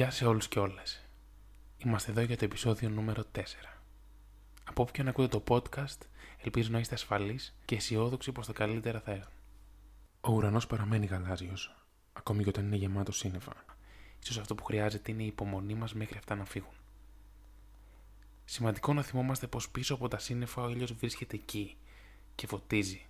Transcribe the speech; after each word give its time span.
Γεια 0.00 0.10
σε 0.10 0.26
όλους 0.26 0.48
και 0.48 0.58
όλες. 0.58 1.04
Είμαστε 1.78 2.10
εδώ 2.10 2.20
για 2.20 2.36
το 2.36 2.44
επεισόδιο 2.44 2.88
νούμερο 2.88 3.24
4. 3.34 3.40
Από 4.64 4.82
όποιον 4.82 5.08
ακούτε 5.08 5.28
το 5.28 5.42
podcast, 5.48 5.98
ελπίζω 6.44 6.70
να 6.70 6.78
είστε 6.78 6.94
ασφαλείς 6.94 7.56
και 7.64 7.74
αισιόδοξοι 7.74 8.32
πως 8.32 8.46
τα 8.46 8.52
καλύτερα 8.52 9.00
θα 9.00 9.10
έρθουν. 9.10 9.32
Ο 10.20 10.32
ουρανός 10.32 10.66
παραμένει 10.66 11.06
γαλάζιος, 11.06 11.74
ακόμη 12.12 12.42
και 12.42 12.48
όταν 12.48 12.64
είναι 12.64 12.76
γεμάτο 12.76 13.12
σύννεφα. 13.12 13.52
Ίσως 14.22 14.38
αυτό 14.38 14.54
που 14.54 14.64
χρειάζεται 14.64 15.12
είναι 15.12 15.22
η 15.22 15.26
υπομονή 15.26 15.74
μας 15.74 15.94
μέχρι 15.94 16.18
αυτά 16.18 16.34
να 16.34 16.44
φύγουν. 16.44 16.74
Σημαντικό 18.44 18.92
να 18.92 19.02
θυμόμαστε 19.02 19.46
πως 19.46 19.70
πίσω 19.70 19.94
από 19.94 20.08
τα 20.08 20.18
σύννεφα 20.18 20.62
ο 20.62 20.68
ήλιος 20.68 20.92
βρίσκεται 20.92 21.36
εκεί 21.36 21.76
και 22.34 22.46
φωτίζει 22.46 23.06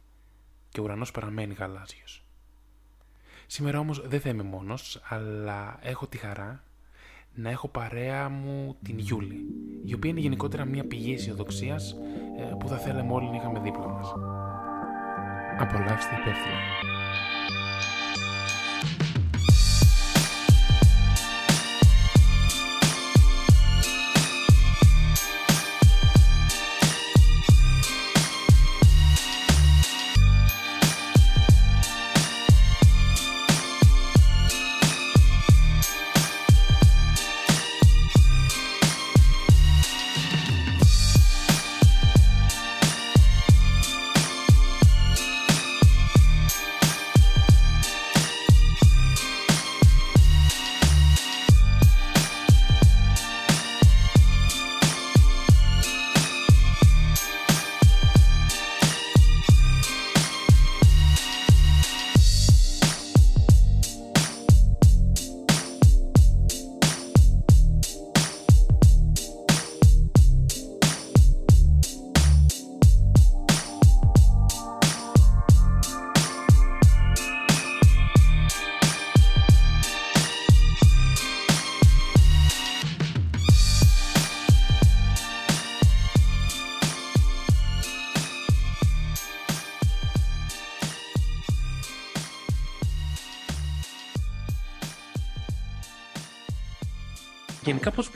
και 0.69 0.81
ο 0.81 0.83
ουρανός 0.83 1.11
παραμένει 1.11 1.55
γαλάζιος. 1.55 2.25
Σήμερα 3.47 3.79
όμως 3.79 4.09
δεν 4.09 4.21
θα 4.21 4.29
είμαι 4.29 4.43
μόνος, 4.43 5.01
αλλά 5.03 5.79
έχω 5.83 6.07
τη 6.07 6.17
χαρά 6.17 6.65
να 7.35 7.51
έχω 7.51 7.69
παρέα 7.69 8.29
μου 8.29 8.77
την 8.83 8.99
Γιούλη, 8.99 9.47
η 9.85 9.95
οποία 9.95 10.11
είναι 10.11 10.21
γενικότερα 10.21 10.65
μια 10.65 10.87
πηγή 10.87 11.13
αισιοδοξίας 11.13 11.97
ε, 12.39 12.55
που 12.59 12.69
θα 12.69 12.77
θέλαμε 12.77 13.13
όλοι 13.13 13.29
να 13.31 13.37
είχαμε 13.37 13.61
δίπλα 13.61 13.89
μας. 13.89 14.13
Απολαύστε 15.59 16.15
υπεύθυνα. 16.21 16.90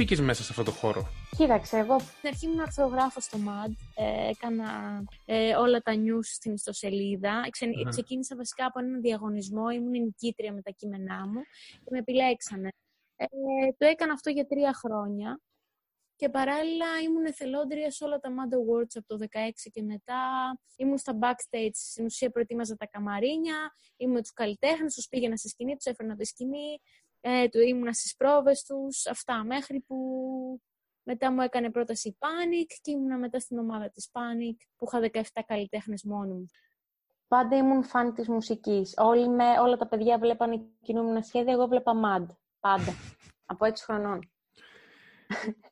Γενικά 0.05 0.17
πώς 0.17 0.17
μπήκες 0.17 0.21
μέσα 0.21 0.43
σε 0.43 0.49
αυτό 0.51 0.63
το 0.63 0.71
χώρο; 0.71 1.09
Κοίταξε, 1.37 1.79
εγώ 1.79 1.99
στην 1.99 2.29
αρχή 2.29 2.47
ήμουν 2.47 2.61
αρθρογράφος 2.61 3.25
στο 3.25 3.39
MAD. 3.39 3.73
Ε, 3.95 4.29
έκανα 4.29 4.69
ε, 5.25 5.55
όλα 5.55 5.81
τα 5.81 5.93
news 5.95 6.25
στην 6.25 6.53
ιστοσελίδα. 6.53 7.47
Ξε, 7.51 7.67
uh-huh. 7.67 7.89
Ξεκίνησα 7.89 8.37
βασικά 8.37 8.67
από 8.67 8.79
έναν 8.81 9.01
διαγωνισμό. 9.01 9.71
Ήμουν 9.71 9.95
η 9.95 10.01
νικήτρια 10.01 10.53
με 10.53 10.63
τα 10.63 10.71
κείμενά 10.71 11.27
μου 11.27 11.41
και 11.85 11.91
με 11.91 11.99
επιλέξανε. 11.99 12.69
Ε, 13.17 13.27
το 13.79 13.87
έκανα 13.87 14.13
αυτό 14.13 14.31
για 14.31 14.47
τρία 14.47 14.73
χρόνια. 14.75 15.41
Και 16.17 16.29
παράλληλα 16.29 16.87
ήμουν 17.05 17.25
εθελόντρια 17.25 17.91
σε 17.91 18.05
όλα 18.05 18.19
τα 18.19 18.31
MAD 18.31 18.53
Awards 18.55 18.95
από 18.95 19.07
το 19.07 19.27
2016 19.33 19.71
και 19.73 19.83
μετά. 19.83 20.23
Ήμουν 20.77 20.99
στα 20.99 21.19
backstage, 21.21 21.71
στην 21.73 22.05
ουσία 22.05 22.31
προετοίμαζα 22.31 22.77
τα 22.77 22.87
καμαρίνια, 22.87 23.75
ήμουν 23.97 24.15
με 24.15 24.21
τους 24.21 24.33
καλλιτέχνες, 24.33 24.95
τους 24.95 25.09
πήγαινα 25.09 25.37
στη 25.37 25.49
σκηνή, 25.49 25.75
τους 25.77 25.85
έφερνα 25.85 26.17
τη 26.17 26.25
σκηνή, 26.25 26.81
ε, 27.27 27.49
του 27.49 27.61
ήμουνα 27.61 27.93
στις 27.93 28.17
πρόβες 28.17 28.63
τους, 28.63 29.07
αυτά, 29.07 29.45
μέχρι 29.45 29.81
που 29.81 29.97
μετά 31.03 31.33
μου 31.33 31.41
έκανε 31.41 31.71
πρόταση 31.71 32.19
Panic 32.21 32.79
και 32.83 32.91
ήμουνα 32.91 33.19
μετά 33.19 33.39
στην 33.41 33.59
ομάδα 33.59 33.91
της 33.91 34.11
Panic 34.13 34.57
που 34.77 34.87
είχα 34.87 35.25
17 35.35 35.41
καλλιτέχνες 35.47 36.03
μόνοι 36.05 36.33
μου. 36.33 36.47
Πάντα 37.29 37.57
ήμουν 37.57 37.85
φαν 37.85 38.15
της 38.15 38.29
μουσικής. 38.29 38.95
Όλοι 38.97 39.29
με, 39.29 39.45
όλα 39.61 39.77
τα 39.77 39.89
παιδιά 39.89 40.19
βλέπανε 40.19 40.61
κινούμενα 40.83 41.23
σχέδια, 41.23 41.53
εγώ 41.53 41.67
βλέπα 41.67 41.93
MAD. 41.93 42.27
Πάντα. 42.61 42.95
Από 43.53 43.67
6 43.67 43.73
χρονών. 43.77 44.33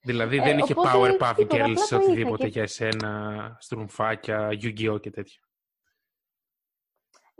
Δηλαδή 0.02 0.38
δεν 0.38 0.58
ε, 0.58 0.60
είχε 0.62 0.74
Powerpuff 0.76 1.46
Girls 1.48 2.00
οτιδήποτε 2.00 2.42
και... 2.42 2.48
για 2.48 2.62
εσένα, 2.62 3.56
στρουμφάκια, 3.60 4.48
Yu-Gi-Oh! 4.50 5.00
και 5.00 5.10
τέτοια. 5.10 5.40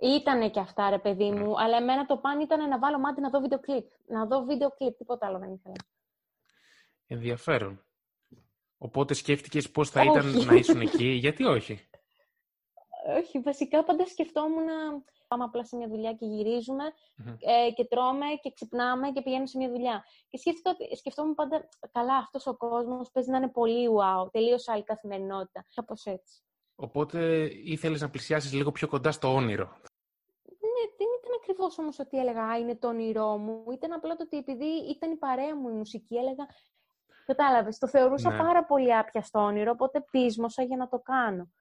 Ήτανε 0.03 0.51
και 0.51 0.61
αυτά, 0.61 0.91
ρε 0.91 0.99
παιδί 0.99 1.31
μου, 1.31 1.47
ναι. 1.47 1.63
αλλά 1.63 1.77
εμένα 1.77 2.07
το 2.07 2.17
παν 2.17 2.41
ήταν 2.41 2.69
να 2.69 2.79
βάλω 2.79 2.99
μάτι 2.99 3.21
να 3.21 3.31
δω 3.31 3.41
βίντεο 3.41 3.61
κλιπ. 3.61 3.87
Να 4.07 4.27
δω 4.27 4.45
βίντεο 4.45 4.71
κλιπ, 4.71 4.97
τίποτα 4.97 5.27
άλλο 5.27 5.39
δεν 5.39 5.53
ήθελα. 5.53 5.75
Ενδιαφέρον. 7.07 7.85
Οπότε 8.79 9.15
σκέφτηκες 9.15 9.71
πώς 9.71 9.91
θα 9.91 10.03
ήταν 10.03 10.45
να 10.45 10.55
ήσουν 10.55 10.81
εκεί, 10.81 11.05
γιατί 11.05 11.45
όχι; 11.45 11.89
Όχι, 13.19 13.39
βασικά 13.39 13.85
πάντα 13.85 14.07
σκεφτόμουν 14.07 14.65
να 14.65 15.03
πάμε 15.29 15.45
απλά 15.45 15.65
σε 15.65 15.77
μια 15.77 15.89
δουλειά 15.89 16.13
και 16.13 16.27
γυριζουμε 16.27 16.85
ε, 17.39 17.71
και 17.71 17.85
τρώμε 17.85 18.27
και 18.43 18.53
ξυπνάμε 18.55 19.11
και 19.11 19.23
πηγαίνουμε 19.23 19.47
σε 19.47 19.59
μια 19.59 19.69
δουλειά. 19.69 20.05
Και 20.29 20.39
σκεφτόμουν 20.97 21.35
πάντα, 21.35 21.69
καλά, 21.93 22.17
αυτός 22.17 22.47
ο 22.47 22.57
κόσμος 22.57 23.11
παίζει 23.11 23.31
να 23.31 23.37
είναι 23.37 23.49
πολύ 23.49 23.89
wow, 23.99 24.33
τελείως 24.33 24.69
άλλη 24.69 24.83
καθημερινότητα. 24.83 25.67
Κάπως 25.75 26.05
έτσι. 26.05 26.43
Οπότε 26.75 27.49
ήθελες 27.65 28.01
να 28.01 28.11
πλησιάσεις 28.11 28.53
λίγο 28.53 28.73
πιο 28.73 28.89
κοντά 28.89 29.13
στο 29.13 29.35
όνειρο 29.35 29.69
δεν 29.69 29.71
ήταν 29.73 29.92
ακριβώς 31.43 31.79
όμως 31.79 31.99
ότι 31.99 32.19
έλεγα 32.19 32.59
είναι 32.59 32.77
το 32.77 32.89
όνειρό 32.89 33.37
μου. 33.37 33.65
Ήταν 33.73 33.93
απλά 33.93 34.17
το 34.17 34.23
ότι 34.23 34.37
επειδή 34.37 34.67
ήταν 34.67 35.11
η 35.11 35.17
παρέα 35.17 35.57
μου 35.57 35.69
η 35.69 35.73
μουσική, 35.73 36.17
έλεγα. 36.17 36.47
Κατάλαβες, 37.27 37.79
το 37.79 37.89
θεωρούσα 37.89 38.31
ναι. 38.31 38.39
πάρα 38.39 38.65
πολύ 38.65 38.97
άπιαστο 38.97 39.39
όνειρο, 39.39 39.71
οπότε 39.71 40.05
πείσμωσα 40.11 40.63
για 40.63 40.77
να 40.77 40.89
το 40.89 40.99
κάνω. 40.99 41.53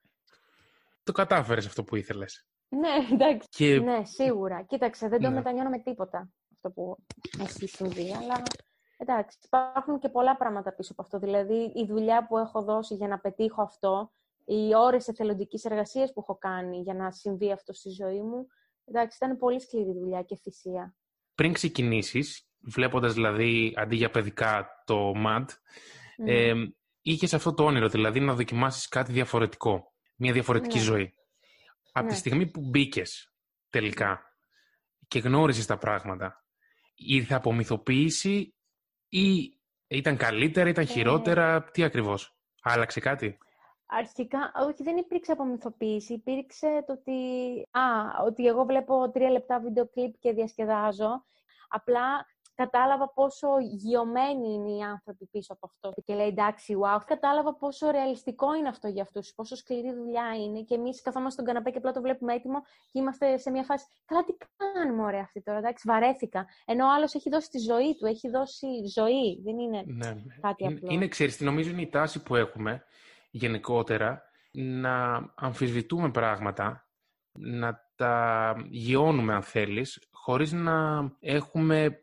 Το 1.02 1.12
κατάφερες 1.12 1.66
αυτό 1.66 1.84
που 1.84 1.96
ήθελες. 1.96 2.46
Ναι, 2.68 2.88
εντάξει. 3.12 3.48
Και... 3.50 3.80
Ναι, 3.80 4.04
σίγουρα. 4.04 4.62
Κοίταξε, 4.62 5.08
δεν 5.08 5.20
το 5.20 5.28
ναι. 5.28 5.34
μετανιώνω 5.34 5.68
με 5.68 5.78
τίποτα 5.78 6.30
αυτό 6.52 6.70
που 6.70 6.96
έχει 7.40 7.66
συμβεί, 7.66 8.14
αλλά 8.14 8.42
εντάξει, 8.96 9.38
υπάρχουν 9.44 9.98
και 9.98 10.08
πολλά 10.08 10.36
πράγματα 10.36 10.74
πίσω 10.74 10.92
από 10.92 11.02
αυτό. 11.02 11.18
Δηλαδή, 11.18 11.72
η 11.74 11.86
δουλειά 11.86 12.26
που 12.26 12.38
έχω 12.38 12.62
δώσει 12.62 12.94
για 12.94 13.08
να 13.08 13.18
πετύχω 13.18 13.62
αυτό, 13.62 14.12
οι 14.44 14.74
ώρες 14.74 15.08
εθελοντικής 15.08 15.64
εργασίας 15.64 16.12
που 16.12 16.20
έχω 16.20 16.36
κάνει 16.36 16.80
για 16.80 16.94
να 16.94 17.10
συμβεί 17.10 17.52
αυτό 17.52 17.72
στη 17.72 17.90
ζωή 17.90 18.22
μου, 18.22 18.46
Εντάξει, 18.84 19.18
ήταν 19.20 19.38
πολύ 19.38 19.60
σκληρή 19.60 19.92
δουλειά 19.92 20.22
και 20.22 20.36
θυσία. 20.36 20.96
Πριν 21.34 21.52
ξεκινήσεις, 21.52 22.48
βλέποντας 22.60 23.14
δηλαδή 23.14 23.74
αντί 23.76 23.96
για 23.96 24.10
παιδικά 24.10 24.68
το 24.86 25.12
MAD, 25.26 25.44
mm. 25.44 26.26
ε, 26.26 26.54
είχες 27.02 27.34
αυτό 27.34 27.54
το 27.54 27.64
όνειρο, 27.64 27.88
δηλαδή 27.88 28.20
να 28.20 28.34
δοκιμάσεις 28.34 28.88
κάτι 28.88 29.12
διαφορετικό. 29.12 29.92
Μια 30.16 30.32
διαφορετική 30.32 30.78
ναι. 30.78 30.84
ζωή. 30.84 31.14
Από 31.92 32.06
τη 32.06 32.12
ναι. 32.12 32.18
στιγμή 32.18 32.46
που 32.46 32.60
μπήκες 32.60 33.32
τελικά 33.70 34.20
και 35.08 35.18
γνώριζε 35.18 35.66
τα 35.66 35.78
πράγματα, 35.78 36.44
ήρθε 36.94 37.34
απομυθοποίηση 37.34 38.54
ή 39.08 39.58
ήταν 39.86 40.16
καλύτερα, 40.16 40.68
ήταν 40.68 40.84
ε. 40.84 40.86
χειρότερα, 40.86 41.62
τι 41.62 41.84
ακριβώς. 41.84 42.36
Άλλαξε 42.62 43.00
κάτι; 43.00 43.38
Αρχικά, 43.94 44.52
όχι, 44.66 44.82
δεν 44.82 44.96
υπήρξε 44.96 45.32
απομυθοποίηση. 45.32 46.12
Υπήρξε 46.12 46.84
το 46.86 46.92
ότι, 46.92 47.12
α, 47.70 47.82
ότι 48.26 48.46
εγώ 48.46 48.64
βλέπω 48.64 49.10
τρία 49.10 49.30
λεπτά 49.30 49.60
βίντεο 49.60 49.88
κλιπ 49.88 50.18
και 50.18 50.32
διασκεδάζω. 50.32 51.24
Απλά 51.68 52.26
κατάλαβα 52.54 53.12
πόσο 53.12 53.48
γιωμένοι 53.60 54.52
είναι 54.52 54.70
οι 54.70 54.82
άνθρωποι 54.82 55.26
πίσω 55.26 55.52
από 55.52 55.66
αυτό. 55.66 56.02
Και 56.04 56.14
λέει 56.14 56.26
εντάξει, 56.26 56.76
wow. 56.82 56.98
Κατάλαβα 57.06 57.54
πόσο 57.54 57.90
ρεαλιστικό 57.90 58.54
είναι 58.54 58.68
αυτό 58.68 58.88
για 58.88 59.02
αυτούς, 59.02 59.32
πόσο 59.34 59.56
σκληρή 59.56 59.92
δουλειά 59.94 60.34
είναι. 60.44 60.60
Και 60.62 60.74
εμείς 60.74 61.02
καθόμαστε 61.02 61.32
στον 61.32 61.44
καναπέ 61.44 61.70
και 61.70 61.78
απλά 61.78 61.92
το 61.92 62.00
βλέπουμε 62.00 62.34
έτοιμο 62.34 62.60
και 62.62 62.98
είμαστε 62.98 63.36
σε 63.36 63.50
μια 63.50 63.62
φάση. 63.62 63.86
Καλά, 64.04 64.24
τι 64.24 64.32
κάνουμε, 64.56 65.02
ωραία 65.02 65.22
αυτή 65.22 65.42
τώρα, 65.42 65.58
εντάξει, 65.58 65.84
βαρέθηκα. 65.86 66.46
Ενώ 66.64 66.86
ο 66.86 66.92
άλλος 66.92 67.14
έχει 67.14 67.30
δώσει 67.30 67.48
τη 67.50 67.58
ζωή 67.58 67.96
του, 67.98 68.06
έχει 68.06 68.28
δώσει 68.28 68.66
ζωή. 68.94 69.40
Δεν 69.44 69.58
είναι 69.58 69.82
ναι. 69.86 70.14
κάτι 70.40 70.66
απλό. 70.66 70.78
Είναι, 70.82 70.94
είναι 70.94 71.08
ξέρεις, 71.08 71.40
νομίζω 71.40 71.70
είναι 71.70 71.82
η 71.82 71.88
τάση 71.88 72.22
που 72.22 72.34
έχουμε 72.34 72.84
γενικότερα 73.32 74.22
να 74.52 75.24
αμφισβητούμε 75.34 76.10
πράγματα, 76.10 76.86
να 77.38 77.90
τα 77.96 78.54
γιώνουμε 78.70 79.34
αν 79.34 79.42
θέλεις, 79.42 80.08
χωρίς 80.10 80.52
να 80.52 81.00
έχουμε 81.20 81.96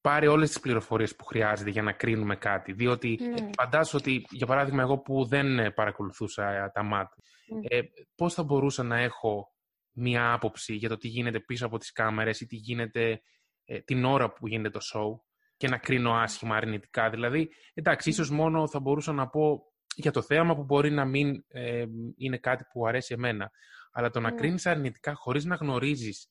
πάρει 0.00 0.26
όλες 0.26 0.48
τις 0.48 0.60
πληροφορίες 0.60 1.16
που 1.16 1.24
χρειάζεται 1.24 1.70
για 1.70 1.82
να 1.82 1.92
κρίνουμε 1.92 2.36
κάτι. 2.36 2.72
Διότι 2.72 3.18
Ναι. 3.20 3.50
φαντάζομαι 3.56 4.02
ότι, 4.02 4.24
για 4.30 4.46
παράδειγμα, 4.46 4.82
εγώ 4.82 4.98
που 4.98 5.24
δεν 5.24 5.58
ε, 5.58 5.70
παρακολουθούσα 5.70 6.50
ε, 6.50 6.70
τα 6.74 6.82
ΜΑΤ, 6.82 7.12
Μμ. 7.48 7.58
ε, 7.68 7.80
πώς 8.14 8.34
θα 8.34 8.42
μπορούσα 8.42 8.82
να 8.82 8.98
έχω 8.98 9.52
μία 9.92 10.32
άποψη 10.32 10.74
για 10.74 10.88
το 10.88 10.96
τι 10.96 11.08
γίνεται 11.08 11.40
πίσω 11.40 11.66
από 11.66 11.78
τις 11.78 11.92
κάμερες 11.92 12.40
ή 12.40 12.46
τι 12.46 12.56
γίνεται 12.56 13.22
ε, 13.64 13.80
την 13.80 14.04
ώρα 14.04 14.32
που 14.32 14.46
γίνεται 14.46 14.70
το 14.78 14.80
show 14.94 15.20
και 15.56 15.68
να 15.68 15.78
κρίνω 15.78 16.12
άσχημα 16.14 16.56
αρνητικά. 16.56 17.10
Δηλαδή, 17.10 17.48
εντάξει, 17.74 18.08
ίσως 18.08 18.30
μόνο 18.30 18.68
θα 18.68 18.80
μπορούσα 18.80 19.12
να 19.12 19.28
πω 19.28 19.60
για 19.98 20.10
το 20.10 20.22
θέαμα 20.22 20.54
που 20.56 20.64
μπορεί 20.64 20.90
να 20.90 21.04
μην 21.04 21.44
ε, 21.48 21.84
είναι 22.16 22.38
κάτι 22.38 22.64
που 22.72 22.86
αρέσει 22.86 23.14
εμένα. 23.14 23.50
Αλλά 23.92 24.10
το 24.10 24.20
να 24.20 24.30
Ναι. 24.30 24.36
κρίνεις 24.36 24.66
αρνητικά 24.66 25.14
χωρίς 25.14 25.44
να 25.44 25.54
γνωρίζεις 25.54 26.30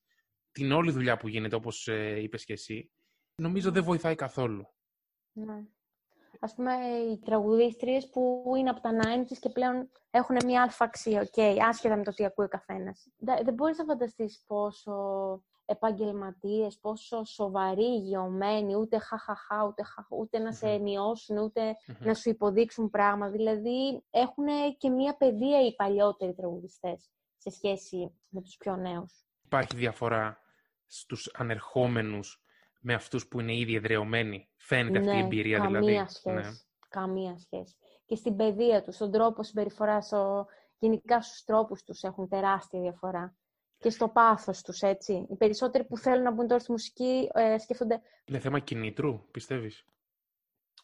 την 0.52 0.72
όλη 0.72 0.92
δουλειά 0.92 1.18
που 1.18 1.28
γίνεται, 1.28 1.56
όπως 1.56 1.88
ε, 1.88 2.22
είπες 2.22 2.46
και 2.46 2.54
εσύ, 2.54 2.92
νομίζω 3.42 3.72
δεν 3.72 3.84
βοηθάει 3.84 4.16
καθόλου. 4.16 4.66
Ναι. 5.32 5.64
Ας 6.40 6.54
πούμε, 6.56 6.74
οι 7.12 7.20
τραγουδίστριες 7.20 8.10
που 8.10 8.54
είναι 8.58 8.70
από 8.70 8.82
τα 8.82 8.90
90s 9.04 9.38
και 9.40 9.50
πλέον 9.50 9.92
έχουν 10.12 10.38
μια 10.46 10.62
αλφα 10.62 10.86
αξία, 10.86 11.22
οκ, 11.22 11.62
άσχετα 11.68 11.96
με 11.98 12.04
το 12.04 12.12
τι 12.14 12.26
ακούει 12.26 12.46
ο 12.46 12.48
καθένας. 12.48 13.08
Δε- 13.18 13.44
Δεν 13.44 13.54
μπορείς 13.54 13.78
να 13.78 13.84
φανταστείς 13.86 14.44
πόσο 14.48 14.94
επαγγελματίες, 15.66 16.78
πόσο 16.80 17.24
σοβαροί, 17.24 17.84
υγειωμένοι, 17.84 18.76
ούτε 18.76 18.98
χαχαχά, 19.00 19.66
ούτε, 19.68 19.84
χα- 19.84 20.08
ούτε 20.18 20.40
να 20.40 20.52
σε 20.54 20.68
Μμμ. 20.76 20.82
μειώσουν, 20.82 21.38
ούτε 21.38 21.62
Μμμ. 21.88 21.96
να 22.08 22.14
σου 22.14 22.30
υποδείξουν 22.30 22.90
πράγμα. 22.90 23.30
Δηλαδή, 23.30 24.04
έχουν 24.10 24.46
και 24.78 24.90
μια 24.90 25.16
παιδεία 25.18 25.66
οι 25.66 25.76
παλιότεροι 25.76 26.34
τραγουδιστές 26.34 27.10
σε 27.38 27.50
σχέση 27.50 28.12
με 28.30 28.42
τους 28.42 28.58
πιο 28.58 28.76
νέους. 28.76 29.26
Υπάρχει 29.46 29.76
διαφορά 29.76 30.38
στους 30.88 31.32
ανερχόμενους 31.38 32.40
με 32.82 32.94
αυτούς 32.94 33.28
που 33.28 33.40
είναι 33.40 33.56
ήδη 33.56 33.76
εδρεωμένοι; 33.76 34.50
Φαίνεται 34.58 35.00
αυτή 35.00 35.16
η 35.16 35.20
εμπειρία 35.20 35.58
Ναι, 35.58 35.64
καμία 35.64 35.80
δηλαδή. 35.80 36.10
σχέση. 36.10 36.36
Ναι. 36.36 36.52
Καμία 36.90 37.38
σχέση. 37.38 37.76
Και 38.06 38.16
στην 38.16 38.36
παιδεία 38.36 38.82
τους, 38.84 38.96
στον 38.96 39.12
τρόπο 39.12 39.44
συμπεριφοράς, 39.44 40.12
ο... 40.12 40.46
γενικά 40.80 41.22
στους 41.22 41.44
τρόπους 41.44 41.84
τους 41.84 42.02
έχουν 42.04 42.28
τεράστια 42.30 42.80
διαφορά. 42.82 43.36
Και 43.86 43.92
στο 43.92 44.08
πάθος 44.08 44.62
τους, 44.62 44.82
έτσι. 44.82 45.28
Οι 45.30 45.36
περισσότεροι 45.36 45.84
που 45.84 45.98
θέλουν 45.98 46.24
να 46.24 46.32
μπουν 46.32 46.48
τώρα 46.48 46.60
στη 46.60 46.72
μουσική 46.72 47.30
ε, 47.34 47.58
σκέφτονται 47.58 48.02
Είναι 48.26 48.40
θέμα 48.40 48.60
κινήτρου, 48.60 49.22
πιστεύεις; 49.32 49.86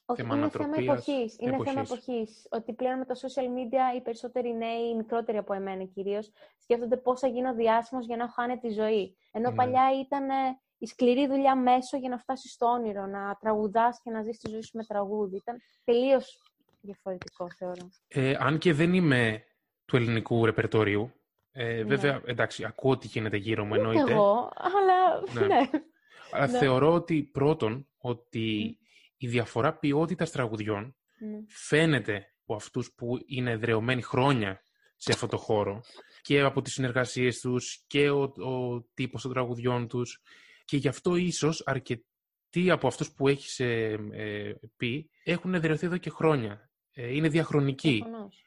όχι, 0.05 0.21
Θέμα 0.21 0.35
είναι 0.35 0.49
θέμα 0.49 0.63
ανατροπίας, 0.63 1.07
εποχής. 1.07 1.35
Είναι 1.39 1.51
θέμα 1.63 1.81
εποχής. 1.81 1.91
εποχής. 1.91 2.47
Ότι 2.49 2.73
πλέον 2.73 2.97
με 2.97 3.05
τα 3.05 3.15
social 3.15 3.43
media 3.57 3.97
οι 3.97 4.01
περισσότεροι 4.01 4.53
νέοι, 4.57 4.89
οι 4.91 4.95
μικρότεροι 4.95 5.37
από 5.37 5.53
εμένα 5.53 5.83
κυρίως, 5.83 6.31
σκέφτονται 6.57 6.97
πώς 6.97 7.19
θα 7.19 7.27
γίνω 7.27 7.53
διάσημος 7.53 8.05
για 8.05 8.17
να 8.17 8.23
έχω 8.23 8.41
άνετη 8.41 8.69
ζωή. 8.69 9.17
Ενώ 9.31 9.49
Ναι. 9.49 9.55
παλιά 9.55 9.83
ήταν 9.99 10.29
ε, 10.29 10.59
η 10.77 10.85
σκληρή 10.85 11.27
δουλειά 11.27 11.55
μέσω 11.55 11.97
για 11.97 12.09
να 12.09 12.17
φτάσεις 12.17 12.51
στο 12.51 12.65
όνειρο, 12.65 13.05
να 13.05 13.37
τραγουδάς 13.39 14.01
και 14.03 14.11
να 14.11 14.21
ζεις 14.21 14.39
τη 14.39 14.49
ζωή 14.49 14.61
σου 14.61 14.77
με 14.77 14.83
τραγούδι. 14.83 15.35
Ήταν 15.35 15.57
τελείως 15.83 16.41
διαφορετικό, 16.81 17.47
θεωρώ. 17.57 17.89
Ε, 18.07 18.35
αν 18.39 18.57
και 18.57 18.73
δεν 18.73 18.93
είμαι 18.93 19.43
του 19.85 19.95
ελληνικού 19.95 20.45
ρεπερτορίου, 20.45 21.11
ε, 21.51 21.73
Ναι. 21.73 21.83
βέβαια, 21.83 22.21
εντάξει, 22.25 22.63
ακούω 22.63 22.97
τι 22.97 23.07
γίνεται 23.07 23.37
γύρω 23.37 23.63
μου, 23.65 23.71
Ούτε 23.71 23.79
εννοείται. 23.79 24.11
εγώ, 24.11 24.51
αλλά 24.55 25.21
Ναι. 25.33 25.55
ναι. 25.55 25.69
Αλλά 26.31 26.47
Ναι. 26.47 26.57
θεωρώ 26.57 26.93
ότι 26.93 27.23
πρώτον, 27.23 27.87
ότι 27.97 28.77
η 29.17 29.27
διαφορά 29.27 29.77
ποιότητας 29.77 30.31
τραγουδιών 30.31 30.95
Ναι. 31.17 31.37
φαίνεται 31.47 32.25
από 32.43 32.55
αυτούς 32.55 32.93
που 32.97 33.17
είναι 33.25 33.51
εδρεωμένοι 33.51 34.01
χρόνια 34.01 34.63
σε 34.95 35.11
αυτό 35.11 35.27
το 35.27 35.37
χώρο 35.37 35.81
και 36.21 36.41
από 36.41 36.61
τις 36.61 36.73
συνεργασίες 36.73 37.39
τους 37.39 37.83
και 37.87 38.09
ο, 38.09 38.21
ο 38.21 38.81
τύπος 38.93 39.21
των 39.21 39.31
τραγουδιών 39.33 39.87
τους 39.87 40.21
και 40.65 40.77
γι' 40.77 40.87
αυτό 40.87 41.15
ίσως 41.15 41.61
αρκετοί 41.65 42.69
από 42.69 42.87
αυτούς 42.87 43.11
που 43.13 43.27
έχεις 43.27 43.59
ε, 43.59 43.97
ε, 44.11 44.53
πει 44.77 45.09
έχουν 45.23 45.53
εδραιωθεί 45.53 45.85
εδώ 45.85 45.97
και 45.97 46.09
χρόνια. 46.09 46.69
Ε, 46.93 47.15
είναι 47.15 47.27
διαχρονικοί 47.29 47.97
Προφανώς. 47.99 48.41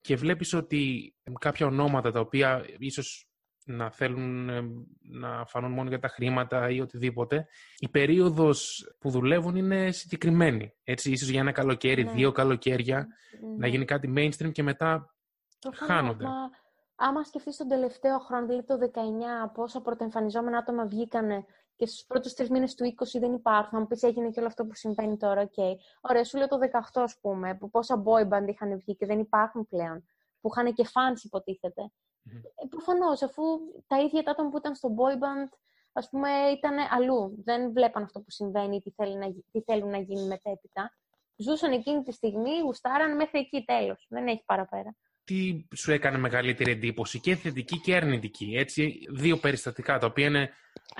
Και 0.00 0.16
βλέπεις 0.16 0.52
ότι 0.54 1.14
κάποια 1.38 1.66
ονόματα 1.66 2.10
τα 2.12 2.20
οποία 2.20 2.64
ίσως 2.78 3.30
να 3.64 3.90
θέλουν 3.90 4.48
ε, 4.48 4.62
να 5.00 5.44
φανούν 5.46 5.72
μόνο 5.72 5.88
για 5.88 5.98
τα 5.98 6.08
χρήματα 6.08 6.70
ή 6.70 6.80
οτιδήποτε, 6.80 7.46
η 7.78 7.88
περίοδος 7.88 8.88
που 8.98 9.10
δουλεύουν 9.10 9.56
είναι 9.56 9.90
συγκεκριμένη. 9.90 10.74
Έτσι, 10.84 11.10
ίσως 11.10 11.28
για 11.28 11.40
ένα 11.40 11.52
καλοκαίρι, 11.52 12.04
Ναι. 12.04 12.12
δύο 12.12 12.32
καλοκαίρια, 12.32 13.06
Ναι. 13.40 13.56
να 13.56 13.66
γίνει 13.66 13.84
κάτι 13.84 14.12
mainstream 14.16 14.52
και 14.52 14.62
μετά 14.62 15.14
Προφανώς, 15.60 15.94
χάνονται. 15.94 16.24
Μα, 16.24 16.50
άμα 16.96 17.24
σκεφτείς 17.24 17.56
τον 17.56 17.68
τελευταίο 17.68 18.18
χρόνο, 18.18 18.46
δηλαδή 18.46 18.66
το 18.66 18.78
19, 18.78 19.50
πόσα 19.54 19.80
πρωτοεμφανιζόμενα 19.80 20.58
άτομα 20.58 20.86
βγήκανε 20.86 21.44
και 21.80 21.86
στους 21.86 22.04
πρώτους 22.06 22.32
τρεις 22.34 22.50
μήνες 22.50 22.74
του 22.74 22.84
20 22.84 23.18
δεν 23.20 23.32
υπάρχουν. 23.32 23.78
Αν 23.78 23.86
πεις 23.86 24.02
έγινε 24.02 24.30
και 24.30 24.38
όλο 24.38 24.48
αυτό 24.48 24.64
που 24.64 24.74
συμβαίνει 24.74 25.16
τώρα, 25.16 25.40
οκ. 25.40 25.78
Ωραία, 26.00 26.24
σου 26.24 26.38
λέω 26.38 26.48
το 26.48 26.58
18 26.58 27.02
ας 27.02 27.18
πούμε, 27.20 27.54
που 27.54 27.70
πόσα 27.70 28.02
boy 28.06 28.28
band 28.28 28.48
είχαν 28.48 28.78
βγει 28.78 28.96
και 28.96 29.06
δεν 29.06 29.18
υπάρχουν 29.18 29.68
πλέον. 29.68 30.04
Που 30.40 30.50
είχαν 30.52 30.74
και 30.74 30.84
fans 30.86 31.24
υποτίθεται. 31.24 31.82
Μμμ. 32.22 32.36
Ε, 32.36 32.66
προφανώς, 32.70 33.22
αφού 33.22 33.42
τα 33.86 34.00
ίδια 34.00 34.22
τα 34.22 34.30
άτομα 34.30 34.48
που 34.48 34.56
ήταν 34.56 34.74
στο 34.74 34.88
boy 34.98 35.14
band, 35.14 35.48
ας 35.92 36.08
πούμε, 36.10 36.28
ήταν 36.56 36.74
αλλού. 36.90 37.42
Δεν 37.44 37.72
βλέπαν 37.72 38.02
αυτό 38.02 38.20
που 38.20 38.30
συμβαίνει 38.30 38.76
ή 38.76 38.80
τι, 38.80 38.90
θέλει 38.90 39.16
να, 39.16 39.26
γι- 39.26 39.44
τι 39.52 39.60
θέλουν 39.60 39.90
να 39.90 39.98
γίνει 39.98 40.26
μετέπειτα. 40.26 40.94
Ζούσαν 41.36 41.72
εκείνη 41.72 42.02
τη 42.02 42.12
στιγμή, 42.12 42.58
γουστάραν 42.64 43.16
μέχρι 43.16 43.38
εκεί 43.38 43.64
τέλος. 43.64 44.06
Δεν 44.08 44.26
έχει 44.26 44.42
παραπέρα. 44.46 44.96
τι 45.24 45.64
σου 45.76 45.92
έκανε 45.92 46.18
μεγαλύτερη 46.18 46.70
εντύπωση 46.70 47.20
και 47.20 47.34
θετική 47.36 47.80
και 47.80 47.94
αρνητική. 47.96 48.54
Έτσι, 48.56 48.98
δύο 49.10 49.36
περιστατικά 49.38 49.98
τα 49.98 50.06
οποία 50.06 50.26
είναι... 50.26 50.50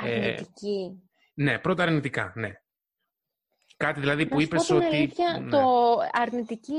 ε, 0.04 0.14
Αρνητική. 0.14 1.02
ναι, 1.34 1.58
πρώτα 1.58 1.82
αρνητικά, 1.82 2.32
ναι. 2.36 2.52
Κάτι 3.76 4.00
δηλαδή 4.00 4.26
που 4.26 4.34
Να 4.34 4.40
σου 4.40 4.46
είπες 4.46 4.66
πω 4.66 4.78
την 4.78 4.86
ότι... 4.86 4.96
αλήθεια, 4.96 5.38
ναι. 5.38 5.50
το 5.50 5.96
αρνητική 6.12 6.76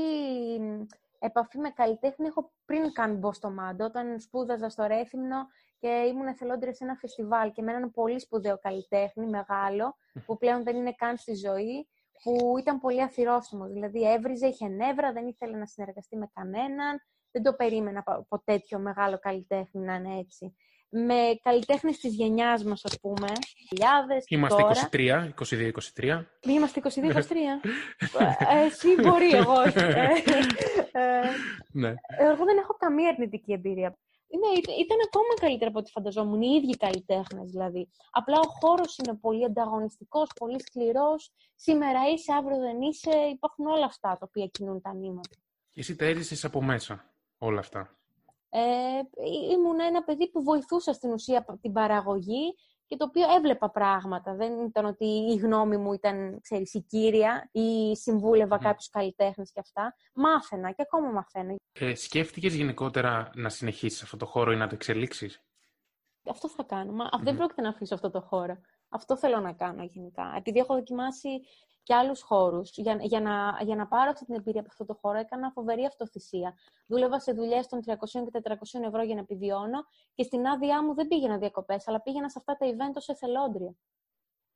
επαφή 1.18 1.58
με 1.58 1.70
καλλιτέχνη 1.70 2.26
έχω 2.26 2.52
πριν 2.64 2.92
καν 2.92 3.16
μπω 3.16 3.32
στο 3.32 3.50
Μάντο, 3.50 3.84
όταν 3.84 4.20
σπούδαζα 4.20 4.68
στο 4.68 4.84
Ρέθυμνο 4.86 5.46
και 5.78 5.88
ήμουν 5.88 6.26
εθελόντρια 6.26 6.74
σε 6.74 6.84
ένα 6.84 6.94
φεστιβάλ 6.94 7.52
και 7.52 7.62
με 7.62 7.72
έναν 7.72 7.90
πολύ 7.90 8.20
σπουδαίο 8.20 8.58
καλλιτέχνη, 8.58 9.26
μεγάλο, 9.26 9.96
που 10.26 10.38
πλέον 10.38 10.62
δεν 10.62 10.76
είναι 10.76 10.92
καν 10.92 11.16
στη 11.16 11.34
ζωή, 11.34 11.88
που 12.22 12.58
ήταν 12.58 12.80
πολύ 12.80 13.02
αθυρόστομο. 13.02 13.66
Δηλαδή 13.66 14.12
έβριζε, 14.12 14.46
είχε 14.46 14.68
νεύρα, 14.68 15.12
δεν 15.12 15.26
ήθελε 15.26 15.56
να 15.56 15.66
συνεργαστεί 15.66 16.16
με 16.16 16.30
κανέναν. 16.34 17.02
Δεν 17.30 17.42
το 17.42 17.54
περίμενα 17.54 18.02
από 18.06 18.42
τέτοιο 18.44 18.78
μεγάλο 18.78 19.18
καλλιτέχνη 19.18 19.84
να 19.84 19.94
είναι 19.94 20.18
έτσι. 20.18 20.56
Με 20.94 21.38
καλλιτέχνες 21.42 21.98
της 21.98 22.14
γενιάς 22.14 22.64
μας, 22.64 22.84
ας 22.84 23.00
πούμε, 23.00 23.28
χιλιάδες, 23.68 24.24
Είμαστε 24.28 24.62
τώρα. 24.62 24.88
23, 24.90 25.32
22-23. 25.94 26.26
Μη 26.46 26.52
είμαστε 26.52 26.80
22-23. 26.80 27.60
Ε, 28.52 28.64
Εσύ 28.64 28.88
μπορεί, 29.02 29.30
εγώ. 29.30 29.52
όχι. 29.52 29.78
Ε, 29.78 30.06
ε, 30.92 31.22
Ναι. 31.72 31.94
Εγώ 32.18 32.44
δεν 32.44 32.56
έχω 32.58 32.74
καμία 32.78 33.08
αρνητική 33.08 33.52
εμπειρία. 33.52 33.96
Ναι, 34.40 34.58
ήταν- 34.58 34.74
ήταν 34.78 34.96
ακόμα 35.06 35.34
καλύτερα 35.40 35.70
από 35.70 35.78
ό,τι 35.78 35.90
φανταζόμουν. 35.90 36.42
Οι 36.42 36.60
ίδιοι 36.62 36.76
καλλιτέχνες 36.76 37.50
δηλαδή. 37.50 37.88
Απλά 38.10 38.38
ο 38.38 38.48
χώρος 38.60 38.96
είναι 38.98 39.14
πολύ 39.16 39.44
ανταγωνιστικός, 39.44 40.28
πολύ 40.38 40.60
σκληρός. 40.60 41.32
Σήμερα 41.54 41.98
είσαι, 42.12 42.32
αύριο 42.32 42.58
δεν 42.58 42.80
είσαι. 42.80 43.10
Υπάρχουν 43.32 43.66
όλα 43.66 43.84
αυτά 43.84 44.08
τα 44.08 44.18
οποία 44.28 44.46
κινούν 44.46 44.80
τα 44.80 44.94
νήματα. 44.94 45.36
Εσύ 45.74 45.96
τα 45.96 46.04
έζησες 46.04 46.44
από 46.44 46.62
μέσα 46.62 47.14
όλα 47.38 47.58
αυτά. 47.58 47.96
Ε, 48.54 49.00
ήμουν 49.52 49.80
ένα 49.80 50.02
παιδί 50.02 50.30
που 50.30 50.42
βοηθούσα 50.42 50.92
στην 50.92 51.12
ουσία 51.12 51.44
την 51.60 51.72
παραγωγή 51.72 52.54
και 52.86 52.96
το 52.96 53.04
οποίο 53.04 53.34
έβλεπα 53.36 53.70
πράγματα. 53.70 54.34
Δεν 54.34 54.60
ήταν 54.60 54.84
ότι 54.84 55.04
η 55.04 55.34
γνώμη 55.36 55.76
μου 55.76 55.92
ήταν, 55.92 56.40
ξέρεις, 56.40 56.74
η 56.74 56.80
κύρια 56.80 57.48
ή 57.52 57.96
συμβούλευα 57.96 58.56
Μμμ. 58.56 58.62
κάποιους 58.62 58.88
καλλιτέχνες 58.88 59.52
και 59.52 59.60
αυτά. 59.60 59.94
Μάθαινα 60.14 60.70
και 60.70 60.82
ακόμα 60.82 61.10
μαθαίνω. 61.10 61.54
Ε, 61.72 61.94
σκέφτηκες 61.94 62.54
γενικότερα 62.54 63.30
να 63.34 63.48
συνεχίσεις 63.48 64.02
αυτό 64.02 64.16
το 64.16 64.26
χώρο 64.26 64.52
ή 64.52 64.56
να 64.56 64.66
το 64.66 64.74
εξελίξεις; 64.74 65.42
Αυτό 66.24 66.48
θα 66.48 66.62
κάνω. 66.62 66.92
Μα 66.92 67.08
Μμμ. 67.18 67.24
δεν 67.24 67.36
πρόκειται 67.36 67.62
να 67.62 67.68
αφήσω 67.68 67.94
αυτό 67.94 68.10
το 68.10 68.20
χώρο. 68.20 68.56
Αυτό 68.88 69.16
θέλω 69.16 69.40
να 69.40 69.52
κάνω 69.52 69.82
γενικά. 69.84 70.34
Επειδή 70.36 70.58
έχω 70.58 70.74
δοκιμάσει 70.74 71.28
και 71.82 71.94
άλλους 71.94 72.22
χώρους, 72.22 72.70
για, 72.74 72.98
για, 73.00 73.20
να, 73.20 73.58
για 73.64 73.76
να 73.76 73.86
πάρω 73.86 74.10
αυτή 74.10 74.24
την 74.24 74.34
εμπειρία 74.34 74.60
από 74.60 74.68
αυτό 74.70 74.84
το 74.84 74.98
χώρο, 75.00 75.18
έκανα 75.18 75.50
φοβερή 75.50 75.86
αυτοθυσία. 75.86 76.54
Δούλευα 76.86 77.20
σε 77.20 77.32
δουλειές 77.32 77.66
των 77.66 77.80
300 77.86 77.94
και 78.32 78.40
400 78.42 78.86
ευρώ 78.86 79.02
για 79.02 79.14
να 79.14 79.20
επιβιώνω 79.20 79.84
και 80.14 80.22
στην 80.22 80.46
άδειά 80.46 80.84
μου 80.84 80.94
δεν 80.94 81.08
πήγαινα 81.08 81.38
διακοπές, 81.38 81.88
αλλά 81.88 82.00
πήγαινα 82.02 82.28
σε 82.30 82.38
αυτά 82.38 82.56
τα 82.56 82.66
event 82.66 82.96
ως 82.96 83.08
εθελόντρια. 83.08 83.74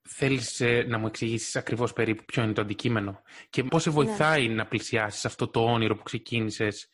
Θέλεις 0.08 0.60
ε, 0.60 0.84
να 0.88 0.98
μου 0.98 1.06
εξηγήσεις 1.06 1.56
ακριβώς 1.56 1.92
περίπου 1.92 2.24
ποιο 2.24 2.42
είναι 2.42 2.52
το 2.52 2.60
αντικείμενο 2.60 3.22
και 3.50 3.64
πώς 3.64 3.82
σε 3.82 3.90
βοηθάει 3.90 4.48
να 4.48 4.66
πλησιάσεις 4.66 5.24
αυτό 5.24 5.48
το 5.48 5.60
όνειρο 5.60 5.96
που 5.96 6.02
ξεκίνησες 6.02 6.88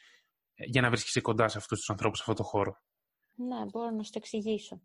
ε, 0.55 0.65
για 0.67 0.81
να 0.81 0.89
βρίσκεσαι 0.89 1.21
κοντά 1.21 1.49
σε 1.49 1.59
αυτούς 1.59 1.79
τους 1.79 1.91
ανθρώπους 1.91 2.19
σε 2.19 2.25
αυτό 2.29 2.43
το 2.43 2.49
χώρο; 2.49 2.83
Ναι, 3.35 3.65
μπορώ 3.73 3.91
να 3.91 4.03
σου 4.03 4.11
το 4.11 4.19
εξηγήσω. 4.19 4.81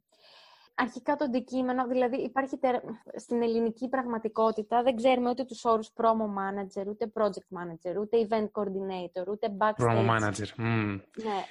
Αρχικά 0.79 1.15
το 1.15 1.24
αντικείμενο, 1.25 1.88
δηλαδή 1.88 2.17
υπάρχει 2.17 2.57
τερ... 2.57 2.75
στην 3.15 3.41
ελληνική 3.41 3.89
πραγματικότητα, 3.89 4.84
δεν 4.84 4.96
ξέρουμε 4.96 5.29
ούτε 5.29 5.43
τους 5.43 5.65
όρους 5.65 5.89
promo 5.96 6.27
manager, 6.39 6.86
ούτε 6.88 7.12
project 7.13 7.57
manager, 7.57 7.96
ούτε 8.00 8.27
event 8.29 8.48
coordinator, 8.62 9.27
ούτε 9.27 9.55
backstage. 9.57 9.86
Promo 9.88 10.10
manager. 10.10 10.48
Μμμ. 10.57 11.00
Ναι. 11.24 11.46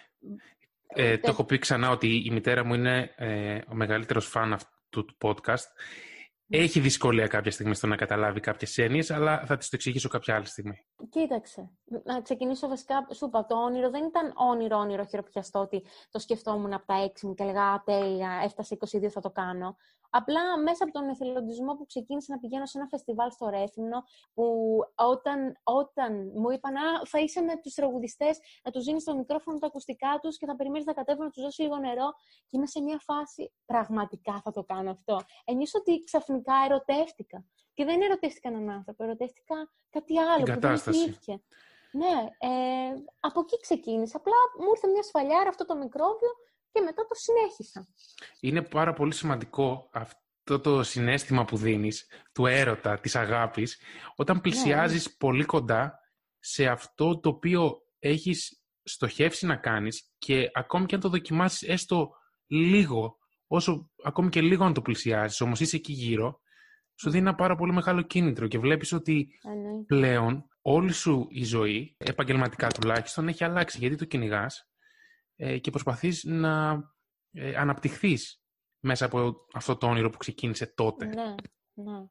Ε, 0.86 1.12
Ούτε- 1.12 1.20
το 1.20 1.30
έχω 1.30 1.44
πει 1.44 1.58
ξανά 1.58 1.90
ότι 1.90 2.22
η 2.26 2.30
μητέρα 2.30 2.64
μου 2.64 2.74
είναι 2.74 3.10
ε, 3.16 3.58
ο 3.70 3.74
μεγαλύτερος 3.74 4.26
φαν 4.26 4.52
αυτού 4.52 5.04
του 5.04 5.16
podcast 5.22 5.66
έχει 6.48 6.80
δυσκολία 6.80 7.26
κάποια 7.26 7.50
στιγμή 7.50 7.74
στο 7.74 7.86
να 7.86 7.96
καταλάβει 7.96 8.40
κάποιες 8.40 8.78
έννοιες, 8.78 9.10
αλλά 9.10 9.44
θα 9.46 9.56
τις 9.56 9.68
το 9.68 9.76
εξηγήσω 9.76 10.08
κάποια 10.08 10.34
άλλη 10.34 10.46
στιγμή. 10.46 10.86
Κοίταξε, 11.08 11.70
να 12.04 12.20
ξεκινήσω 12.20 12.68
βασικά, 12.68 13.06
σου 13.14 13.26
είπα, 13.26 13.46
το 13.46 13.56
όνειρο 13.56 13.90
δεν 13.90 14.04
ήταν 14.04 14.32
όνειρο-όνειρο 14.34 15.04
χειροπιαστό 15.04 15.58
ότι 15.58 15.82
το 16.10 16.18
σκεφτόμουν 16.18 16.72
από 16.72 16.86
τα 16.86 17.02
έξι 17.02 17.26
μου 17.26 17.34
και 17.34 17.42
έλεγα 17.42 17.82
τέλεια, 17.84 18.40
έφτασε 18.44 18.76
22, 18.80 19.06
θα 19.08 19.20
το 19.20 19.30
κάνω. 19.30 19.76
Απλά 20.18 20.58
μέσα 20.58 20.84
από 20.84 20.92
τον 20.92 21.08
εθελοντισμό 21.08 21.74
που 21.74 21.86
ξεκίνησα 21.86 22.32
να 22.34 22.38
πηγαίνω 22.38 22.66
σε 22.66 22.78
ένα 22.78 22.86
φεστιβάλ 22.86 23.30
στο 23.30 23.48
Ρέθυμνο, 23.48 23.98
που 24.34 24.44
όταν, 24.94 25.38
όταν 25.62 26.32
μου 26.34 26.50
είπαν 26.50 26.76
Α, 26.76 27.04
θα 27.04 27.18
είσαι 27.18 27.40
με 27.40 27.56
τους 27.62 27.74
τραγουδιστές, 27.74 28.38
να 28.64 28.70
τους 28.70 28.84
δίνεις 28.84 29.04
το 29.04 29.16
μικρόφωνο 29.16 29.58
τα 29.58 29.66
ακουστικά 29.66 30.18
τους 30.22 30.36
και 30.38 30.46
θα 30.46 30.56
περιμένεις 30.56 30.86
να 30.86 30.92
κατέβουν 30.92 31.24
να 31.24 31.30
τους 31.30 31.42
δώσει 31.42 31.62
λίγο 31.62 31.76
νερό. 31.76 32.08
Και 32.46 32.56
είμαι 32.56 32.66
σε 32.66 32.80
μια 32.80 32.98
φάση, 32.98 33.52
πραγματικά 33.66 34.40
θα 34.44 34.50
το 34.50 34.62
κάνω 34.64 34.90
αυτό. 34.90 35.20
Ενίοσα 35.44 35.78
ότι 35.78 36.02
ξαφνικά 36.04 36.54
ερωτεύτηκα. 36.64 37.44
Και 37.74 37.84
δεν 37.84 38.00
ερωτεύτηκα 38.00 38.48
έναν 38.48 38.70
άνθρωπο, 38.70 39.04
ερωτεύτηκα 39.04 39.70
κάτι 39.90 40.18
άλλο 40.18 40.44
που 40.44 40.60
δεν 40.60 40.74
υπήρχε. 40.74 41.42
Ναι, 41.92 42.16
ε, 42.38 42.48
από 43.20 43.40
εκεί 43.40 43.60
ξεκίνησα. 43.60 44.16
Απλά 44.16 44.36
μου 44.60 44.70
ήρθε 44.74 44.86
μια 44.86 45.02
σφαλιάρα 45.02 45.48
αυτό 45.48 45.64
το 45.64 45.76
μικρόβιο 45.76 46.30
και 46.76 46.82
μετά 46.82 47.06
το 47.06 47.14
συνέχισα. 47.14 47.88
Είναι 48.40 48.62
πάρα 48.62 48.92
πολύ 48.92 49.14
σημαντικό 49.14 49.88
αυτό 49.92 50.60
το 50.60 50.82
συνέστημα 50.82 51.44
που 51.44 51.56
δίνεις, 51.56 52.06
του 52.32 52.46
έρωτα, 52.46 52.98
της 52.98 53.16
αγάπης, 53.16 53.80
όταν 54.16 54.40
πλησιάζεις 54.40 55.06
ναι. 55.06 55.12
πολύ 55.18 55.44
κοντά 55.44 55.98
σε 56.38 56.66
αυτό 56.66 57.20
το 57.20 57.28
οποίο 57.28 57.76
έχεις 57.98 58.62
στοχεύσει 58.82 59.46
να 59.46 59.56
κάνεις 59.56 60.14
και 60.18 60.50
ακόμη 60.54 60.86
και 60.86 60.94
αν 60.94 61.00
το 61.00 61.08
δοκιμάσεις 61.08 61.68
έστω 61.68 62.10
λίγο, 62.46 63.18
όσο 63.46 63.90
ακόμη 64.04 64.28
και 64.28 64.40
λίγο 64.40 64.64
αν 64.64 64.72
το 64.72 64.82
πλησιάζεις, 64.82 65.40
όμως 65.40 65.60
είσαι 65.60 65.76
εκεί 65.76 65.92
γύρω, 65.92 66.40
σου 67.00 67.10
δίνει 67.10 67.22
ένα 67.22 67.34
πάρα 67.34 67.56
πολύ 67.56 67.72
μεγάλο 67.72 68.02
κίνητρο 68.02 68.46
και 68.46 68.58
βλέπεις 68.58 68.92
ότι 68.92 69.28
πλέον 69.86 70.48
όλη 70.60 70.92
σου 70.92 71.26
η 71.30 71.44
ζωή, 71.44 71.96
επαγγελματικά 71.98 72.68
τουλάχιστον, 72.68 73.28
έχει 73.28 73.44
αλλάξει 73.44 73.78
γιατί 73.78 73.96
το 73.96 74.04
κυνηγάς 74.04 74.68
ε, 75.36 75.58
και 75.58 75.70
προσπαθείς 75.70 76.24
να 76.24 76.82
ε, 77.32 77.56
αναπτυχθείς 77.56 78.42
μέσα 78.80 79.04
από 79.04 79.46
αυτό 79.52 79.76
το 79.76 79.86
όνειρο 79.86 80.10
που 80.10 80.16
ξεκίνησε 80.16 80.66
τότε. 80.66 81.04
Ναι, 81.04 81.34
ναι. 81.74 82.04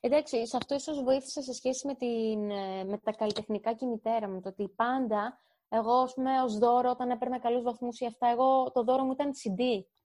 Εντάξει, 0.00 0.46
σε 0.46 0.56
αυτό 0.56 0.74
ίσως 0.74 1.02
βοήθησα 1.02 1.42
σε 1.42 1.52
σχέση 1.52 1.86
με, 1.86 1.94
την, 1.94 2.50
ε, 2.50 2.84
με 2.84 2.98
τα 2.98 3.12
καλλιτεχνικά 3.12 3.72
και 3.72 3.84
η 3.84 3.88
μητέρα 3.88 4.28
μου. 4.28 4.40
Το 4.40 4.48
ότι 4.48 4.68
πάντα, 4.68 5.38
εγώ 5.68 6.00
ως 6.00 6.14
πούμε 6.14 6.42
ως 6.42 6.58
δώρο 6.58 6.90
όταν 6.90 7.10
έπαιρνα 7.10 7.38
καλούς 7.38 7.62
βαθμούς 7.62 8.00
ή 8.00 8.06
αυτά, 8.06 8.28
εγώ 8.28 8.70
το 8.70 8.82
δώρο 8.82 9.04
μου 9.04 9.12
ήταν 9.12 9.30
CD. 9.30 9.62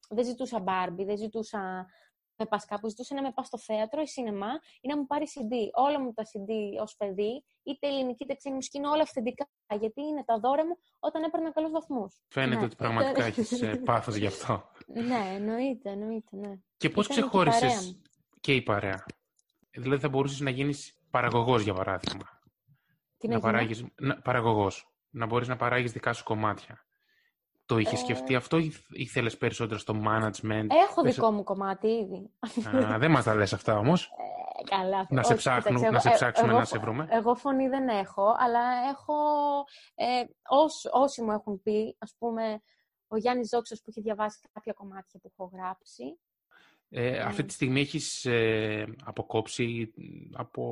Δεν 0.10 0.26
ζητούσα 0.26 0.60
μπάρμπι, 0.60 1.04
δεν 1.04 1.18
ζητούσα 1.18 1.88
με 2.42 2.48
πας 2.48 2.66
κάπου, 2.66 2.90
ζητούσε 2.90 3.14
να 3.14 3.22
με 3.22 3.32
πας 3.32 3.48
στο 3.48 3.58
θέατρο 3.58 4.02
ή 4.02 4.08
σινεμά 4.08 4.52
ή 4.82 4.88
να 4.88 4.98
μου 4.98 5.06
πάρει 5.06 5.26
CD. 5.34 5.54
Όλα 5.74 6.00
μου 6.00 6.14
τα 6.14 6.24
CD 6.24 6.52
ως 6.82 6.96
παιδί, 6.98 7.44
είτε 7.64 7.88
ελληνική 7.88 8.24
είτε 8.24 8.34
ξένη 8.34 8.56
μουσική, 8.56 8.78
είναι 8.78 8.88
όλα 8.88 9.02
αυθεντικά. 9.02 9.50
Γιατί 9.80 10.02
είναι 10.02 10.24
τα 10.26 10.40
δώρα 10.40 10.66
μου 10.66 10.78
όταν 11.00 11.24
έπαιρνα 11.24 11.52
καλούς 11.52 11.72
βαθμούς. 11.72 12.22
Φαίνεται 12.28 12.60
ναι. 12.60 12.66
ότι 12.66 12.76
πραγματικά 12.76 13.24
έχεις 13.24 13.62
ε, 13.62 13.76
πάθος 13.90 14.16
γι' 14.16 14.26
αυτό. 14.26 14.70
Ναι, 14.88 15.34
εννοείται, 15.36 15.90
εννοείται. 15.90 16.38
Ναι. 16.38 16.54
Και 16.78 16.90
πώς 16.90 17.08
ξεχώρισες 17.08 18.00
και, 18.40 18.54
η 18.54 18.62
παρέα; 18.62 19.06
Δηλαδή 19.72 20.02
θα 20.02 20.10
μπορούσες 20.10 20.40
να 20.40 20.50
γίνεις 20.50 21.00
παραγωγός, 21.10 21.62
για 21.62 21.74
παράδειγμα. 21.74 22.40
Τι 23.18 23.28
να, 23.28 23.34
να 23.34 23.40
παράγεις, 23.40 23.86
παραγωγός. 24.24 24.86
Να 25.10 25.26
μπορείς 25.26 25.48
να 25.48 25.56
παράγεις 25.56 25.92
δικά 25.92 26.14
σου 26.14 26.24
κομμάτια. 26.24 26.86
Το 27.72 27.78
είχε 27.78 27.96
σκεφτεί 27.96 28.36
αυτό 28.36 28.58
ή 28.58 28.74
ήθελες 28.90 29.38
περισσότερο 29.38 29.80
στο 29.80 29.94
management. 30.06 30.68
Έχω 30.90 31.02
δικό 31.04 31.32
μου 31.32 31.44
κομμάτι 31.44 31.88
ήδη. 31.88 32.30
Α, 32.76 32.98
δεν 32.98 33.12
μας 33.12 33.24
τα 33.24 33.36
λες 33.36 33.54
αυτά 33.54 33.78
όμως. 33.78 34.06
Ε, 34.06 34.76
καλά. 34.76 35.08
Να 35.10 35.24
σε, 35.24 35.36
ψάχνουμε, 35.36 35.90
να 35.90 36.00
σε 36.00 36.10
ε, 36.10 36.14
ψάξουμε 36.14 36.50
εγώ, 36.50 36.60
να 36.60 36.66
σε 36.66 36.78
βρούμε. 36.78 37.08
Εγώ 37.10 37.36
φωνή 37.36 37.68
δεν 37.68 37.88
έχω, 37.88 38.36
αλλά 38.38 38.60
έχω. 38.90 39.14
Ε, 39.96 40.24
όσοι, 40.48 40.90
όσοι 40.92 41.22
μου 41.22 41.32
έχουν 41.32 41.62
πει, 41.62 41.96
ας 42.00 42.16
πούμε, 42.18 42.62
ο 43.08 43.18
Γιάννης 43.18 43.50
Ζόξο 43.50 43.76
που 43.76 43.86
έχει 43.88 44.02
διαβάσει 44.02 44.40
κάποια 44.52 44.74
κομμάτια 44.74 45.20
που 45.20 45.32
έχω 45.38 45.52
γράψει. 45.54 46.20
Ε, 46.90 47.08
ε. 47.08 47.20
Αυτή 47.20 47.46
τη 47.46 47.54
στιγμή 47.54 47.80
έχεις 47.80 48.26
ε, 48.26 48.86
αποκόψει 49.04 49.94
από 50.34 50.64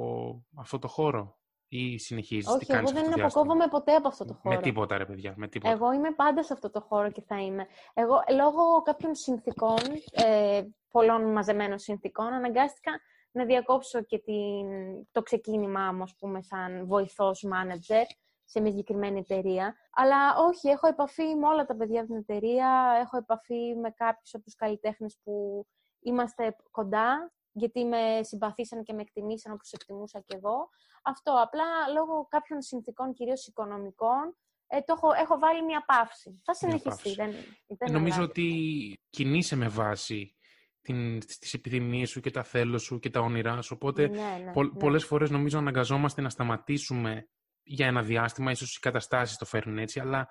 αυτό 0.56 0.80
το 0.80 0.88
χώρο; 0.88 1.39
Ή 1.70 1.98
συνεχίζεις; 1.98 2.54
Όχι, 2.54 2.72
εγώ 2.72 2.92
δεν 2.92 3.22
αποκόβομαι 3.22 3.68
ποτέ 3.68 3.96
από 3.96 4.08
αυτό 4.08 4.26
το 4.26 4.34
χώρο. 4.34 4.56
Με 4.56 4.62
τίποτα, 4.62 4.98
ρε 4.98 5.06
παιδιά. 5.06 5.34
Με 5.38 5.48
τίποτα. 5.48 5.74
Εγώ 5.74 5.94
είμαι 5.94 6.12
πάντα 6.12 6.44
σε 6.44 6.54
αυτό 6.54 6.70
το 6.70 6.82
χώρο 6.82 7.12
και 7.12 7.22
θα 7.22 7.42
είμαι. 7.42 7.68
Εγώ, 7.94 8.24
λόγω 8.36 8.82
κάποιων 8.82 9.16
συνθήκων, 9.16 9.78
ε, 10.12 10.62
πολλών 10.92 11.32
μαζεμένων 11.32 11.80
συνθήκων, 11.80 12.26
αναγκάστηκα 12.26 12.92
να 13.32 13.46
διακόψω 13.46 14.04
και 14.04 14.20
την, 14.20 14.68
το 15.12 15.22
ξεκίνημά 15.22 15.92
μου, 15.92 16.04
ας 16.04 16.16
πούμε, 16.20 16.42
σαν 16.42 16.86
βοηθός 16.88 17.46
manager 17.48 18.06
σε 18.46 18.60
μια 18.60 18.70
συγκεκριμένη 18.70 19.20
εταιρεία. 19.20 19.76
Αλλά 19.92 20.38
όχι, 20.38 20.68
έχω 20.68 20.88
επαφή 20.88 21.36
με 21.36 21.48
όλα 21.48 21.66
τα 21.66 21.76
παιδιά 21.76 22.00
από 22.00 22.10
την 22.10 22.18
εταιρεία, 22.18 22.98
έχω 23.02 23.18
επαφή 23.18 23.76
με 23.76 23.92
κάποιους 23.92 24.34
από 24.34 24.44
τους 24.44 24.56
καλλιτέχνες 24.56 25.20
που 25.24 25.66
είμαστε 26.00 26.56
κοντά 26.72 27.32
γιατί 27.52 27.86
με 27.86 28.20
συμπαθήσαν 28.22 28.84
και 28.84 28.94
με 28.94 29.02
εκτιμήσαν 29.02 29.54
όπως 29.54 29.72
εκτιμούσα 29.72 30.20
και 30.20 30.36
εγώ. 30.36 30.70
Αυτό 31.04 31.42
απλά 31.42 31.66
λόγω 31.94 32.28
κάποιων 32.30 32.62
συνθήκων, 32.62 33.14
κυρίως 33.14 33.48
οικονομικών, 33.48 34.38
ε, 34.68 34.82
το 34.82 34.94
έχω, 34.98 35.12
έχω 35.22 35.40
βάλει 35.40 35.64
μια 35.66 35.84
παύση. 35.86 36.42
Θα 36.44 36.54
συνεχιστεί. 36.54 37.14
Δεν, 37.14 37.32
δεν 37.68 37.92
Νομίζω 37.92 38.24
ότι 38.24 38.94
κινείσαι 39.10 39.56
με 39.56 39.68
βάση 39.68 40.36
την, 40.82 41.20
τις 41.20 41.54
επιθυμίες 41.54 42.10
σου 42.10 42.20
και 42.20 42.32
τα 42.32 42.44
θέλω 42.44 42.78
σου 42.78 43.00
και 43.00 43.10
τα 43.10 43.20
όνειρά 43.20 43.62
σου. 43.62 43.74
Οπότε 43.76 44.08
ναι, 44.08 44.42
ναι, 44.44 44.52
πο, 44.52 44.64
ναι. 44.64 44.80
πολλές 44.80 45.06
φορές 45.06 45.30
νομίζω 45.30 45.58
αναγκαζόμαστε 45.58 46.22
να 46.22 46.30
σταματήσουμε 46.30 47.30
για 47.64 47.88
ένα 47.88 48.02
διάστημα, 48.02 48.52
ίσως 48.52 48.76
οι 48.76 48.80
καταστάσεις 48.80 49.38
το 49.38 49.46
φέρουν 49.46 49.78
έτσι, 49.78 50.00
αλλά 50.00 50.28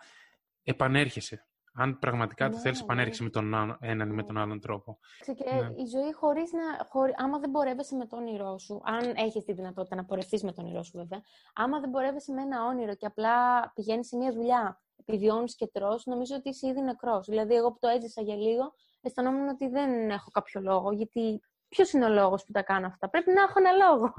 επανέρχεσαι. 0.63 1.47
Αν 1.81 1.99
πραγματικά 1.99 2.49
ναι, 2.49 2.55
το 2.55 2.61
θέλει, 2.61 2.77
επανέρχεσαι 2.83 3.23
με 3.23 3.31
τον 3.31 3.77
έναν 3.81 4.11
ή 4.11 4.13
με 4.13 4.23
τον 4.23 4.39
άλλον 4.39 4.61
τρόπο. 4.61 4.99
Και 5.25 5.55
ναι. 5.55 5.83
η 5.83 5.87
ζωή 5.87 6.13
χωρίς 6.13 6.53
να. 6.53 6.87
Χωρί, 6.89 7.13
άμα 7.17 7.39
δεν 7.39 7.51
πορεύεσαι 7.51 7.97
με 7.97 8.07
τον 8.07 8.19
όνειρό 8.19 8.59
σου, 8.59 8.81
αν 8.85 9.13
έχεις 9.17 9.45
τη 9.45 9.53
δυνατότητα 9.53 9.97
να 9.97 10.05
πορευτείς 10.05 10.43
με 10.43 10.53
τον 10.53 10.65
όνειρό 10.65 10.83
σου, 10.83 10.97
βέβαια, 10.97 11.23
άμα 11.55 11.81
δεν 11.81 11.91
πορεύεσαι 11.91 12.33
με 12.33 12.43
ένα 12.43 12.65
όνειρο 12.65 12.95
και 12.95 13.07
απλά 13.07 13.33
πηγαίνεις 13.75 14.07
σε 14.07 14.17
μια 14.17 14.33
δουλειά, 14.33 14.81
επιβιώνεις 14.97 15.57
και 15.57 15.67
τρώ, 15.67 16.01
νομίζω 16.05 16.35
ότι 16.37 16.49
είσαι 16.49 16.69
ήδη 16.69 16.81
νεκρός. 16.81 17.27
Δηλαδή, 17.27 17.55
εγώ 17.55 17.73
που 17.73 17.79
το 17.81 17.89
έζησα 17.89 18.23
για 18.23 18.37
λίγο, 18.37 18.73
αισθανόμουν 19.01 19.49
ότι 19.49 19.69
δεν 19.69 20.11
έχω 20.11 20.31
κάποιο 20.31 20.61
λόγο, 20.61 20.93
γιατί 20.93 21.41
Ποιος 21.69 21.93
είναι 21.93 22.05
ο 22.05 22.09
λόγος 22.09 22.45
που 22.45 22.53
τα 22.53 22.63
κάνω 22.63 22.87
αυτά; 22.87 23.09
Πρέπει 23.09 23.33
να 23.33 23.43
έχω 23.43 23.53
ένα 23.57 23.73
λόγο. 23.73 24.15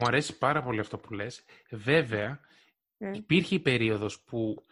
Μου 0.00 0.06
αρέσει 0.06 0.38
πάρα 0.38 0.62
πολύ 0.62 0.80
αυτό 0.80 0.98
που 0.98 1.12
λες. 1.12 1.44
Βέβαια, 1.70 2.40
mm. 2.98 3.10
υπήρχε 3.14 3.54
η 3.54 3.60
περίοδος 3.60 4.20
που 4.20 4.62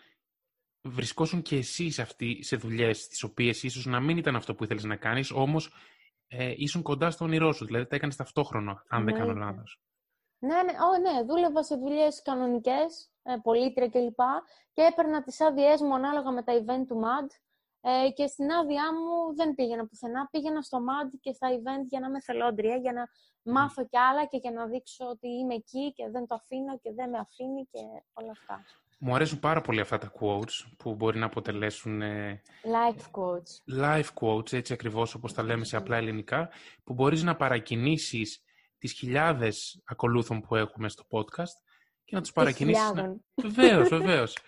βρισκόσουν 0.88 1.42
και 1.42 1.56
εσύ 1.56 1.90
σε, 1.90 2.02
αυτή, 2.02 2.42
σε 2.42 2.56
δουλειές 2.56 3.08
τις 3.08 3.22
οποίες 3.22 3.62
ίσως 3.62 3.86
να 3.86 4.00
μην 4.00 4.16
ήταν 4.16 4.36
αυτό 4.36 4.54
που 4.54 4.64
ήθελες 4.64 4.84
να 4.84 4.96
κάνεις, 4.96 5.30
όμως 5.30 5.72
ε, 6.28 6.54
ήσουν 6.56 6.82
κοντά 6.82 7.10
στο 7.10 7.24
όνειρό 7.24 7.52
σου, 7.52 7.64
δηλαδή 7.64 7.86
τα 7.86 7.96
έκανες 7.96 8.16
ταυτόχρονα, 8.16 8.84
αν 8.88 9.04
δεν 9.04 9.14
κάνω 9.14 9.32
λάθος. 9.32 9.80
Ναι, 10.38 10.62
ναι, 10.62 10.72
oh, 10.72 11.00
ναι, 11.00 11.22
δούλευα 11.22 11.62
σε 11.62 11.76
δουλειές 11.76 12.22
κανονικές, 12.22 13.10
ε, 13.22 13.36
πολίτρια 13.42 13.88
κλπ. 13.88 14.20
Και 14.72 14.82
έπαιρνα 14.82 15.22
τις 15.22 15.40
άδειές 15.40 15.80
μου 15.80 15.94
ανάλογα 15.94 16.30
με 16.30 16.42
τα 16.42 16.52
event 16.52 16.86
του 16.86 17.00
MAD. 17.04 17.28
Ε, 17.88 18.10
και 18.10 18.26
στην 18.26 18.50
άδειά 18.50 18.92
μου 18.94 19.34
δεν 19.36 19.54
πήγαινα 19.54 19.86
πουθενά. 19.86 20.28
Πήγαινα 20.30 20.62
στο 20.62 20.78
MAD 20.78 21.10
και 21.20 21.32
στα 21.32 21.48
event 21.48 21.84
για 21.88 22.00
να 22.00 22.06
είμαι 22.06 22.20
θελόντρια, 22.20 22.76
για 22.76 22.92
να 22.92 23.08
μάθω 23.52 23.86
κι 23.86 23.98
άλλα 23.98 24.26
και 24.26 24.36
για 24.36 24.50
να 24.50 24.66
δείξω 24.66 25.04
ότι 25.06 25.28
είμαι 25.28 25.54
εκεί 25.54 25.92
και 25.92 26.08
δεν 26.10 26.26
το 26.26 26.34
αφήνω 26.34 26.78
και 26.78 26.92
δεν 26.92 27.10
με 27.10 27.18
αφήνει 27.18 27.68
και 27.70 27.78
όλα 28.12 28.30
αυτά. 28.30 28.64
Μου 28.98 29.14
αρέσουν 29.14 29.38
πάρα 29.38 29.60
πολύ 29.60 29.80
αυτά 29.80 29.98
τα 29.98 30.12
quotes 30.20 30.72
που 30.78 30.94
μπορεί 30.94 31.18
να 31.18 31.26
αποτελέσουν... 31.26 32.02
Ε, 32.02 32.42
life 32.64 33.04
quotes. 33.20 33.82
Life 33.82 34.08
quotes, 34.20 34.52
έτσι 34.52 34.72
ακριβώς 34.72 35.14
όπως 35.14 35.32
τα 35.32 35.42
λέμε 35.42 35.64
σε 35.64 35.76
απλά 35.76 35.96
ελληνικά, 35.96 36.50
που 36.84 36.94
μπορείς 36.94 37.22
να 37.22 37.36
παρακινήσεις 37.36 38.42
τις 38.78 38.92
χιλιάδες 38.92 39.82
ακολούθων 39.84 40.40
που 40.40 40.54
έχουμε 40.54 40.88
στο 40.88 41.04
podcast 41.10 41.56
και 42.04 42.14
να 42.14 42.20
τους 42.20 42.32
παρακινήσεις... 42.32 42.92
Να... 42.92 43.16
Βεβαίως, 43.34 43.88
βεβαίως. 43.98 44.38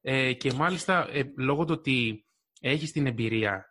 ε, 0.00 0.32
και 0.32 0.52
μάλιστα, 0.52 1.08
ε, 1.10 1.32
λόγω 1.36 1.64
του 1.64 1.74
ότι 1.76 2.25
έχεις 2.60 2.92
την 2.92 3.06
εμπειρία 3.06 3.66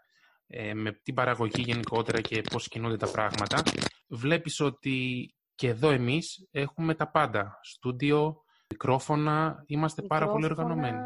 ε, 0.48 0.74
με 0.74 0.92
την 0.92 1.14
παραγωγή 1.14 1.62
γενικότερα 1.62 2.22
και 2.22 2.42
πώς 2.42 2.68
κινούνται 2.68 2.98
τα 2.98 3.12
πράγματα, 3.12 3.64
βλέπεις 4.08 4.60
ότι 4.60 5.30
και 5.56 5.68
εδώ 5.68 5.90
εμείς 5.90 6.48
έχουμε 6.52 6.96
τα 6.96 7.12
πάντα. 7.12 7.60
Στούντιο, 7.62 8.44
μικρόφωνα, 8.70 9.64
είμαστε 9.66 10.02
πάρα 10.02 10.28
πολύ 10.28 10.46
οργανωμένοι. 10.46 11.00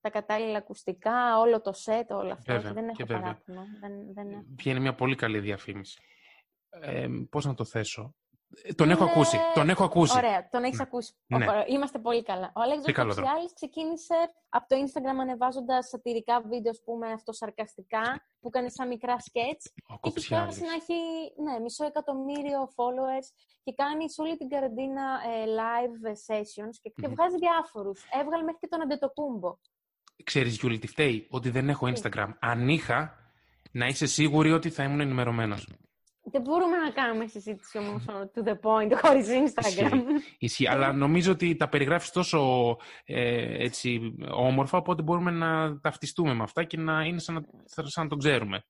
Τα 0.00 0.10
κατάλληλα 0.10 0.58
ακουστικά, 0.58 1.38
όλο 1.38 1.60
το 1.60 1.72
σετ, 1.72 2.10
όλα 2.10 2.32
αυτά. 2.32 2.54
Βέβαια, 2.54 2.72
δεν 2.72 2.88
έχω 2.88 3.04
παράπονο. 3.06 3.64
Δεν, 3.80 4.12
δεν 4.14 4.44
Βγαίνει 4.56 4.80
μια 4.80 4.94
πολύ 4.94 5.14
καλή 5.14 5.40
διαφήμιση. 5.40 6.00
Ε, 6.70 7.08
πώς 7.30 7.44
να 7.44 7.54
το 7.54 7.64
θέσω; 7.64 8.14
Τον 8.74 8.90
έχω 8.90 9.04
ακούσει. 9.04 9.38
Τον 9.54 9.68
έχω 9.68 9.84
ακούσει. 9.84 10.16
Ωραία, 10.16 10.48
τον 10.50 10.64
έχεις 10.64 10.80
ακούσει. 10.80 11.12
Ναι. 11.26 11.46
Είμαστε 11.66 11.98
πολύ 11.98 12.22
καλά. 12.22 12.52
Ο 12.54 12.60
Αλέξανδρος 12.60 13.16
Κοψιάλης 13.16 13.52
ξεκίνησε 13.54 14.14
από 14.48 14.66
το 14.68 14.76
Instagram 14.82 15.18
ανεβάζοντας 15.20 15.88
σατυρικά 15.88 16.40
βίντεο, 16.40 16.70
ας 16.70 16.80
πούμε, 16.84 17.12
αυτοσαρκαστικά, 17.12 18.02
που 18.40 18.48
έκανε 18.48 18.68
σαν 18.68 18.88
μικρά 18.88 19.20
σκέτς. 19.20 19.72
Και 20.00 20.08
έχει 20.08 20.20
φτάσει 20.20 20.60
να 20.60 20.72
έχει 20.72 20.98
ναι, 21.42 21.58
μισό 21.58 21.84
εκατομμύριο 21.84 22.60
followers 22.76 23.28
και 23.62 23.72
κάνει 23.72 24.10
σε 24.10 24.22
όλη 24.22 24.36
την 24.36 24.48
καραντίνα 24.48 25.02
ε, 25.02 25.44
live 25.60 26.06
sessions 26.26 26.74
και, 26.82 26.92
και 27.00 27.08
βγάζει 27.08 27.36
διάφορους. 27.36 28.04
Έβγαλε 28.20 28.42
μέχρι 28.42 28.58
και 28.60 28.68
τον 28.68 28.82
Αντετοκούμπο. 28.82 29.56
Ξέρεις, 30.24 30.56
Γιούλη, 30.58 30.78
τι 30.78 30.86
φταίει, 30.86 31.26
ότι 31.30 31.50
δεν 31.50 31.68
έχω 31.68 31.92
Instagram. 31.94 32.28
Αν 32.40 32.68
είχα, 32.68 33.14
να 33.72 33.86
είσαι 33.86 34.06
σίγουρη 34.06 34.52
ότι 34.52 34.70
θα 34.70 34.82
ήμουν 34.82 35.00
ενημερωμένος. 35.00 35.68
Δεν 36.32 36.40
μπορούμε 36.40 36.76
να 36.76 36.90
κάνουμε 36.90 37.26
συζήτηση 37.26 37.78
όμως 37.78 38.04
to 38.34 38.42
the 38.42 38.54
point, 38.62 38.92
χωρίς 39.02 39.28
Instagram. 39.28 40.02
Ισχύει, 40.38 40.68
αλλά 40.68 40.92
νομίζω 40.92 41.32
ότι 41.32 41.56
τα 41.56 41.68
περιγράφεις 41.68 42.10
τόσο 42.10 42.40
ε, 43.04 43.64
έτσι, 43.64 44.14
όμορφα, 44.30 44.78
οπότε 44.78 45.02
μπορούμε 45.02 45.30
να 45.30 45.80
ταυτιστούμε 45.80 46.34
με 46.34 46.42
αυτά 46.42 46.64
και 46.64 46.76
να 46.76 47.04
είναι 47.04 47.18
σαν 47.18 47.34
να, 47.34 47.42
σαν 47.66 48.04
να 48.04 48.08
το 48.08 48.16
ξέρουμε. 48.16 48.64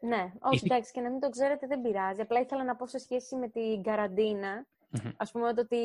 Ναι, 0.00 0.32
όχι, 0.40 0.64
εντάξει, 0.64 0.92
και 0.92 1.00
να 1.00 1.10
μην 1.10 1.20
το 1.20 1.28
ξέρετε 1.28 1.66
δεν 1.66 1.80
πειράζει. 1.80 2.20
Απλά 2.20 2.40
ήθελα 2.40 2.64
να 2.64 2.76
πω 2.76 2.86
σε 2.86 2.98
σχέση 2.98 3.36
με 3.36 3.48
την 3.48 3.82
καραντίνα. 3.82 4.66
Mm-hmm. 4.66 5.12
Ας 5.16 5.30
πούμε 5.30 5.48
ότι 5.48 5.78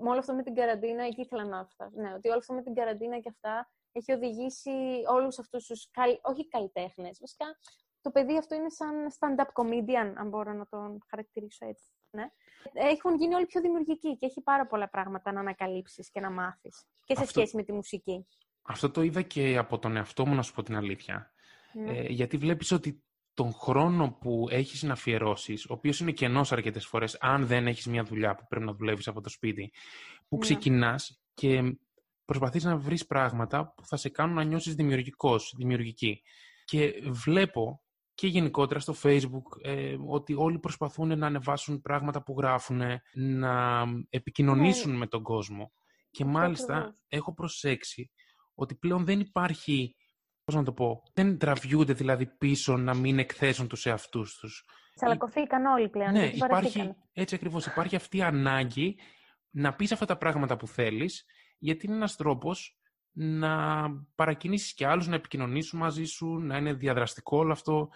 με 0.00 0.08
όλο 0.10 0.18
αυτό 0.18 0.34
με 0.34 0.42
την 0.42 0.54
καραντίνα, 0.54 1.04
εκεί 1.04 1.20
ήθελα 1.20 1.44
να 1.44 1.64
φτάσω. 1.64 1.90
Ναι, 1.94 2.12
ότι 2.14 2.28
όλο 2.28 2.38
αυτό 2.38 2.54
με 2.54 2.62
την 2.62 2.74
καραντίνα 2.74 3.18
και 3.18 3.28
αυτά 3.28 3.70
έχει 3.92 4.12
οδηγήσει 4.12 4.70
όλους 5.08 5.38
αυτούς 5.38 5.66
τους, 5.66 5.90
όχι 6.22 6.48
καλλιτέχνες, 6.48 7.18
βασικά 7.20 7.46
το 8.02 8.10
παιδί 8.10 8.38
αυτό 8.38 8.54
είναι 8.54 8.70
σαν 8.70 8.94
stand-up 9.18 9.62
comedian, 9.62 10.12
αν 10.16 10.28
μπορώ 10.28 10.52
να 10.52 10.66
τον 10.66 10.98
χαρακτηρίσω 11.08 11.66
έτσι. 11.66 11.84
Ναι. 12.10 12.30
Έχουν 12.72 13.16
γίνει 13.16 13.34
όλοι 13.34 13.46
πιο 13.46 13.60
δημιουργικοί 13.60 14.16
και 14.16 14.26
έχει 14.26 14.40
πάρα 14.40 14.66
πολλά 14.66 14.88
πράγματα 14.88 15.32
να 15.32 15.40
ανακαλύψεις 15.40 16.10
και 16.10 16.20
να 16.20 16.30
μάθεις. 16.30 16.84
Και 17.04 17.14
σε 17.14 17.26
σχέση 17.26 17.56
με 17.56 17.62
τη 17.62 17.72
μουσική. 17.72 18.26
Αυτό 18.62 18.90
το 18.90 19.02
είδα 19.02 19.22
και 19.22 19.56
από 19.56 19.78
τον 19.78 19.96
εαυτό 19.96 20.26
μου, 20.26 20.34
να 20.34 20.42
σου 20.42 20.54
πω 20.54 20.62
την 20.62 20.76
αλήθεια. 20.76 21.32
Ναι. 21.72 21.98
Ε, 21.98 22.02
γιατί 22.02 22.36
βλέπεις 22.36 22.72
ότι 22.72 23.04
τον 23.34 23.52
χρόνο 23.52 24.16
που 24.20 24.46
έχεις 24.50 24.82
να 24.82 24.92
αφιερώσεις, 24.92 25.64
ο 25.64 25.72
οποίος 25.72 26.00
είναι 26.00 26.12
κενός 26.12 26.52
αρκετές 26.52 26.86
φορές, 26.86 27.16
αν 27.20 27.46
δεν 27.46 27.66
έχεις 27.66 27.86
μια 27.86 28.02
δουλειά 28.02 28.34
που 28.34 28.46
πρέπει 28.48 28.64
να 28.64 28.72
δουλεύεις 28.72 29.08
από 29.08 29.20
το 29.20 29.28
σπίτι, 29.28 29.72
που 30.28 30.36
ναι. 30.36 30.40
ξεκινάς 30.40 31.22
και 31.34 31.78
προσπαθείς 32.24 32.64
να 32.64 32.76
βρεις 32.76 33.06
πράγματα 33.06 33.72
που 33.76 33.86
θα 33.86 33.96
σε 33.96 34.08
κάνουν 34.08 34.34
να 34.34 34.44
νιώσεις 34.44 34.74
δημιουργικός, 34.74 35.54
δημιουργική. 35.56 36.22
Και 36.64 37.02
βλέπω 37.06 37.82
και 38.20 38.26
γενικότερα 38.26 38.80
στο 38.80 38.94
facebook 39.02 39.62
ε, 39.62 39.96
ότι 40.06 40.34
όλοι 40.34 40.58
προσπαθούν 40.58 41.18
να 41.18 41.26
ανεβάσουν 41.26 41.80
πράγματα 41.80 42.22
που 42.22 42.34
γράφουν, 42.38 42.82
να 43.12 43.84
επικοινωνήσουν 44.10 44.90
ναι. 44.90 44.96
με 44.96 45.06
τον 45.06 45.22
κόσμο. 45.22 45.72
Και 46.10 46.24
μάλιστα 46.24 46.94
έχω 47.08 47.34
προσέξει 47.34 48.10
ότι 48.54 48.74
πλέον 48.74 49.04
δεν 49.04 49.20
υπάρχει, 49.20 49.96
πώς 50.44 50.54
να 50.54 50.62
το 50.62 50.72
πω, 50.72 51.02
δεν 51.14 51.38
τραβιούνται 51.38 51.92
δηλαδή 51.92 52.26
πίσω 52.26 52.76
να 52.76 52.94
μην 52.94 53.18
εκθέσουν 53.18 53.68
τους 53.68 53.86
εαυτούς 53.86 54.36
τους. 54.36 54.64
Τσαλακωθήκαν 54.94 55.64
όλοι 55.64 55.88
πλέον. 55.88 56.12
Ναι, 56.12 56.26
υπάρχει, 56.26 56.94
έτσι 57.12 57.34
ακριβώς, 57.34 57.66
υπάρχει 57.66 57.96
αυτή 57.96 58.16
η 58.16 58.22
ανάγκη 58.22 58.96
να 59.50 59.74
πεις 59.74 59.92
αυτά 59.92 60.04
τα 60.04 60.16
πράγματα 60.16 60.56
που 60.56 60.66
θέλεις, 60.66 61.24
γιατί 61.58 61.86
είναι 61.86 61.94
ένας 61.94 62.16
τρόπος 62.16 62.79
να 63.12 63.84
παρακινήσεις 64.14 64.74
και 64.74 64.86
άλλους 64.86 65.06
να 65.06 65.14
επικοινωνήσουν 65.14 65.78
μαζί 65.78 66.04
σου, 66.04 66.38
να 66.38 66.56
είναι 66.56 66.72
διαδραστικό 66.72 67.36
όλο 67.36 67.52
αυτό. 67.52 67.88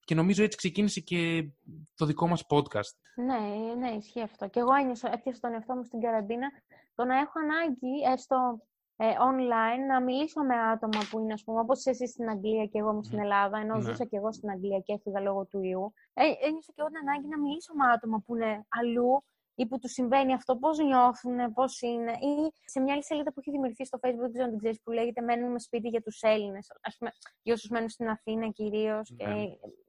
Και 0.00 0.14
νομίζω 0.14 0.42
έτσι 0.42 0.56
ξεκίνησε 0.56 1.00
και 1.00 1.50
το 1.94 2.06
δικό 2.06 2.26
μας 2.28 2.46
podcast. 2.48 2.96
Ναι, 3.14 3.74
ναι, 3.78 3.88
ισχύει 3.88 4.22
αυτό. 4.22 4.48
Και 4.48 4.60
εγώ 4.60 4.74
ένιωσα, 4.74 5.12
έπιασα 5.12 5.40
τον 5.40 5.52
εαυτό 5.52 5.74
μου 5.74 5.84
στην 5.84 6.00
καραντίνα, 6.00 6.48
το 6.94 7.04
να 7.04 7.18
έχω 7.18 7.32
ανάγκη 7.38 8.12
έστω 8.12 8.60
ε, 8.96 9.12
online 9.30 9.82
να 9.88 10.00
μιλήσω 10.02 10.42
με 10.42 10.54
άτομα 10.54 11.00
που 11.10 11.18
είναι, 11.18 11.32
ας 11.32 11.44
πούμε, 11.44 11.60
όπως 11.60 11.86
εσύ 11.86 12.06
στην 12.06 12.28
Αγγλία 12.28 12.66
και 12.66 12.78
εγώ 12.78 13.02
στην 13.02 13.18
Ελλάδα, 13.18 13.58
ενώ 13.58 13.74
ναι. 13.74 13.80
ζούσα 13.80 14.04
και 14.04 14.16
εγώ 14.16 14.32
στην 14.32 14.50
Αγγλία 14.50 14.78
και 14.78 14.92
έφυγα 14.92 15.20
λόγω 15.20 15.44
του 15.46 15.62
ιού. 15.62 15.92
Ε, 16.12 16.22
ένιωσα 16.22 16.72
και 16.74 16.80
εγώ 16.82 16.88
την 16.88 16.98
ανάγκη 17.08 17.28
να 17.28 17.38
μιλήσω 17.38 17.72
με 17.74 17.86
άτομα 17.94 18.22
που 18.26 18.36
είναι 18.36 18.66
αλλού 18.68 19.24
ή 19.60 19.66
που 19.66 19.78
του 19.78 19.88
συμβαίνει 19.88 20.32
αυτό, 20.32 20.56
πώς 20.56 20.78
νιώθουν, 20.78 21.52
πώς 21.52 21.80
είναι. 21.80 22.12
Ή 22.12 22.52
σε 22.64 22.80
μια 22.80 22.92
άλλη 22.92 23.04
σελίδα 23.04 23.32
που 23.32 23.40
έχει 23.40 23.50
δημιουργηθεί 23.50 23.84
στο 23.84 23.98
Facebook, 24.02 24.20
δεν 24.20 24.30
ξέρω 24.30 24.44
αν 24.44 24.50
την 24.50 24.58
ξέρεις, 24.58 24.80
που 24.82 24.90
λέγεται 24.90 25.20
Μένουμε 25.20 25.58
σπίτι 25.58 25.88
για 25.88 26.02
τους 26.02 26.22
Έλληνες. 26.22 26.70
Α 26.70 26.96
πούμε, 26.98 27.10
για 27.42 27.54
όσους 27.54 27.70
μένουν 27.70 27.88
στην 27.88 28.08
Αθήνα 28.08 28.48
κυρίως 28.48 29.14
και 29.16 29.26
ναι. 29.26 29.44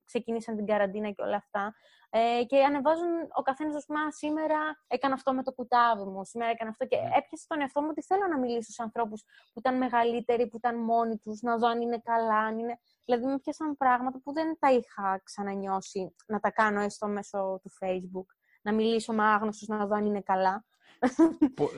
ξεκίνησαν 0.05 0.55
την 0.55 0.65
καραντίνα 0.65 1.09
και 1.09 1.21
όλα 1.21 1.35
αυτά. 1.35 1.75
Ε, 2.09 2.43
και 2.43 2.63
ανεβάζουν 2.63 3.09
ο 3.35 3.41
καθένας, 3.41 3.75
ας 3.75 3.85
πούμε, 3.85 3.99
σήμερα 4.09 4.57
έκανα 4.87 5.13
αυτό 5.13 5.33
με 5.33 5.43
το 5.43 5.51
κουτάβι 5.51 6.03
μου, 6.03 6.25
σήμερα 6.25 6.51
έκανα 6.51 6.69
αυτό. 6.69 6.85
Και 6.85 6.95
ναι. 6.95 7.03
έπιασε 7.03 7.45
τον 7.47 7.61
εαυτό 7.61 7.81
μου 7.81 7.87
ότι 7.89 8.01
θέλω 8.03 8.27
να 8.27 8.39
μιλήσω 8.39 8.71
σε 8.71 8.83
ανθρώπους 8.83 9.23
που 9.53 9.59
ήταν 9.59 9.77
μεγαλύτεροι, 9.77 10.47
που 10.47 10.57
ήταν 10.57 10.83
μόνοι 10.83 11.17
τους, 11.17 11.41
να 11.41 11.57
δω 11.57 11.67
αν 11.67 11.81
είναι 11.81 12.01
καλά, 12.03 12.37
αν 12.37 12.57
είναι. 12.57 12.79
Δηλαδή, 13.05 13.25
με 13.25 13.39
πιάσαν 13.39 13.77
πράγματα 13.77 14.19
που 14.23 14.33
δεν 14.33 14.57
τα 14.59 14.71
είχα 14.71 15.21
ξανανιώσει 15.23 16.15
να 16.27 16.39
τα 16.39 16.51
κάνω 16.51 16.79
έστω 16.81 17.07
μέσω 17.07 17.59
του 17.63 17.71
Facebook 17.79 18.40
να 18.61 18.73
μιλήσω 18.73 19.13
με 19.13 19.23
άγνωστους 19.23 19.67
να 19.67 19.85
δω 19.85 19.95
αν 19.95 20.05
είναι 20.05 20.21
καλά. 20.21 20.65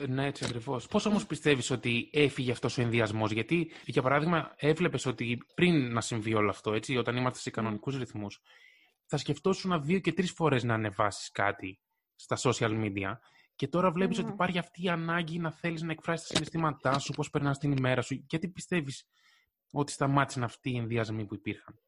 ναι, 0.08 0.26
έτσι 0.26 0.44
ακριβώς. 0.44 0.86
Πώς 0.86 1.06
όμως 1.06 1.26
πιστεύεις 1.26 1.70
ότι 1.70 2.10
έφυγε 2.12 2.52
αυτός 2.52 2.78
ο 2.78 2.82
ενδιασμός, 2.82 3.30
Γιατί, 3.30 3.70
για 3.86 4.02
παράδειγμα, 4.02 4.54
έβλεπες 4.56 5.06
ότι 5.06 5.38
πριν 5.54 5.92
να 5.92 6.00
συμβεί 6.00 6.34
όλο 6.34 6.50
αυτό, 6.50 6.72
έτσι, 6.72 6.96
όταν 6.96 7.16
είμαστε 7.16 7.38
σε 7.38 7.50
κανονικούς 7.50 7.96
ρυθμούς, 7.96 8.40
θα 9.06 9.16
σκεφτόσουν 9.16 9.84
δύο 9.84 9.98
και 9.98 10.12
τρεις 10.12 10.32
φορές 10.32 10.64
να 10.64 10.74
ανεβάσεις 10.74 11.30
κάτι 11.30 11.80
στα 12.14 12.36
social 12.42 12.84
media. 12.84 13.12
Και 13.56 13.68
τώρα 13.68 13.90
βλέπεις 13.90 14.18
ότι 14.18 14.30
υπάρχει 14.30 14.58
αυτή 14.58 14.82
η 14.82 14.88
ανάγκη 14.88 15.38
να 15.38 15.50
θέλεις 15.50 15.82
να 15.82 15.92
εκφράσεις 15.92 16.28
τα 16.28 16.34
συναισθήματά 16.34 16.98
σου, 16.98 17.12
πώς 17.12 17.30
περνάς 17.30 17.58
την 17.58 17.72
ημέρα 17.72 18.02
σου. 18.02 18.24
Γιατί 18.28 18.48
πιστεύεις 18.48 19.08
ότι 19.72 19.92
σταμάτησαν 19.92 20.42
αυτοί 20.42 20.70
οι 20.70 20.76
ενδιασμοί 20.76 21.26
που 21.26 21.34
υπήρχαν; 21.34 21.80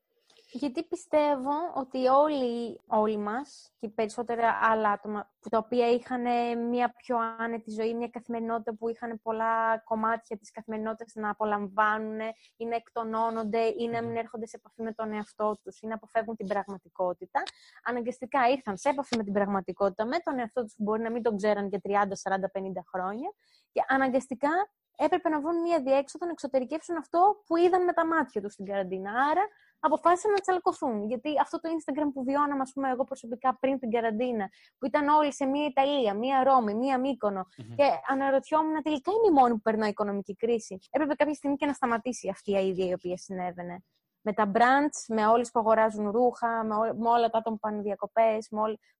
Γιατί 0.50 0.84
πιστεύω 0.84 1.52
ότι 1.74 2.06
όλοι, 2.06 2.80
όλοι 2.86 3.16
μας 3.16 3.70
και 3.78 3.88
περισσότερα 3.88 4.58
άλλα 4.62 4.90
άτομα 4.90 5.30
που 5.40 5.48
τα 5.48 5.58
οποία 5.58 5.90
είχαν 5.90 6.22
μια 6.68 6.94
πιο 6.96 7.16
άνετη 7.38 7.70
ζωή, 7.70 7.94
μια 7.94 8.08
καθημερινότητα 8.08 8.74
που 8.74 8.88
είχαν 8.88 9.20
πολλά 9.22 9.78
κομμάτια 9.78 10.36
της 10.38 10.50
καθημερινότητας 10.50 11.14
να 11.14 11.30
απολαμβάνουν 11.30 12.18
ή 12.56 12.64
να 12.64 12.74
εκτονώνονται 12.74 13.60
ή 13.78 13.88
να 13.88 14.02
μην 14.02 14.16
έρχονται 14.16 14.46
σε 14.46 14.56
επαφή 14.56 14.82
με 14.82 14.92
τον 14.92 15.12
εαυτό 15.12 15.58
τους 15.62 15.80
ή 15.80 15.86
να 15.86 15.94
αποφεύγουν 15.94 16.36
την 16.36 16.46
πραγματικότητα, 16.46 17.42
αναγκαστικά 17.84 18.48
ήρθαν 18.50 18.76
σε 18.76 18.88
επαφή 18.88 19.16
με 19.16 19.24
την 19.24 19.32
πραγματικότητα, 19.32 20.06
με 20.06 20.18
τον 20.18 20.38
εαυτό 20.38 20.62
τους 20.62 20.74
που 20.76 20.82
μπορεί 20.82 21.02
να 21.02 21.10
μην 21.10 21.22
τον 21.22 21.36
ξέραν 21.36 21.68
για 21.68 21.80
30, 21.82 21.90
40, 22.22 22.50
50 22.52 22.82
χρόνια 22.92 23.32
και 23.72 23.84
αναγκαστικά 23.88 24.50
έπρεπε 24.96 25.28
να 25.28 25.40
βρουν 25.40 25.60
μια 25.60 25.80
διέξοδο 25.80 26.24
να 26.24 26.30
εξωτερικεύσουν 26.30 26.96
αυτό 26.96 27.42
που 27.46 27.56
είδαν 27.56 27.84
με 27.84 27.92
τα 27.92 28.06
μάτια 28.06 28.40
τους 28.42 28.52
στην 28.52 28.64
καραντίνα. 28.64 29.10
Άρα 29.10 29.42
αποφάσισαν 29.78 30.30
να 30.30 30.38
τσαλκωθούν. 30.38 31.06
Γιατί 31.06 31.30
αυτό 31.40 31.60
το 31.60 31.68
Instagram 31.68 32.10
που 32.14 32.24
βιώναμε, 32.24 32.60
ας 32.60 32.72
πούμε, 32.72 32.90
εγώ 32.90 33.04
προσωπικά 33.04 33.56
πριν 33.60 33.78
την 33.78 33.90
καραντίνα, 33.90 34.48
που 34.78 34.86
ήταν 34.86 35.08
όλοι 35.08 35.32
σε 35.32 35.46
μία 35.46 35.64
Ιταλία, 35.64 36.14
μία 36.14 36.44
Ρώμη, 36.44 36.74
μία 36.74 37.00
Μύκονο, 37.00 37.40
mm-hmm. 37.40 37.74
και 37.76 37.84
αναρωτιόμουν 38.08 38.82
τελικά 38.82 39.10
είμαι 39.12 39.26
η 39.28 39.40
μόνη 39.40 39.52
που 39.52 39.60
περνάει 39.60 39.90
οικονομική 39.90 40.34
κρίση. 40.36 40.78
Έπρεπε 40.90 41.14
κάποια 41.14 41.34
στιγμή 41.34 41.56
και 41.56 41.66
να 41.66 41.72
σταματήσει 41.72 42.28
αυτή 42.28 42.50
η 42.50 42.68
ίδια 42.68 42.86
η 42.86 42.92
οποία 42.92 43.16
συνέβαινε. 43.16 43.84
Με 44.20 44.32
τα 44.32 44.50
brands, 44.54 45.14
με 45.14 45.26
όλες 45.26 45.50
που 45.50 45.60
αγοράζουν 45.60 46.10
ρούχα, 46.10 46.64
με, 46.64 46.74
με 46.94 47.08
όλα 47.08 47.28
τα 47.28 47.38
άτομα 47.38 47.56
που 47.56 47.68
πάνε 47.68 47.82
διακοπές, 47.82 48.48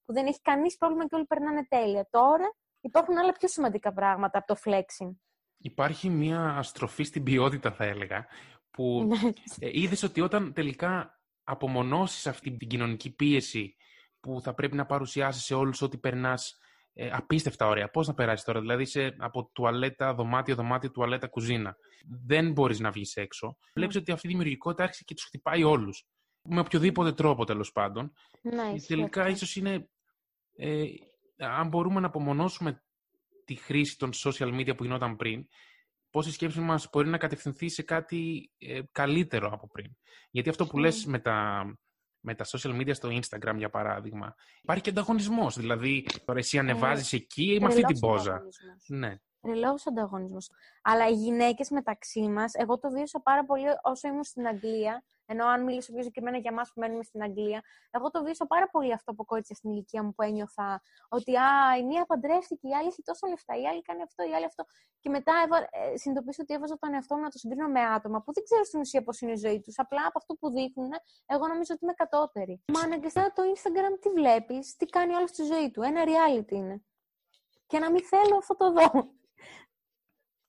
που 0.04 0.12
δεν 0.12 0.26
έχει 0.26 0.40
κανείς 0.40 0.76
πρόβλημα 0.76 1.06
και 1.06 1.14
όλοι 1.14 1.26
περνάνε 1.26 1.66
τέλεια. 1.68 2.06
Τώρα 2.11 2.54
υπάρχουν 2.80 3.18
άλλα 3.18 3.32
πιο 3.32 3.48
σημαντικά 3.48 3.92
πράγματα 3.92 4.38
από 4.38 4.46
το 4.46 4.61
flexing. 4.64 5.11
Υπάρχει 5.66 6.09
μια 6.09 6.57
αστροφή 6.57 7.02
στην 7.02 7.22
ποιότητα, 7.22 7.72
θα 7.72 7.85
έλεγα, 7.85 8.26
που 8.70 9.07
ναι. 9.07 9.31
ε, 9.59 9.68
είδες 9.72 10.02
ότι 10.02 10.20
όταν 10.20 10.52
τελικά 10.52 11.20
απομονώσεις 11.44 12.26
αυτή 12.26 12.57
την 12.57 12.68
κοινωνική 12.68 13.14
πίεση 13.14 13.76
που 14.20 14.40
θα 14.40 14.55
πρέπει 14.55 14.76
να 14.76 14.87
παρουσιάσεις 14.87 15.44
σε 15.44 15.55
όλους 15.55 15.83
ότι 15.83 15.98
περνάς 15.98 16.59
ε, 16.92 17.11
απίστευτα 17.12 17.66
ωραία. 17.66 17.90
Πώς 17.90 18.07
να 18.07 18.14
περάσεις 18.14 18.44
τώρα, 18.44 18.61
δηλαδή 18.61 18.85
σε, 18.85 19.14
από 19.18 19.50
τουαλέτα, 19.52 20.14
δωμάτιο, 20.14 20.55
δωμάτιο, 20.55 20.90
τουαλέτα, 20.90 21.29
κουζίνα. 21.29 21.76
Δεν 22.24 22.52
μπορείς 22.52 22.81
να 22.81 22.90
βγεις 22.90 23.16
έξω. 23.16 23.46
Ναι. 23.46 23.55
Βλέπεις 23.74 23.96
ότι 23.96 24.12
αυτή 24.12 24.26
η 24.26 24.31
δημιουργικότητα 24.31 24.83
άρχισε 24.83 25.02
και 25.05 25.14
τους 25.14 25.24
χτυπάει 25.24 25.62
όλους. 25.62 26.07
Με 26.42 26.61
οποιοδήποτε 26.61 27.12
τρόπο 27.12 27.44
τέλος 27.44 27.72
πάντων. 27.72 28.12
Ναι, 28.42 28.72
τελικά 28.87 29.29
ίσως 29.29 29.57
είναι, 29.57 29.88
ε, 30.57 30.85
αν 31.37 31.68
μπορούμε 31.68 32.00
να 32.00 32.07
απομονώσουμε 32.07 32.86
τη 33.46 33.54
χρήση 33.54 33.98
των 33.98 34.11
social 34.14 34.59
media 34.59 34.76
που 34.76 34.85
γινόταν 34.85 35.16
πριν, 35.16 35.46
πώς 36.11 36.26
η 36.26 36.32
σκέψη 36.32 36.61
μας 36.61 36.88
μπορεί 36.92 37.09
να 37.09 37.18
κατευθυνθεί 37.18 37.68
σε 37.68 37.82
κάτι 37.82 38.50
ε, 38.59 38.80
καλύτερο 38.92 39.50
από 39.52 39.68
πριν. 39.68 39.96
Γιατί 40.30 40.48
αυτό 40.48 40.66
που 40.66 40.78
λες 40.78 41.04
με 41.04 41.18
τα, 41.18 41.64
με 42.20 42.35
τα 42.35 42.44
social 42.44 42.80
media 42.80 42.94
στο 42.94 43.09
Instagram, 43.09 43.54
για 43.56 43.70
παράδειγμα, 43.70 44.35
υπάρχει 44.62 44.82
και 44.82 44.90
ανταγωνισμός. 44.90 45.56
Δηλαδή, 45.56 46.06
τώρα 46.24 46.38
εσύ 46.38 46.59
ανεβάζεις 46.59 47.12
ε, 47.12 47.16
εκεί 47.16 47.59
με 47.61 47.66
αυτή 47.66 47.82
την 47.82 47.98
πόζα; 47.98 48.42
Ναι. 48.87 49.16
Τρελός 49.40 49.87
ανταγωνισμός. 49.87 50.50
Αλλά 50.82 51.09
οι 51.09 51.14
γυναίκες 51.14 51.70
μεταξύ 51.70 52.28
μας, 52.28 52.54
εγώ 52.54 52.78
το 52.78 52.90
βίωσα 52.90 53.20
πάρα 53.20 53.44
πολύ 53.44 53.64
όσο 53.82 54.09
ήμουν 54.09 54.24
στην 54.24 54.46
Αγγλία, 54.46 55.04
Ενώ 55.26 55.46
αν 55.46 55.64
μιλήσω 55.64 55.92
πιο 55.92 56.02
συγκεκριμένα 56.02 56.38
για 56.38 56.50
εμάς 56.52 56.72
που 56.72 56.80
μένουμε 56.80 57.02
στην 57.02 57.22
Αγγλία, 57.22 57.62
εγώ 57.90 58.10
το 58.10 58.22
βίωσα 58.22 58.46
πάρα 58.46 58.68
πολύ 58.70 58.92
αυτό 58.92 59.10
από 59.10 59.24
κόριτσια 59.24 59.56
στην 59.56 59.70
ηλικία 59.70 60.02
μου 60.02 60.14
που 60.14 60.22
ένιωθα 60.22 60.82
ότι 61.08 61.36
α, 61.36 61.76
η 61.78 61.84
μία 61.84 62.06
παντρεύτηκε, 62.06 62.68
η 62.68 62.74
άλλη 62.74 62.86
έχει 62.86 63.02
τόσα 63.02 63.28
λεφτά, 63.28 63.54
η 63.60 63.66
άλλη 63.66 63.82
κάνει 63.82 64.02
αυτό, 64.02 64.28
η 64.30 64.34
άλλη 64.34 64.44
αυτό. 64.44 64.64
Και 65.00 65.08
μετά 65.08 65.34
ε, 65.70 65.96
συνειδητοποίησα 65.96 66.42
ότι 66.42 66.54
έβαζα 66.54 66.78
τον 66.78 66.94
εαυτό 66.94 67.16
μου 67.16 67.22
να 67.22 67.30
το 67.30 67.38
συγκρίνω 67.38 67.68
με 67.68 67.80
άτομα 67.80 68.22
που 68.22 68.32
δεν 68.32 68.44
ξέρω 68.44 68.64
στην 68.64 68.80
ουσία 68.80 69.02
πώς 69.02 69.20
είναι 69.20 69.32
η 69.32 69.36
ζωή 69.36 69.60
τους. 69.60 69.78
Απλά 69.78 70.02
από 70.06 70.18
αυτό 70.18 70.34
που 70.34 70.50
δείχνουν, 70.50 70.90
εγώ 71.26 71.46
νομίζω 71.46 71.70
ότι 71.74 71.84
είμαι 71.84 71.92
κατώτερη. 71.92 72.62
Μα 72.72 72.80
αναγκαστικά 72.80 73.32
το 73.32 73.42
Instagram 73.54 73.98
τι 74.00 74.08
βλέπεις, 74.08 74.76
τι 74.76 74.86
κάνει 74.86 75.14
όλο 75.14 75.26
στη 75.26 75.42
ζωή 75.42 75.70
του. 75.70 75.82
Ένα 75.82 76.02
reality 76.10 76.52
είναι. 76.52 76.82
Και 77.66 77.78
να 77.78 77.90
μην 77.90 78.02
θέλω 78.04 78.36
αυτό 78.36 78.56
το 78.56 78.72
δω 78.72 79.14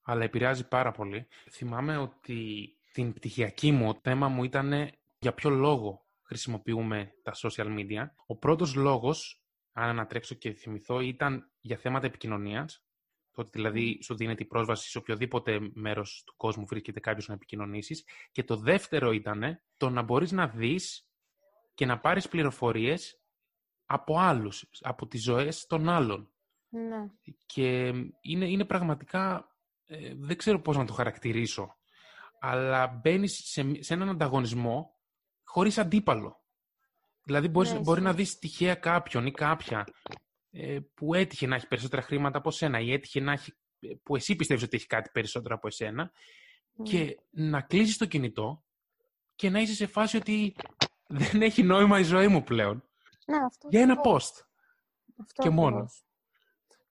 αλλά 0.09 0.23
επηρεάζει 0.23 0.67
πάρα 0.67 0.91
πολύ. 0.91 1.27
Θυμάμαι 1.51 1.97
ότι 1.97 2.69
την 2.97 3.13
πτυχιακή 3.13 3.71
μου 3.71 3.93
το 3.93 3.99
θέμα 4.03 4.27
μου 4.27 4.43
ήταν 4.43 4.89
για 5.19 5.33
ποιο 5.33 5.49
λόγο 5.49 6.05
χρησιμοποιούμε 6.21 7.13
τα 7.23 7.33
social 7.35 7.77
media. 7.77 8.09
Ο 8.25 8.35
πρώτος 8.35 8.75
λόγος, 8.75 9.43
αν 9.71 9.89
ανατρέξω 9.89 10.35
και 10.35 10.51
θυμηθώ, 10.51 10.99
ήταν 10.99 11.51
για 11.59 11.77
θέματα 11.77 12.05
επικοινωνίας. 12.05 12.85
Το 13.31 13.41
ότι 13.41 13.49
δηλαδή 13.53 13.99
σου 14.03 14.15
δίνεται 14.15 14.43
η 14.43 14.45
πρόσβαση 14.45 14.89
σε 14.89 14.97
οποιοδήποτε 14.97 15.59
μέρος 15.73 16.23
του 16.25 16.33
κόσμου 16.37 16.65
βρίσκεται 16.65 16.99
κάποιος 16.99 17.27
να 17.27 17.33
επικοινωνήσεις. 17.33 18.05
Και 18.31 18.43
το 18.43 18.55
δεύτερο 18.55 19.11
ήταν 19.11 19.61
το 19.77 19.89
να 19.89 20.01
μπορείς 20.01 20.31
να 20.31 20.47
δεις 20.47 21.07
και 21.73 21.85
να 21.85 21.99
πάρεις 21.99 22.27
πληροφορίες 22.27 23.21
από 23.85 24.19
άλλους, 24.19 24.69
από 24.81 25.07
τις 25.07 25.23
ζωές 25.23 25.65
των 25.65 25.89
άλλων. 25.89 26.31
Ναι. 26.69 27.11
Και 27.45 27.87
είναι, 28.21 28.45
είναι 28.49 28.65
πραγματικά 28.65 29.51
ε, 29.85 30.13
δεν 30.15 30.37
ξέρω 30.37 30.61
πώς 30.61 30.77
να 30.77 30.85
το 30.85 30.93
χαρακτηρίσω, 30.93 31.77
αλλά 32.39 32.87
μπαίνεις 32.87 33.41
σε, 33.45 33.83
σε 33.83 33.93
έναν 33.93 34.09
ανταγωνισμό 34.09 34.95
χωρίς 35.43 35.77
αντίπαλο. 35.77 36.41
Δηλαδή 37.23 37.47
μπορείς, 37.47 37.73
ναι, 37.73 37.79
μπορεί 37.79 38.01
να 38.01 38.13
δεις 38.13 38.39
τυχαία 38.39 38.75
κάποιον 38.75 39.25
ή 39.25 39.31
κάποια 39.31 39.85
ε, 40.51 40.79
που 40.93 41.13
έτυχε 41.13 41.47
να 41.47 41.55
έχει 41.55 41.67
περισσότερα 41.67 42.01
χρήματα 42.01 42.37
από 42.37 42.51
σένα 42.51 42.79
ή 42.79 42.93
έτυχε 42.93 43.19
να 43.19 43.31
έχει, 43.31 43.53
ε, 43.79 43.93
που 44.03 44.15
εσύ 44.15 44.35
πιστεύεις 44.35 44.63
ότι 44.63 44.75
έχει 44.77 44.87
κάτι 44.87 45.09
περισσότερο 45.13 45.55
από 45.55 45.67
εσένα 45.67 46.11
ναι. 46.73 46.83
και 46.89 47.19
να 47.29 47.61
κλείσεις 47.61 47.97
το 47.97 48.05
κινητό 48.05 48.63
και 49.35 49.49
να 49.49 49.59
είσαι 49.59 49.73
σε 49.73 49.87
φάση 49.87 50.17
ότι 50.17 50.55
δεν 51.07 51.41
έχει 51.41 51.63
νόημα 51.63 51.99
η 51.99 52.03
ζωή 52.03 52.27
μου 52.27 52.43
πλέον. 52.43 52.83
Ναι, 53.25 53.37
αυτό 53.45 53.67
για 53.71 53.81
ένα 53.81 53.95
post. 54.03 54.45
Αυτό 55.17 55.43
και 55.43 55.49
μόνος 55.49 56.06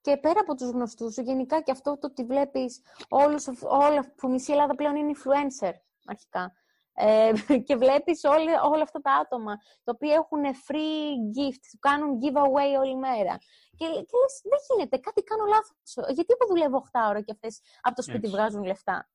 και 0.07 0.17
πέρα 0.17 0.39
από 0.39 0.55
τους 0.55 0.69
γνωστούς, 0.69 1.17
γενικά 1.17 1.61
και 1.61 1.71
αυτό 1.71 1.97
το 1.97 2.07
ότι 2.07 2.23
βλέπεις 2.23 2.81
όλους, 3.09 3.47
όλα, 3.61 4.13
που 4.15 4.29
μισή 4.29 4.51
Ελλάδα 4.51 4.75
πλέον 4.75 4.95
είναι 4.95 5.11
influencer 5.15 5.73
αρχικά. 6.05 6.53
Ε, 6.93 7.31
και 7.67 7.75
βλέπεις 7.75 8.23
όλα, 8.23 8.61
όλα 8.61 8.81
αυτά 8.81 8.99
τα 8.99 9.11
άτομα, 9.11 9.55
τα 9.83 9.91
οποία 9.95 10.13
έχουν 10.13 10.43
free 10.67 11.11
gifts, 11.35 11.69
κάνουν 11.79 12.19
giveaway 12.21 12.79
όλη 12.79 12.95
μέρα. 12.97 13.37
Και, 13.77 13.85
και 13.85 14.17
λες, 14.21 14.41
δεν 14.43 14.59
γίνεται, 14.69 14.97
κάτι 14.97 15.23
κάνω 15.23 15.45
λάθος. 15.45 16.15
Γιατί 16.15 16.33
εγώ 16.39 16.49
δουλεύω 16.49 16.87
8 16.91 16.99
ώρα 17.09 17.21
και 17.21 17.31
αυτές 17.31 17.61
από 17.81 17.95
το 17.95 18.01
σπίτι 18.01 18.27
Έτσι. 18.27 18.31
βγάζουν 18.31 18.63
λεφτά; 18.63 19.09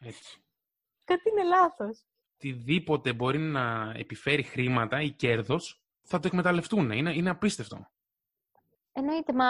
Έτσι. 0.00 0.42
κάτι 1.10 1.30
είναι 1.30 1.44
λάθος. 1.44 2.06
Οτιδήποτε 2.34 3.12
μπορεί 3.12 3.38
να 3.38 3.92
επιφέρει 3.96 4.42
χρήματα 4.42 5.02
ή 5.02 5.10
κέρδος, 5.10 5.82
θα 6.02 6.18
το 6.18 6.26
εκμεταλλευτούν. 6.26 6.90
Είναι, 6.90 7.14
είναι 7.14 7.30
απίστευτο. 7.30 7.90
Εννοείται, 8.98 9.32
μα 9.32 9.46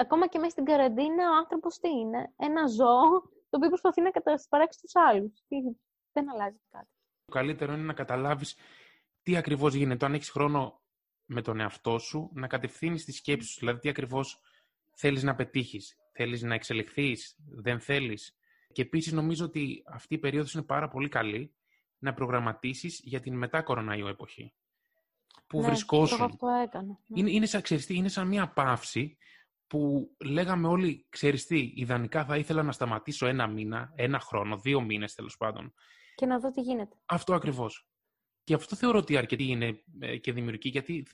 ακόμα 0.00 0.26
και 0.26 0.38
μέσα 0.38 0.50
στην 0.50 0.64
καραντίνα 0.64 1.30
ο 1.30 1.36
άνθρωπος 1.36 1.78
τι 1.78 1.88
είναι. 1.88 2.32
Ένα 2.36 2.66
ζώο 2.66 3.08
το 3.20 3.56
οποίο 3.56 3.68
προσπαθεί 3.68 4.00
να 4.00 4.10
κατασπαράξει 4.10 4.80
τους 4.80 4.92
άλλους. 4.94 5.32
Δεν 6.12 6.30
αλλάζει 6.30 6.60
κάτι. 6.70 6.88
Το 7.24 7.32
καλύτερο 7.32 7.72
είναι 7.72 7.82
να 7.82 7.92
καταλάβεις 7.92 8.56
τι 9.22 9.36
ακριβώς 9.36 9.74
γίνεται. 9.74 10.06
Αν 10.06 10.14
έχεις 10.14 10.30
χρόνο 10.30 10.82
με 11.24 11.42
τον 11.42 11.60
εαυτό 11.60 11.98
σου, 11.98 12.30
να 12.34 12.46
κατευθύνεις 12.46 13.04
τη 13.04 13.12
σκέψη 13.12 13.48
σου. 13.48 13.58
Δηλαδή, 13.58 13.78
τι 13.78 13.88
ακριβώς 13.88 14.40
θέλεις 14.96 15.22
να 15.22 15.34
πετύχεις. 15.34 15.96
Θέλεις 16.12 16.42
να 16.42 16.54
εξελιχθείς, 16.54 17.36
δεν 17.48 17.80
θέλεις. 17.80 18.36
Και 18.72 18.82
επίσης 18.82 19.12
νομίζω 19.12 19.44
ότι 19.44 19.82
αυτή 19.86 20.14
η 20.14 20.18
περίοδος 20.18 20.54
είναι 20.54 20.64
πάρα 20.64 20.88
πολύ 20.88 21.08
καλή 21.08 21.54
να 21.98 22.14
προγραμματίσεις 22.14 23.00
για 23.04 23.20
την 23.20 23.36
μετά 23.36 23.62
κοροναϊό 23.62 24.08
εποχή 24.08 24.54
που 25.50 25.60
ναι, 25.60 25.66
βρισκόσουν. 25.66 26.22
Αυτό 26.22 26.48
έκανα. 26.48 26.98
Ναι. 27.06 27.20
Είναι, 27.20 27.30
είναι, 27.30 27.46
σαν, 27.46 27.62
είναι 27.88 28.08
σαν 28.08 28.28
μια 28.28 28.52
παύση 28.52 29.16
που 29.66 30.10
λέγαμε 30.24 30.68
όλοι, 30.68 31.06
ξέρεις 31.08 31.46
τι, 31.46 31.72
ιδανικά 31.74 32.24
θα 32.24 32.36
ήθελα 32.36 32.62
να 32.62 32.72
σταματήσω 32.72 33.26
ένα 33.26 33.46
μήνα, 33.46 33.92
ένα 33.94 34.20
χρόνο, 34.20 34.58
δύο 34.58 34.80
μήνες 34.80 35.14
τέλος 35.14 35.36
πάντων. 35.36 35.74
Και 36.14 36.26
να 36.26 36.38
δω 36.38 36.50
τι 36.50 36.60
γίνεται. 36.60 36.96
Αυτό 37.06 37.34
ακριβώς. 37.34 37.88
Και 38.44 38.54
αυτό 38.54 38.76
θεωρώ 38.76 38.98
ότι 38.98 39.16
αρκετοί 39.16 39.44
είναι 39.44 39.82
ε, 39.98 40.16
και 40.16 40.32
δημιουργικοί, 40.32 40.68
γιατί 40.68 41.06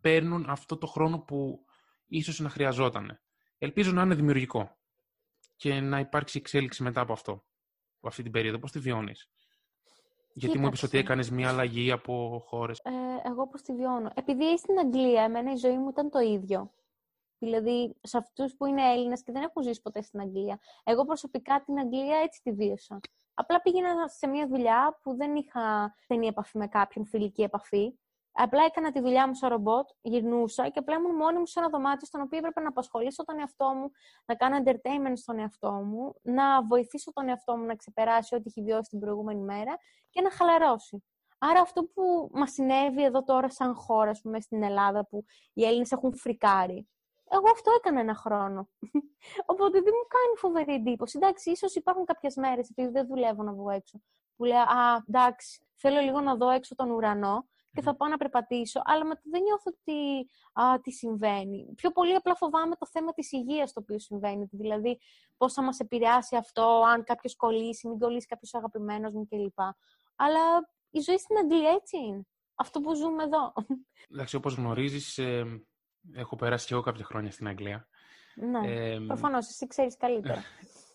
παίρνουν 0.00 0.44
αυτό 0.48 0.76
το 0.76 0.86
χρόνο 0.86 1.18
που 1.18 1.64
ίσως 2.06 2.38
να 2.38 2.48
χρειαζόταν. 2.48 3.20
Ελπίζω 3.58 3.92
να 3.92 4.02
είναι 4.02 4.14
δημιουργικό 4.14 4.78
και 5.56 5.80
να 5.80 5.98
υπάρξει 5.98 6.38
εξέλιξη 6.38 6.82
μετά 6.82 7.00
από 7.00 7.12
αυτό, 7.12 7.32
από 7.96 8.08
αυτή 8.08 8.22
την 8.22 8.32
περίοδο. 8.32 8.58
Πώς 8.58 8.70
τη 8.72 8.78
βιώνεις; 8.78 9.30
Γιατί 10.32 10.58
μου 10.58 10.66
είπες 10.66 10.82
ότι 10.82 10.98
έκανες 10.98 11.30
μια 11.30 11.48
αλλαγή 11.48 11.90
από 11.90 12.42
χώρες. 12.46 12.78
Ε, 12.82 12.90
εγώ 13.26 13.46
πώ 13.46 13.62
τη 13.62 13.72
βιώνω. 13.74 14.10
Επειδή 14.14 14.58
στην 14.58 14.78
Αγγλία, 14.78 15.22
εμένα 15.22 15.52
η 15.52 15.56
ζωή 15.56 15.78
μου 15.78 15.88
ήταν 15.88 16.10
το 16.10 16.18
ίδιο. 16.18 16.72
Δηλαδή, 17.38 17.96
σε 18.00 18.18
αυτούς 18.18 18.56
που 18.56 18.66
είναι 18.66 18.92
Έλληνες 18.92 19.22
και 19.22 19.32
δεν 19.32 19.42
έχουν 19.42 19.62
ζήσει 19.62 19.82
ποτέ 19.82 20.02
στην 20.02 20.20
Αγγλία. 20.20 20.58
Εγώ 20.84 21.04
προσωπικά 21.04 21.62
την 21.64 21.78
Αγγλία 21.78 22.18
έτσι 22.18 22.40
τη 22.42 22.52
βίωσα. 22.52 23.00
Απλά 23.34 23.60
πήγαινα 23.60 24.08
σε 24.08 24.26
μια 24.26 24.46
δουλειά 24.46 24.98
που 25.02 25.16
δεν 25.16 25.34
είχα 25.34 25.94
στενή 25.98 26.26
επαφή 26.26 26.58
με 26.58 26.66
κάποιον, 26.66 27.06
φιλική 27.06 27.42
επαφή. 27.42 27.98
Απλά 28.32 28.64
έκανα 28.64 28.92
τη 28.92 29.00
δουλειά 29.00 29.28
μου 29.28 29.34
σαν 29.34 29.50
ρομπότ, 29.50 29.88
γυρνούσα 30.00 30.68
και 30.68 30.78
απλά 30.78 30.96
ήμουν 30.96 31.14
μόνη 31.14 31.38
μου 31.38 31.46
σε 31.46 31.58
ένα 31.58 31.68
δωμάτιο 31.68 32.06
στον 32.06 32.20
οποίο 32.20 32.38
έπρεπε 32.38 32.60
να 32.60 32.68
απασχολήσω 32.68 33.24
τον 33.24 33.38
εαυτό 33.38 33.74
μου, 33.74 33.90
να 34.24 34.34
κάνω 34.34 34.56
entertainment 34.64 35.12
στον 35.14 35.38
εαυτό 35.38 35.72
μου, 35.72 36.14
να 36.22 36.62
βοηθήσω 36.62 37.12
τον 37.12 37.28
εαυτό 37.28 37.56
μου 37.56 37.64
να 37.64 37.74
ξεπεράσει 37.74 38.34
ό,τι 38.34 38.44
έχει 38.46 38.62
βιώσει 38.62 38.90
την 38.90 38.98
προηγούμενη 38.98 39.40
μέρα 39.40 39.78
και 40.10 40.20
να 40.20 40.30
χαλαρώσει. 40.30 41.04
Άρα 41.50 41.60
αυτό 41.60 41.84
που 41.84 42.30
μας 42.32 42.52
συνέβη 42.52 43.04
εδώ 43.04 43.24
τώρα 43.24 43.50
σαν 43.50 43.74
χώρα, 43.74 44.10
ας 44.10 44.20
πούμε, 44.20 44.40
στην 44.40 44.62
Ελλάδα, 44.62 45.06
που 45.06 45.24
οι 45.52 45.64
Έλληνες 45.64 45.92
έχουν 45.92 46.16
φρικάρει, 46.16 46.88
εγώ 47.30 47.50
αυτό 47.52 47.70
έκανα 47.76 48.00
ένα 48.00 48.14
χρόνο. 48.14 48.68
Οπότε 49.52 49.80
δεν 49.80 49.92
μου 49.96 50.06
κάνει 50.08 50.36
φοβερή 50.36 50.74
εντύπωση. 50.74 51.18
Εντάξει, 51.22 51.50
ίσως 51.50 51.74
υπάρχουν 51.74 52.04
κάποιες 52.04 52.36
μέρες, 52.36 52.70
επειδή 52.70 52.88
δεν 52.88 53.06
δουλεύω 53.06 53.42
να 53.42 53.52
βγω 53.52 53.70
έξω, 53.70 54.00
που 54.36 54.44
λέω 54.44 54.60
Α, 54.60 55.04
εντάξει, 55.08 55.66
θέλω 55.74 56.00
λίγο 56.00 56.20
να 56.20 56.36
δω 56.36 56.50
έξω 56.50 56.74
τον 56.74 56.90
ουρανό 56.90 57.48
και 57.72 57.82
θα 57.82 57.96
πάω 57.96 58.08
να 58.08 58.16
περπατήσω, 58.16 58.82
αλλά 58.84 59.04
μετά 59.04 59.20
δεν 59.24 59.42
νιώθω 59.42 59.72
ότι 59.78 60.28
α, 60.52 60.80
τι 60.80 60.90
συμβαίνει. 60.90 61.72
Πιο 61.74 61.90
πολύ 61.90 62.14
απλά 62.14 62.34
φοβάμαι 62.34 62.76
το 62.76 62.86
θέμα 62.86 63.12
της 63.12 63.32
υγείας 63.32 63.72
το 63.72 63.80
οποίο 63.80 63.98
συμβαίνει, 63.98 64.48
δηλαδή 64.50 65.00
πώς 65.36 65.52
θα 65.52 65.62
μας 65.62 65.78
επηρεάσει 65.78 66.36
αυτό, 66.36 66.82
αν 66.92 67.04
κάποιος 67.04 67.36
κολλήσει, 67.36 67.88
μην 67.88 67.98
κολλήσει 67.98 68.26
κάποιος 68.26 68.54
αγαπημένος 68.54 69.12
μου 69.12 69.26
κλπ. 69.28 69.58
Αλλά 70.16 70.73
η 70.94 71.00
ζωή 71.00 71.18
στην 71.18 71.36
Αγγλία 71.36 71.70
έτσι 71.70 71.96
είναι. 71.96 72.26
Αυτό 72.54 72.80
που 72.80 72.94
ζούμε 72.94 73.22
εδώ. 73.22 73.52
Εντάξει, 74.10 74.36
όπως 74.36 74.54
γνωρίζεις, 74.54 75.18
ε, 75.18 75.64
έχω 76.12 76.36
περάσει 76.36 76.66
και 76.66 76.74
εγώ 76.74 76.82
κάποια 76.82 77.04
χρόνια 77.04 77.30
στην 77.30 77.48
Αγγλία. 77.48 77.88
Ναι, 78.34 78.72
ε, 78.72 78.98
προφανώς, 79.06 79.48
εσύ 79.48 79.66
ξέρεις 79.66 79.96
καλύτερα. 79.96 80.44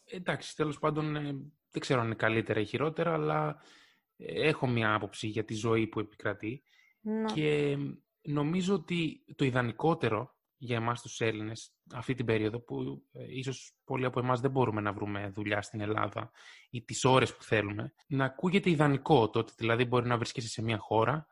Ε, 0.06 0.16
εντάξει, 0.16 0.56
τέλος 0.56 0.80
πάντων, 0.80 1.16
ε, 1.16 1.22
δεν 1.72 1.82
ξέρω 1.82 2.00
αν 2.00 2.06
είναι 2.06 2.16
καλύτερα 2.16 2.60
ή 2.60 2.66
χειρότερα, 2.66 3.14
αλλά 3.14 3.62
έχω 4.18 4.68
μια 4.68 4.94
άποψη 4.94 5.28
για 5.28 5.46
τη 5.46 5.54
ζωή 5.54 5.88
που 5.88 6.00
επικρατεί 6.00 6.64
ναι. 7.02 7.26
και 7.34 7.78
νομίζω 8.22 8.74
ότι 8.74 9.26
το 9.36 9.46
ιδανικότερο 9.46 10.39
για 10.62 10.76
εμάς 10.76 11.02
τους 11.02 11.20
Έλληνες 11.20 11.74
αυτή 11.94 12.14
την 12.14 12.26
περίοδο 12.26 12.60
που 12.60 13.04
ε, 13.12 13.38
ίσως 13.38 13.76
πολλοί 13.84 14.06
από 14.06 14.20
εμάς 14.20 14.40
δεν 14.40 14.52
μπορούμε 14.52 14.82
να 14.82 14.94
βρούμε 14.94 15.30
δουλειά 15.30 15.62
στην 15.62 15.82
Ελλάδα 15.82 16.32
ή 16.70 16.84
τις 16.84 17.06
ώρες 17.06 17.36
που 17.36 17.44
θέλουμε, 17.44 17.94
να 18.08 18.26
ακούγεται 18.26 18.70
ιδανικό 18.70 19.30
το 19.30 19.40
ότι 19.40 19.54
δηλαδή 19.58 19.86
μπορεί 19.86 20.08
να 20.08 20.18
βρίσκεσαι 20.18 20.48
σε 20.48 20.62
μια 20.62 20.78
χώρα, 20.78 21.28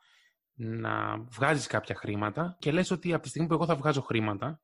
να 0.54 1.18
βγάζεις 1.18 1.68
κάποια 1.68 1.96
χρήματα 1.96 2.58
και 2.60 2.72
λες 2.72 2.92
ότι 2.92 3.14
από 3.14 3.24
τη 3.24 3.30
στιγμή 3.30 3.48
που 3.48 3.54
εγώ 3.54 3.66
θα 3.66 3.76
βγάζω 3.76 4.02
χρήματα 4.02 4.62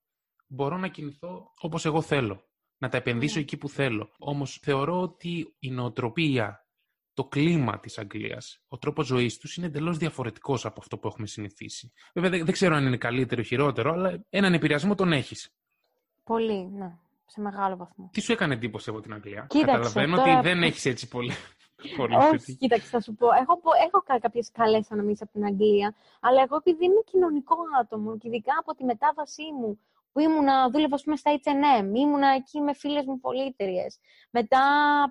μπορώ 0.47 0.78
να 0.78 0.88
κινηθώ 0.88 1.52
όπως 1.62 1.86
εγώ 1.86 2.02
θέλω, 2.02 2.49
να 2.78 2.89
τα 2.89 2.97
επενδύσω 2.97 3.36
ναι. 3.36 3.41
εκεί 3.41 3.58
που 3.58 3.69
θέλω. 3.69 4.12
Όμως 4.17 4.60
θεωρώ 4.62 5.02
ότι 5.02 5.56
η 5.60 5.71
νοοτροπία 5.71 6.62
το 7.13 7.23
κλίμα 7.23 7.80
της 7.80 7.97
Αγγλίας, 7.97 8.62
ο 8.67 8.78
τρόπος 8.78 9.06
ζωής 9.06 9.38
τους 9.38 9.58
είναι 9.58 9.65
εντελώς 9.65 9.97
διαφορετικός 9.97 10.65
από 10.65 10.76
αυτό 10.80 10.97
που 10.97 11.08
έχουμε 11.08 11.28
συνηθίσει. 11.28 11.91
Βέβαια 12.13 12.30
δεν, 12.30 12.52
ξέρω 12.52 12.76
αν 12.76 12.86
είναι 12.86 12.97
καλύτερο 12.97 13.41
ή 13.41 13.43
χειρότερο, 13.43 13.91
αλλά 13.91 14.23
έναν 14.30 14.54
επηρεασμό 14.54 14.95
τον 14.95 15.12
έχεις. 15.12 15.54
Πολύ, 16.23 16.69
ναι. 16.71 16.97
Σε 17.26 17.41
μεγάλο 17.41 17.76
βαθμό. 17.76 18.10
Τι 18.13 18.21
σου 18.21 18.32
έκανε 18.32 18.54
εντύπωση 18.54 18.89
από 18.89 18.99
την 19.02 19.13
Αγγλία; 19.13 19.45
Κοίταξε, 19.49 19.71
Καταλαβαίνω 19.71 20.15
τώρα... 20.15 20.38
ότι 20.38 20.47
δεν 20.47 20.63
έχεις 20.63 20.86
έτσι 20.86 21.08
πολύ. 21.08 21.34
Όχι, 22.34 22.56
κοίταξε, 22.56 22.88
θα 22.88 23.02
σου 23.02 23.15
πω. 23.15 23.28
Έχω, 23.28 23.60
έχω 23.88 24.19
κάποιες 24.21 24.49
καλές 24.52 24.91
αναμνήσεις 24.91 25.21
από 25.21 25.32
την 25.32 25.45
Αγγλία, 25.45 25.95
αλλά 26.19 26.41
εγώ 26.41 26.56
επειδή 26.56 26.86
είμαι 26.86 27.02
κοινωνικό 27.12 27.56
άτομο 27.82 28.17
και 28.17 28.28
ειδικά 28.28 28.54
από 28.60 28.76
τη 28.76 28.84
μετάβασή 28.84 29.52
μου 29.60 29.80
που 30.13 30.19
ήμουνα, 30.19 30.69
δούλευα 30.69 30.97
πούμε, 31.04 31.15
στα 31.15 31.39
H&M, 31.43 31.95
ήμουνα 31.95 32.28
εκεί 32.28 32.62
με 32.62 32.73
φίλες 32.73 33.06
μου 33.06 33.19
πολίτεριες. 33.19 33.99
Μετά, 34.32 34.60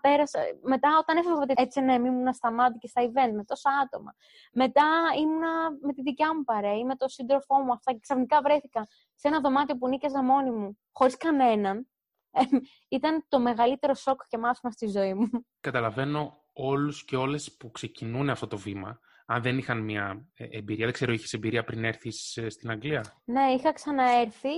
πέρασα, 0.01 0.41
μετά 0.63 0.89
όταν 1.01 1.17
έφευγα 1.17 1.43
από 1.43 1.55
τα 1.55 1.67
H&M 1.67 2.05
ήμουνα 2.05 2.33
στα 2.33 2.53
μάτια 2.53 2.77
και 2.81 2.87
στα 2.87 3.03
event 3.03 3.33
με 3.35 3.45
τόσα 3.45 3.71
άτομα. 3.85 4.15
Μετά 4.53 4.85
ήμουνα 5.19 5.71
με 5.81 5.93
τη 5.93 6.03
δικιά 6.03 6.35
μου 6.37 6.45
παρέα 6.45 6.85
με 6.85 6.95
τον 6.97 7.09
σύντροφό 7.09 7.59
μου 7.59 7.73
αυτά 7.73 7.93
και 7.93 7.99
ξαφνικά 8.01 8.41
βρέθηκα 8.43 8.87
σε 9.15 9.29
ένα 9.29 9.41
δωμάτιο 9.41 9.77
που 9.77 9.89
νίκαιζα 9.89 10.23
μόνη 10.23 10.51
μου, 10.51 10.79
χωρίς 10.93 11.17
κανέναν. 11.17 11.87
Ε, 12.31 12.43
ήταν 12.89 13.25
το 13.29 13.39
μεγαλύτερο 13.39 13.95
σοκ 13.95 14.21
και 14.29 14.39
μάθημα 14.39 14.73
στη 14.73 14.87
ζωή 14.87 15.15
μου. 15.15 15.31
Καταλαβαίνω 15.61 16.42
όλους 16.53 17.05
και 17.05 17.17
όλες 17.17 17.57
που 17.57 17.71
ξεκινούν 17.71 18.31
αυτό 18.31 18.47
το 18.47 18.57
βήμα 18.57 19.01
αν 19.27 19.43
δεν 19.43 19.59
είχαν 19.59 19.79
μια 19.79 20.27
ε, 20.35 20.47
εμπειρία. 20.51 20.85
Δεν 20.85 20.95
ξέρω, 20.95 21.13
είχες 21.13 21.33
εμπειρία 21.33 21.65
πριν 21.65 21.85
έρθεις 21.85 22.37
ε, 22.37 22.49
στην 22.49 22.71
Αγγλία; 22.71 23.03
Ναι, 23.25 23.53
είχα 23.57 23.73
ξαναέρθει, 23.73 24.55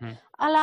ε, 0.00 0.06
αλλά 0.36 0.60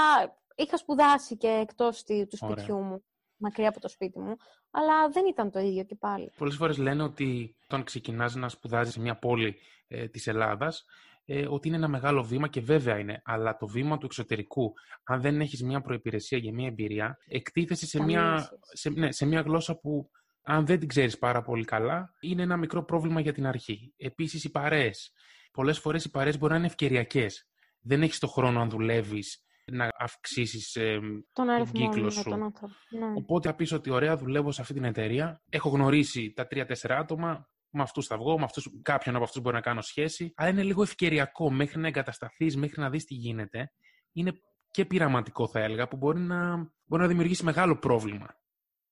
είχα 0.55 0.77
σπουδάσει 0.77 1.37
και 1.37 1.47
εκτός 1.47 2.03
του 2.03 2.37
σπιτιού 2.37 2.77
μου, 2.77 3.03
μακριά 3.37 3.69
από 3.69 3.79
το 3.79 3.87
σπίτι 3.87 4.19
μου. 4.19 4.35
Αλλά 4.71 5.09
δεν 5.09 5.25
ήταν 5.25 5.51
το 5.51 5.59
ίδιο 5.59 5.83
και 5.83 5.95
πάλι. 5.95 6.31
Πολλές 6.37 6.55
φορές 6.55 6.77
λένε 6.77 7.03
ότι 7.03 7.55
όταν 7.63 7.83
ξεκινάς 7.83 8.35
να 8.35 8.49
σπουδάζεις 8.49 8.93
σε 8.93 8.99
μια 8.99 9.17
πόλη 9.17 9.55
ε, 9.87 10.07
της 10.07 10.27
Ελλάδας, 10.27 10.85
ε, 11.25 11.47
ότι 11.47 11.67
είναι 11.67 11.77
ένα 11.77 11.87
μεγάλο 11.87 12.23
βήμα 12.23 12.47
και 12.47 12.61
βέβαια 12.61 12.99
είναι. 12.99 13.21
Αλλά 13.25 13.57
το 13.57 13.67
βήμα 13.67 13.97
του 13.97 14.05
εξωτερικού, 14.05 14.73
αν 15.03 15.21
δεν 15.21 15.41
έχεις 15.41 15.63
μια 15.63 15.81
προπηρεσία 15.81 16.37
για 16.37 16.53
μια 16.53 16.67
εμπειρία, 16.67 17.17
εκτίθεσαι 17.27 17.85
σε 17.85 18.03
μια, 18.03 18.49
σε, 18.73 18.89
ναι, 18.89 19.11
σε 19.11 19.25
μια 19.25 19.41
γλώσσα 19.41 19.79
που 19.79 20.09
αν 20.41 20.65
δεν 20.65 20.79
την 20.79 20.87
ξέρεις 20.87 21.17
πάρα 21.17 21.41
πολύ 21.41 21.65
καλά, 21.65 22.13
είναι 22.19 22.41
ένα 22.41 22.57
μικρό 22.57 22.83
πρόβλημα 22.83 23.19
για 23.19 23.33
την 23.33 23.45
αρχή. 23.45 23.93
Επίσης, 23.97 24.43
οι 24.43 24.51
παρέες. 24.51 25.13
Πολλές 25.51 25.79
φορές 25.79 26.05
οι 26.05 26.09
παρέες 26.09 26.37
μπορεί 26.37 26.51
να 26.51 26.57
είναι 26.57 26.67
ευκαιριακές. 26.67 27.49
Δεν 27.81 28.01
έχεις 28.01 28.19
το 28.19 28.27
χρόνο 28.27 28.61
αν 28.61 28.69
δουλεύεις 28.69 29.45
να 29.71 29.89
αυξήσεις 29.97 30.75
ε, 30.75 30.99
τον 31.33 31.49
αριθμό 31.49 31.89
κύκλο 31.89 32.09
σου. 32.09 32.23
Τον 32.23 32.39
ναι. 32.39 33.05
Οπότε 33.15 33.49
θα 33.49 33.55
πεις 33.55 33.71
ότι 33.71 33.89
ωραία, 33.89 34.17
δουλεύω 34.17 34.51
σε 34.51 34.61
αυτή 34.61 34.73
την 34.73 34.83
εταιρεία. 34.83 35.41
Έχω 35.49 35.69
γνωρίσει 35.69 36.33
τα 36.35 36.47
τρία-τέσσερα 36.47 36.97
άτομα. 36.97 37.49
Με 37.73 37.81
αυτούς 37.81 38.07
θα 38.07 38.17
βγω, 38.17 38.37
με 38.37 38.43
αυτούς, 38.43 38.69
κάποιον 38.81 39.15
από 39.15 39.23
αυτούς 39.23 39.41
μπορεί 39.41 39.55
να 39.55 39.61
κάνω 39.61 39.81
σχέση. 39.81 40.33
Αλλά 40.35 40.49
είναι 40.49 40.63
λίγο 40.63 40.81
ευκαιριακό 40.81 41.51
μέχρι 41.51 41.79
να 41.79 41.87
εγκατασταθείς, 41.87 42.57
μέχρι 42.57 42.81
να 42.81 42.89
δεις 42.89 43.05
τι 43.05 43.13
γίνεται. 43.13 43.71
Είναι 44.11 44.31
και 44.71 44.85
πειραματικό, 44.85 45.47
θα 45.47 45.59
έλεγα, 45.59 45.87
που 45.87 45.97
μπορεί 45.97 46.19
να, 46.19 46.55
μπορεί 46.85 47.01
να 47.01 47.07
δημιουργήσει 47.07 47.43
μεγάλο 47.43 47.77
πρόβλημα. 47.77 48.27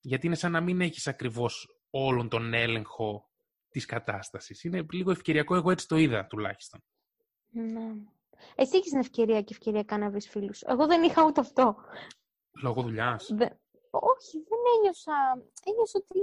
Γιατί 0.01 0.25
είναι 0.25 0.35
σαν 0.35 0.51
να 0.51 0.61
μην 0.61 0.81
έχεις 0.81 1.07
ακριβώς 1.07 1.79
όλον 1.89 2.29
τον 2.29 2.53
έλεγχο 2.53 3.29
της 3.69 3.85
κατάστασης. 3.85 4.63
Είναι 4.63 4.85
λίγο 4.91 5.11
ευκαιριακό, 5.11 5.55
εγώ 5.55 5.71
έτσι 5.71 5.87
το 5.87 5.97
είδα 5.97 6.25
τουλάχιστον. 6.25 6.83
Ναι. 7.49 7.93
Εσύ 8.55 8.77
έχεις 8.77 8.89
την 8.89 8.99
ευκαιρία 8.99 9.41
και 9.41 9.53
ευκαιριακά 9.53 9.97
να 9.97 10.09
βρεις 10.09 10.29
φίλους. 10.29 10.61
Εγώ 10.61 10.85
δεν 10.85 11.03
είχα 11.03 11.25
ούτε 11.25 11.39
αυτό. 11.39 11.75
Λόγω 12.61 12.81
δουλειάς. 12.81 13.29
Όχι, 13.89 14.37
δεν 14.47 14.59
ένιωσα. 14.77 15.13
Ένιωσα 15.65 15.99
ότι 15.99 16.19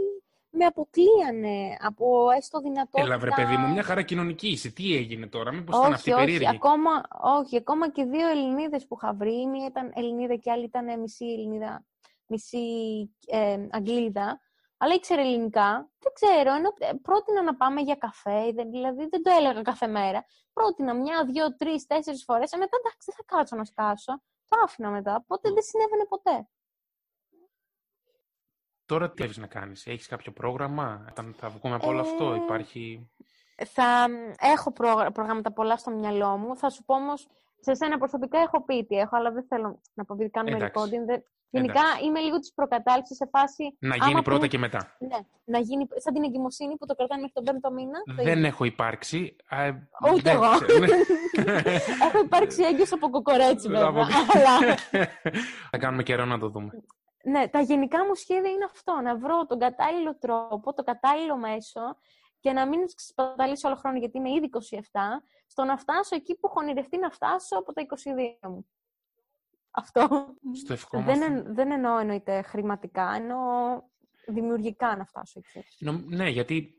με 0.51 0.65
αποκλείανε 0.65 1.77
από 1.81 2.31
έστω 2.37 2.61
δυνατότητα... 2.61 3.07
Έλα 3.07 3.19
βρε 3.19 3.31
παιδί 3.31 3.57
μου, 3.57 3.73
μια 3.73 3.83
χαρά 3.83 4.03
κοινωνική 4.03 4.49
είσαι. 4.49 4.71
Τι 4.71 4.97
έγινε 4.97 5.27
τώρα, 5.27 5.53
μήπως 5.53 5.79
ήταν 5.79 5.93
αυτή 5.93 6.11
περίεργη. 6.11 6.47
Όχι, 6.47 6.57
ακόμα, 6.57 6.91
όχι, 7.23 7.57
ακόμα 7.57 7.91
και 7.91 8.05
δύο 8.05 8.29
Ελληνίδες 8.29 8.87
που 8.87 8.97
είχα 9.01 9.15
βρει. 9.15 9.47
Μία 9.47 9.67
ήταν 9.67 9.93
Ελληνίδα 9.95 10.37
και 10.37 10.51
άλλη 10.51 10.65
ήταν 10.65 11.01
μισή 11.01 11.25
Ελληνίδα 11.25 11.85
μισή 12.27 12.69
ε, 13.27 13.67
Αγγλίδα, 13.71 14.41
αλλά 14.77 14.95
ήξερε 14.95 15.21
ελληνικά. 15.21 15.91
Δεν 15.99 16.13
ξέρω, 16.13 16.55
ενώ 16.55 16.69
ε, 16.79 16.91
πρότεινα 17.03 17.43
να 17.43 17.57
πάμε 17.57 17.81
για 17.81 17.95
καφέ, 17.95 18.53
δηλαδή 18.53 19.07
δεν 19.09 19.23
το 19.23 19.31
έλεγα 19.39 19.63
κάθε 19.63 19.87
μέρα. 19.87 20.25
Πρότεινα 20.53 20.95
μια, 20.95 21.25
δύο, 21.25 21.57
τρεις, 21.57 21.87
τέσσερις 21.87 22.25
φορές. 22.25 22.53
Ε, 22.53 22.57
μετά 22.57 22.77
εντάξει, 22.81 22.99
δεν 23.05 23.15
θα 23.15 23.37
κάτσω 23.37 23.57
να 23.57 23.65
σκάσω. 23.65 24.23
Το 24.49 24.59
άφηνα 24.65 24.91
μετά. 24.91 25.15
Οπότε 25.15 25.53
δεν 25.53 25.63
συνέβαινε 25.63 26.05
ποτέ. 26.09 26.49
Τώρα 28.87 29.11
τι 29.11 29.25
έχεις 29.25 29.37
να 29.37 29.47
κάνεις, 29.47 29.87
έχεις 29.87 30.07
κάποιο 30.07 30.33
πρόγραμμα, 30.33 31.13
θα 31.37 31.49
βγούμε 31.49 31.75
από 31.75 31.89
όλο 31.89 32.01
αυτό, 32.01 32.33
ε, 32.33 32.37
υπάρχει... 32.37 33.11
Θα 33.67 34.07
έχω 34.39 34.73
προγράμματα 35.13 35.53
πολλά 35.53 35.77
στο 35.77 35.91
μυαλό 35.91 36.37
μου, 36.37 36.57
θα 36.57 36.71
σου 36.71 36.85
πω 36.85 36.95
όμως, 36.95 37.29
σε 37.67 37.75
σένα 37.75 37.99
προσωπικά 37.99 38.39
έχω 38.39 38.65
πει 38.65 38.85
τι 38.85 38.97
έχω, 38.97 39.17
αλλά 39.17 39.31
δεν 39.31 39.45
θέλω 39.49 39.81
να 39.95 40.05
πω 40.05 40.13
ότι 40.13 40.29
κάνουμε 40.29 40.71
recording, 40.71 41.21
Γενικά 41.51 41.83
είμαι 42.05 42.21
λίγο 42.21 42.39
της 42.39 42.53
προκατάληψης 42.55 43.17
σε 43.17 43.29
φάση. 43.33 43.77
Να 43.79 43.97
γίνει 43.97 44.23
πρώτα 44.23 44.47
και 44.47 44.59
μετά. 44.59 44.97
Ναι, 44.99 45.19
να 45.45 45.59
γίνει 45.59 45.87
σαν 45.97 46.15
την 46.15 46.23
εγκυμοσύνη 46.23 46.77
που 46.77 46.87
το 46.87 46.95
κρατάνε 46.95 47.21
μέχρι 47.21 47.35
τον 47.35 47.45
πέμπτο 47.45 47.71
μήνα. 47.71 47.99
Δεν 48.23 48.45
έχω 48.45 48.65
υπάρξει. 48.65 49.37
Ούτε 50.15 50.31
εγώ. 50.31 50.51
Ναι. 50.79 50.87
έχω 52.07 52.19
υπάρξει 52.25 52.63
έγκυος 52.63 52.93
από 52.93 53.11
κοκορέτσι, 53.11 53.69
βέβαια. 53.69 54.07
Θα 55.71 55.79
κάνουμε 55.79 56.03
καιρό 56.03 56.25
να 56.25 56.39
το 56.39 56.49
δούμε. 56.49 56.71
Ναι, 57.23 57.49
τα 57.49 57.61
γενικά 57.61 57.99
μου 58.07 58.15
σχέδια 58.15 58.51
είναι 58.51 58.65
αυτό. 58.65 59.01
Να 59.03 59.17
βρω 59.17 59.47
τον 59.47 59.59
κατάλληλο 59.59 60.17
τρόπο, 60.19 60.73
το 60.75 60.83
κατάλληλο 60.83 61.37
μέσο 61.37 61.81
και 62.47 62.53
να 62.53 62.67
μην 62.67 62.81
σπαταλήσω 62.97 63.69
όλο 63.69 63.77
χρόνο 63.77 63.99
γιατί 63.99 64.19
είμαι 64.19 64.31
ήδη 64.31 64.49
27, 64.53 64.81
στο 65.47 65.65
να 65.65 65.77
φτάσω 65.77 66.17
εκεί 66.17 66.35
που 66.35 66.47
έχω 66.47 66.61
ονειρευτεί 66.61 66.99
να 66.99 67.11
φτάσω 67.11 67.57
από 67.59 67.73
τα 67.73 67.87
22 68.43 68.49
μου. 68.49 68.67
Αυτό. 69.71 70.27
Στο 70.55 71.01
δεν, 71.01 71.55
δεν 71.55 71.71
εννοώ 71.71 71.99
εννοείται 71.99 72.43
χρηματικά, 72.43 73.13
εννοώ 73.15 73.39
δημιουργικά 74.27 74.97
να 74.97 75.05
φτάσω 75.05 75.41
εκεί. 75.45 75.67
Ναι, 76.09 76.29
γιατί 76.29 76.75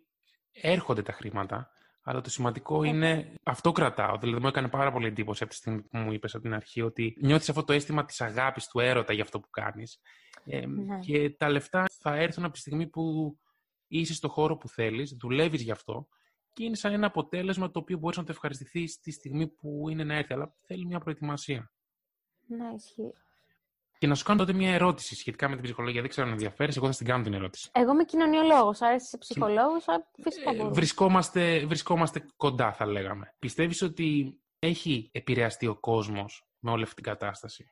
έρχονται 0.51 1.01
τα 1.01 1.11
χρήματα, 1.11 1.69
αλλά 2.03 2.21
το 2.21 2.29
σημαντικό 2.29 2.83
είναι. 2.83 3.33
Αυτό 3.43 3.71
κρατάω. 3.71 4.17
Δηλαδή, 4.17 4.41
μου 4.41 4.47
έκανε 4.47 4.67
πάρα 4.67 4.91
πολύ 4.91 5.07
εντύπωση 5.07 5.43
από 5.43 5.51
τη 5.51 5.57
στιγμή 5.57 5.81
που 5.81 5.97
μου 5.97 6.11
είπες 6.11 6.33
από 6.33 6.43
την 6.43 6.53
αρχή 6.53 6.81
ότι 6.81 7.17
νιώθεις 7.21 7.49
αυτό 7.49 7.63
το 7.63 7.73
αίσθημα 7.73 8.05
της 8.05 8.21
αγάπης, 8.21 8.67
του 8.67 8.79
έρωτα 8.79 9.13
για 9.13 9.23
αυτό 9.23 9.39
που 9.39 9.49
κάνεις. 9.49 9.99
Ε, 10.45 10.65
ναι. 10.65 10.99
Και 10.99 11.29
τα 11.29 11.49
λεφτά 11.49 11.85
θα 11.99 12.15
έρθουν 12.15 12.43
από 12.43 12.53
τη 12.53 12.59
στιγμή 12.59 12.87
που 12.87 13.37
είσαι 13.87 14.13
στο 14.13 14.29
χώρο 14.29 14.57
που 14.57 14.67
θέλεις, 14.67 15.15
δουλεύεις 15.19 15.61
γι' 15.61 15.71
αυτό 15.71 16.07
και 16.53 16.63
είναι 16.63 16.75
σαν 16.75 16.93
ένα 16.93 17.07
αποτέλεσμα 17.07 17.71
το 17.71 17.79
οποίο 17.79 17.97
μπορείς 17.97 18.17
να 18.17 18.23
το 18.23 18.31
ευχαριστηθείς 18.31 18.91
στη 18.91 19.11
στιγμή 19.11 19.47
που 19.47 19.89
είναι 19.89 20.03
να 20.03 20.15
έρθει. 20.15 20.33
Αλλά 20.33 20.53
θέλει 20.65 20.85
μια 20.85 20.99
προετοιμασία. 20.99 21.71
Να 22.47 22.71
ισχύει. 22.75 23.13
Και 23.97 24.07
να 24.07 24.15
σου 24.15 24.23
κάνω 24.23 24.39
τότε 24.39 24.53
μια 24.53 24.73
ερώτηση 24.73 25.15
σχετικά 25.15 25.49
με 25.49 25.55
την 25.55 25.63
ψυχολογία. 25.63 26.01
Δεν 26.01 26.09
ξέρω 26.09 26.27
αν 26.27 26.33
ενδιαφέρεις, 26.33 26.77
εγώ 26.77 26.87
θα 26.91 26.97
την 26.97 27.05
κάνω 27.05 27.23
την 27.23 27.33
ερώτηση. 27.33 27.69
Εγώ 27.73 27.91
είμαι 27.91 28.03
κοινωνιολόγος, 28.03 28.81
άρεσε 28.81 29.05
σε 29.05 29.17
ψυχολόγο, 29.17 29.79
φυσικά 30.21 30.51
ε, 30.51 30.69
βρισκόμαστε, 30.69 31.65
βρισκόμαστε 31.65 32.25
κοντά, 32.35 32.73
θα 32.73 32.85
λέγαμε. 32.85 33.35
Πιστεύεις 33.39 33.81
ότι 33.81 34.39
έχει 34.59 35.09
επηρεαστεί 35.13 35.67
ο 35.67 35.75
κόσμος 35.75 36.47
με 36.59 36.71
όλη 36.71 36.83
αυτή 36.83 36.95
την 36.95 37.03
κατάσταση; 37.03 37.71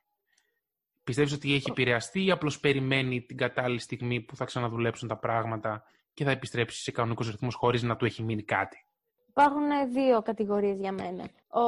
Πιστεύεις 1.03 1.33
ότι 1.33 1.53
έχει 1.53 1.69
επηρεαστεί 1.69 2.25
ή 2.25 2.31
απλώς 2.31 2.59
περιμένει 2.59 3.21
την 3.21 3.37
κατάλληλη 3.37 3.79
στιγμή 3.79 4.21
που 4.21 4.35
θα 4.35 4.45
ξαναδουλέψουν 4.45 5.07
τα 5.07 5.17
πράγματα 5.17 5.83
και 6.15 6.23
θα 6.23 6.31
επιστρέψεις 6.31 6.81
σε 6.81 6.91
κανονικούς 6.91 7.29
ρυθμούς 7.29 7.55
χωρίς 7.55 7.83
να 7.83 7.95
του 7.95 8.05
έχει 8.05 8.23
μείνει 8.23 8.43
κάτι. 8.43 8.85
Υπάρχουν 9.29 9.91
δύο 9.91 10.21
κατηγορίες 10.21 10.79
για 10.79 10.91
μένα. 10.91 11.23
Ο, 11.47 11.61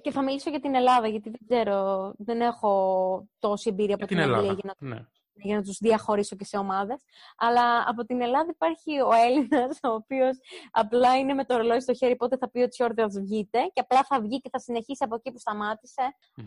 και 0.00 0.10
θα 0.10 0.22
μιλήσω 0.22 0.50
για 0.50 0.60
την 0.60 0.74
Ελλάδα, 0.74 1.08
γιατί 1.08 1.30
δεν 1.30 1.40
ξέρω, 1.48 2.12
δεν 2.18 2.40
έχω 2.40 3.28
τόση 3.38 3.68
εμπειρία 3.70 3.94
από 3.94 4.06
την, 4.06 4.16
την 4.16 4.26
Ελλάδα 4.26 4.52
για 4.52 4.74
να, 4.78 4.88
ναι. 4.88 5.06
για 5.34 5.56
να 5.56 5.62
τους 5.62 5.78
διαχωρίσω 5.80 6.36
και 6.36 6.44
σε 6.44 6.56
ομάδες. 6.56 7.02
Αλλά 7.36 7.84
από 7.86 8.04
την 8.04 8.20
Ελλάδα 8.20 8.50
υπάρχει 8.50 9.00
ο 9.00 9.10
Έλληνας, 9.26 9.78
ο 9.82 9.88
οποίος 9.88 10.38
απλά 10.70 11.16
είναι 11.18 11.34
με 11.34 11.44
το 11.44 11.56
ρολόι 11.56 11.80
στο 11.80 11.94
χέρι, 11.94 12.16
πότε 12.16 12.36
θα 12.36 12.50
πει 12.50 12.58
ότι 12.58 12.82
η 12.82 12.92
θα 12.94 13.08
βγείτε 13.08 13.58
και 13.72 13.80
απλά 13.80 14.04
θα 14.04 14.20
βγει 14.20 14.40
και 14.40 14.48
θα 14.52 14.58
συνεχίσει 14.58 15.04
από 15.04 15.14
εκεί 15.14 15.32
που 15.32 15.38
σταματησε 15.38 16.02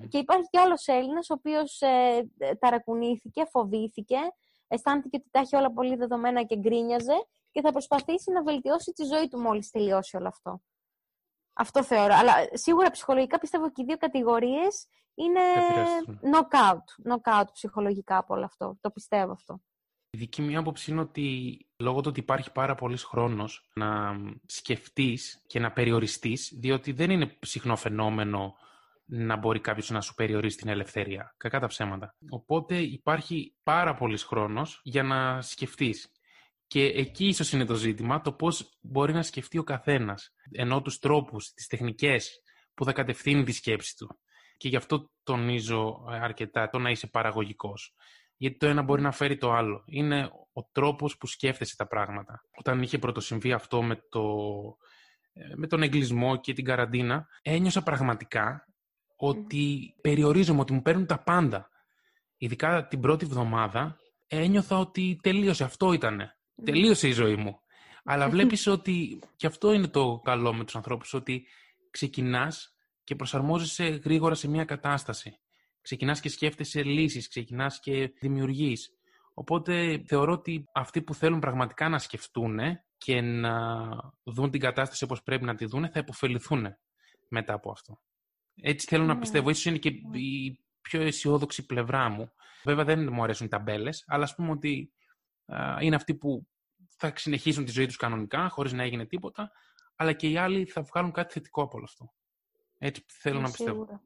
Και 0.10 0.18
υπάρχει 0.18 0.48
και 0.50 0.60
άλλος 0.60 0.88
Έλληνας, 0.88 1.30
ο 1.30 1.34
οποίος 1.34 1.82
ε, 1.82 2.56
ταρακουνήθηκε, 2.60 3.46
φοβήθηκε, 3.50 4.18
αισθάνθηκε 4.68 5.18
ότι 5.18 5.28
τα 5.32 5.40
έχει 5.40 5.56
όλα 5.56 5.72
πολύ 5.72 5.96
δεδομένα 5.96 6.44
και 6.44 6.58
γκρίνιαζε 6.58 7.28
και 7.52 7.62
θα 7.62 7.72
προσπαθήσει 7.72 8.32
να 8.32 8.44
βελτιώσει 8.44 8.92
τη 8.92 9.04
ζωή 9.04 9.28
του 9.28 9.40
μόλις 9.40 9.70
τελειώσει 9.70 10.18
όλο 10.18 10.28
αυτό. 10.28 10.62
Αυτό 11.54 11.84
θεωρώ. 11.84 12.14
Αλλά 12.14 12.34
σίγουρα 12.54 12.92
ψυχολογικά 12.92 13.40
πιστεύω 13.40 13.72
και 13.72 13.82
οι 13.82 13.86
δύο 13.86 13.98
κατηγορίες 13.98 14.88
είναι 15.14 15.42
knockout. 16.22 17.12
Knockout 17.12 17.46
ψυχολογικά 17.54 18.18
από 18.18 18.34
όλο 18.34 18.46
αυτό. 18.46 18.78
Το 18.82 18.92
πιστεύω 18.92 19.32
αυτό. 19.32 19.62
Η 20.10 20.18
δική 20.18 20.42
μου 20.42 20.58
άποψη 20.58 20.92
είναι 20.92 21.02
ότι 21.02 21.58
λόγω 21.78 22.02
του 22.02 22.08
ότι 22.10 22.20
υπάρχει 22.20 22.52
πάρα 22.52 22.76
πολύς 22.76 23.04
χρόνος 23.04 23.70
να 23.74 24.16
σκεφτείς 24.46 25.44
και 25.48 25.60
να 25.60 25.72
περιοριστείς, 25.72 26.54
διότι 26.60 26.92
δεν 26.92 27.10
είναι 27.10 27.38
συχνό 27.42 27.76
φαινόμενο 27.76 28.56
να 29.06 29.36
μπορεί 29.36 29.60
κάποιος 29.60 29.90
να 29.90 30.02
σου 30.02 30.14
περιορίσει 30.14 30.58
την 30.58 30.70
ελευθερία. 30.70 31.34
Κακά 31.38 31.60
τα 31.60 31.68
ψέματα. 31.68 32.16
Οπότε 32.30 32.78
υπάρχει 32.78 33.56
πάρα 33.64 33.96
πολύς 33.96 34.24
χρόνος 34.24 34.82
για 34.84 35.04
να 35.04 35.42
σκεφτείς. 35.42 36.12
Και 36.68 36.84
εκεί 36.84 37.28
ίσως 37.28 37.52
είναι 37.52 37.66
το 37.66 37.76
ζήτημα, 37.76 38.22
το 38.22 38.34
πώς 38.34 38.78
μπορεί 38.82 39.14
να 39.14 39.22
σκεφτεί 39.22 39.58
ο 39.58 39.64
καθένας. 39.64 40.34
Ενώ 40.52 40.82
τους 40.82 41.00
τρόπους, 41.00 41.52
τις 41.54 41.68
τεχνικές 41.68 42.42
που 42.74 42.86
θα 42.86 42.94
κατευθύνει 42.94 43.44
τη 43.44 43.52
σκέψη 43.52 43.96
του. 43.96 44.20
Και 44.58 44.68
γι' 44.68 44.76
αυτό 44.76 45.12
τονίζω 45.24 46.04
αρκετά 46.08 46.70
το 46.70 46.80
να 46.80 46.90
είσαι 46.90 47.08
παραγωγικός. 47.08 47.96
Γιατί 48.38 48.58
το 48.58 48.68
ένα 48.68 48.82
μπορεί 48.82 49.02
να 49.02 49.12
φέρει 49.12 49.38
το 49.38 49.52
άλλο. 49.52 49.84
Είναι 49.86 50.30
ο 50.54 50.64
τρόπος 50.72 51.18
που 51.18 51.28
σκέφτεσαι 51.28 51.76
τα 51.76 51.88
πράγματα. 51.88 52.42
Όταν 52.58 52.82
είχε 52.82 52.98
πρωτοσυμβεί 52.98 53.52
αυτό 53.52 53.84
με, 53.84 54.00
το, 54.10 54.24
με 55.56 55.68
τον 55.68 55.82
εγκλισμό 55.82 56.40
και 56.40 56.54
την 56.54 56.66
καραντίνα, 56.66 57.28
ένιωσα 57.42 57.84
πραγματικά 57.84 58.66
ότι 59.16 59.96
περιορίζομαι, 60.02 60.60
ότι 60.60 60.74
μου 60.74 60.82
παίρνουν 60.82 61.06
τα 61.06 61.24
πάντα. 61.24 61.70
Ειδικά 62.38 62.88
την 62.88 63.00
πρώτη 63.00 63.26
εβδομάδα 63.26 63.98
ένιωθα 64.28 64.78
ότι 64.78 65.20
τελείωσε, 65.24 65.64
αυτό 65.64 65.94
ήτανε. 65.94 66.37
Τελείωσε 66.64 67.08
η 67.08 67.12
ζωή 67.12 67.36
μου. 67.36 67.60
Αλλά 68.04 68.30
βλέπεις 68.30 68.68
ότι, 68.68 69.20
και 69.36 69.48
αυτό 69.48 69.74
είναι 69.74 69.88
το 69.88 70.22
καλό 70.24 70.54
με 70.54 70.64
τους 70.64 70.76
ανθρώπους, 70.76 71.14
ότι 71.14 71.48
ξεκινάς 71.92 72.76
και 73.04 73.16
προσαρμόζεσαι 73.16 73.86
γρήγορα 73.86 74.36
σε 74.36 74.48
μια 74.48 74.66
κατάσταση. 74.66 75.40
Ξεκινάς 75.82 76.20
και 76.20 76.30
σκέφτεσαι 76.30 76.84
λύσεις, 76.84 77.28
ξεκινάς 77.28 77.80
και 77.80 78.14
δημιουργείς. 78.20 78.90
Οπότε 79.34 80.04
θεωρώ 80.08 80.34
ότι 80.34 80.66
αυτοί 80.74 81.02
που 81.02 81.14
θέλουν 81.14 81.40
πραγματικά 81.40 81.90
να 81.90 82.00
σκεφτούν 82.00 82.60
και 82.98 83.22
να 83.22 83.88
δουν 84.24 84.52
την 84.52 84.60
κατάσταση 84.60 85.04
όπως 85.04 85.24
πρέπει 85.24 85.44
να 85.46 85.56
τη 85.56 85.66
δουν 85.66 85.90
θα 85.92 86.00
υποφεληθούν 86.00 86.68
μετά 87.30 87.54
από 87.54 87.72
αυτό. 87.72 88.02
Έτσι 88.62 88.88
θέλω 88.88 89.06
να 89.06 89.14
ναι. 89.14 89.20
πιστεύω. 89.20 89.50
Ίσως 89.50 89.66
είναι 89.66 89.78
και 89.78 89.90
η 90.12 90.60
πιο 90.82 91.02
αισιόδοξη 91.02 91.66
πλευρά 91.66 92.10
μου. 92.10 92.32
Βέβαια 92.64 92.84
δεν 92.84 93.14
μου 93.14 93.24
αρέσουν 93.24 93.46
οι 93.46 93.50
ταμπέλες, 93.50 94.04
αλλά 94.08 94.24
ας 94.24 94.36
πούμε 94.36 94.52
ότι 94.52 94.92
είναι 95.80 95.96
αυτοί 95.96 96.16
που 96.16 96.48
θα 96.88 97.14
συνεχίσουν 97.16 97.66
τη 97.66 97.72
ζωή 97.72 97.86
τους 97.86 97.96
κανονικά, 97.96 98.50
χωρίς 98.50 98.74
να 98.74 98.84
έγινε 98.84 99.06
τίποτα, 99.06 99.52
αλλά 99.96 100.14
και 100.14 100.28
οι 100.28 100.38
άλλοι 100.38 100.66
θα 100.66 100.82
βγάλουν 100.82 101.12
κάτι 101.12 101.34
θετικό 101.34 101.62
από 101.62 101.78
όλο 101.78 101.86
αυτό. 101.88 102.14
Έτσι 102.78 103.06
θέλω 103.08 103.40
να 103.40 103.46
πιστεύω. 103.46 103.70
Σίγουρα. 103.70 104.02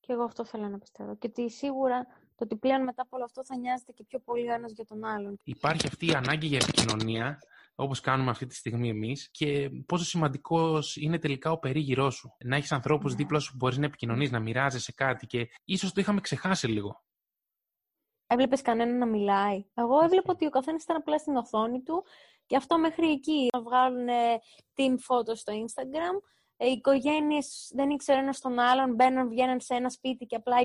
Και 0.00 0.12
εγώ 0.12 0.22
αυτό 0.22 0.44
θέλω 0.44 0.68
να 0.68 0.78
πιστεύω. 0.78 1.16
Και 1.16 1.26
ότι 1.26 1.50
σίγουρα 1.50 2.06
το 2.36 2.44
ότι 2.44 2.56
πλέον 2.56 2.82
μετά 2.82 3.02
από 3.02 3.16
όλο 3.16 3.24
αυτό 3.24 3.44
θα 3.44 3.56
νοιάζεται 3.56 3.92
και 3.92 4.04
πιο 4.04 4.18
πολύ 4.18 4.50
ο 4.50 4.52
ένας 4.52 4.72
για 4.72 4.84
τον 4.84 5.04
άλλον. 5.04 5.36
Υπάρχει 5.44 5.86
αυτή 5.86 6.06
η 6.06 6.14
ανάγκη 6.14 6.46
για 6.46 6.58
επικοινωνία, 6.62 7.38
όπως 7.74 8.00
κάνουμε 8.00 8.30
αυτή 8.30 8.46
τη 8.46 8.54
στιγμή 8.54 8.88
εμείς, 8.88 9.28
και 9.30 9.70
πόσο 9.86 10.04
σημαντικός 10.04 10.96
είναι 10.96 11.18
τελικά 11.18 11.50
ο 11.50 11.58
περίγυρός 11.58 12.14
σου. 12.14 12.36
Να 12.44 12.56
έχεις 12.56 12.72
ανθρώπους 12.72 13.10
ναι. 13.10 13.16
δίπλα 13.16 13.38
σου 13.38 13.50
που 13.50 13.56
μπορείς 13.56 13.78
να 13.78 13.84
επικοινωνείς, 13.84 14.30
να 14.30 14.40
μοιράζεσαι 14.40 14.92
κάτι 14.92 15.26
και 15.26 15.48
ίσως 15.64 15.92
το 15.92 16.00
είχαμε 16.00 16.20
ξεχάσει 16.20 16.66
λίγο. 16.66 17.04
Έβλεπες 18.32 18.62
κανέναν 18.62 18.98
να 18.98 19.06
μιλάει. 19.06 19.64
Εγώ 19.74 20.04
έβλεπα 20.04 20.32
ότι 20.32 20.46
ο 20.46 20.50
καθένας 20.50 20.82
ήταν 20.82 20.96
απλά 20.96 21.18
στην 21.18 21.36
οθόνη 21.36 21.80
του 21.82 22.04
και 22.46 22.56
αυτό 22.56 22.78
μέχρι 22.78 23.10
εκεί. 23.10 23.48
Να 23.52 23.60
βγάλουν 23.60 24.08
team 24.76 24.92
photos 24.92 25.36
στο 25.36 25.52
Instagram 25.52 26.30
ε, 26.62 26.66
οι 26.66 26.72
οικογένειες 26.72 27.70
δεν 27.74 27.90
ήξεραν 27.90 28.22
ένας 28.22 28.40
τον 28.40 28.58
άλλον, 28.58 28.94
μπαίναν, 28.94 29.28
βγαίναν 29.28 29.60
σε 29.60 29.74
ένα 29.74 29.90
σπίτι 29.90 30.26
και 30.26 30.36
απλά 30.36 30.56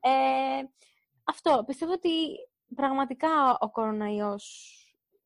Ε, 0.00 0.62
αυτό. 1.24 1.64
Πιστεύω 1.66 1.92
ότι 1.92 2.08
πραγματικά 2.74 3.58
ο 3.60 3.70
κοροναϊός 3.70 4.74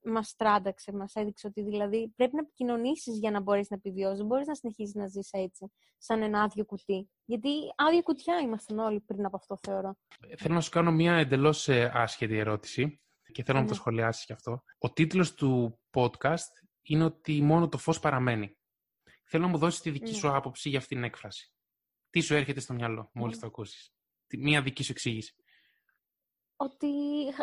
μας 0.02 0.34
τράνταξε, 0.36 0.92
μας 0.92 1.14
έδειξε 1.14 1.46
ότι 1.46 1.62
δηλαδή 1.62 2.12
πρέπει 2.16 2.34
να 2.34 2.40
επικοινωνήσεις 2.40 3.18
για 3.18 3.30
να 3.30 3.40
μπορείς 3.40 3.70
να 3.70 3.76
επιβιώσεις. 3.76 4.18
Δεν 4.18 4.26
μπορείς 4.26 4.46
να 4.46 4.54
συνεχίσεις 4.54 4.94
να 4.94 5.06
ζεις 5.06 5.28
έτσι, 5.32 5.72
σαν 5.98 6.22
ένα 6.22 6.42
άδειο 6.42 6.64
κουτί. 6.64 7.10
Γιατί 7.24 7.48
άδεια 7.76 8.02
κουτιά 8.02 8.38
ήμασταν 8.38 8.78
όλοι 8.78 9.00
πριν 9.00 9.24
από 9.24 9.36
αυτό, 9.36 9.58
θεωρώ. 9.62 9.96
Θέλω 10.36 10.54
να 10.54 10.60
σου 10.60 10.70
κάνω 10.70 10.92
μια 10.92 11.14
εντελώς 11.14 11.68
ε, 11.68 11.90
άσχετη 11.94 12.38
ερώτηση 12.38 13.00
και 13.32 13.42
θέλω 13.42 13.60
να 13.60 13.66
το 13.66 13.74
σχολιάσεις 13.74 14.24
κι 14.24 14.32
αυτό. 14.32 14.62
Ο 14.78 14.92
τίτλος 14.92 15.34
του 15.34 15.80
podcast 15.92 16.52
είναι 16.82 17.04
ότι 17.04 17.42
μόνο 17.42 17.68
το 17.68 17.78
φως 17.78 18.00
παραμένει. 18.00 18.56
Θέλω 19.24 19.44
να 19.44 19.50
μου 19.50 19.58
δώσεις 19.58 19.80
τη 19.80 19.90
δική 19.90 20.10
ναι. 20.10 20.16
σου 20.16 20.34
άποψη 20.34 20.68
για 20.68 20.78
αυτή 20.78 20.94
την 20.94 21.04
έκφραση. 21.04 21.52
Τι 22.10 22.20
σου 22.20 22.34
έρχεται 22.34 22.60
στο 22.60 22.74
μυαλό, 22.74 23.10
μόλις 23.14 23.34
ναι. 23.34 23.40
το 23.40 23.46
ακούσεις; 23.46 23.94
Μία 24.38 24.62
δική 24.62 24.82
σου 24.82 24.92
εξήγηση. 24.92 25.34
Ότι 26.62 26.88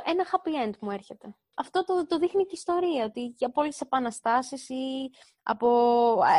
ένα 0.03 0.25
happy 0.31 0.67
end 0.67 0.73
μου 0.79 0.91
έρχεται. 0.91 1.35
Αυτό 1.53 1.83
το, 1.83 2.05
το 2.07 2.17
δείχνει 2.17 2.41
και 2.41 2.49
η 2.51 2.57
ιστορία, 2.57 3.05
ότι 3.05 3.35
από 3.39 3.61
όλε 3.61 3.69
τι 3.69 3.77
επαναστάσεις 3.81 4.69
ή 4.69 5.09
από 5.43 5.67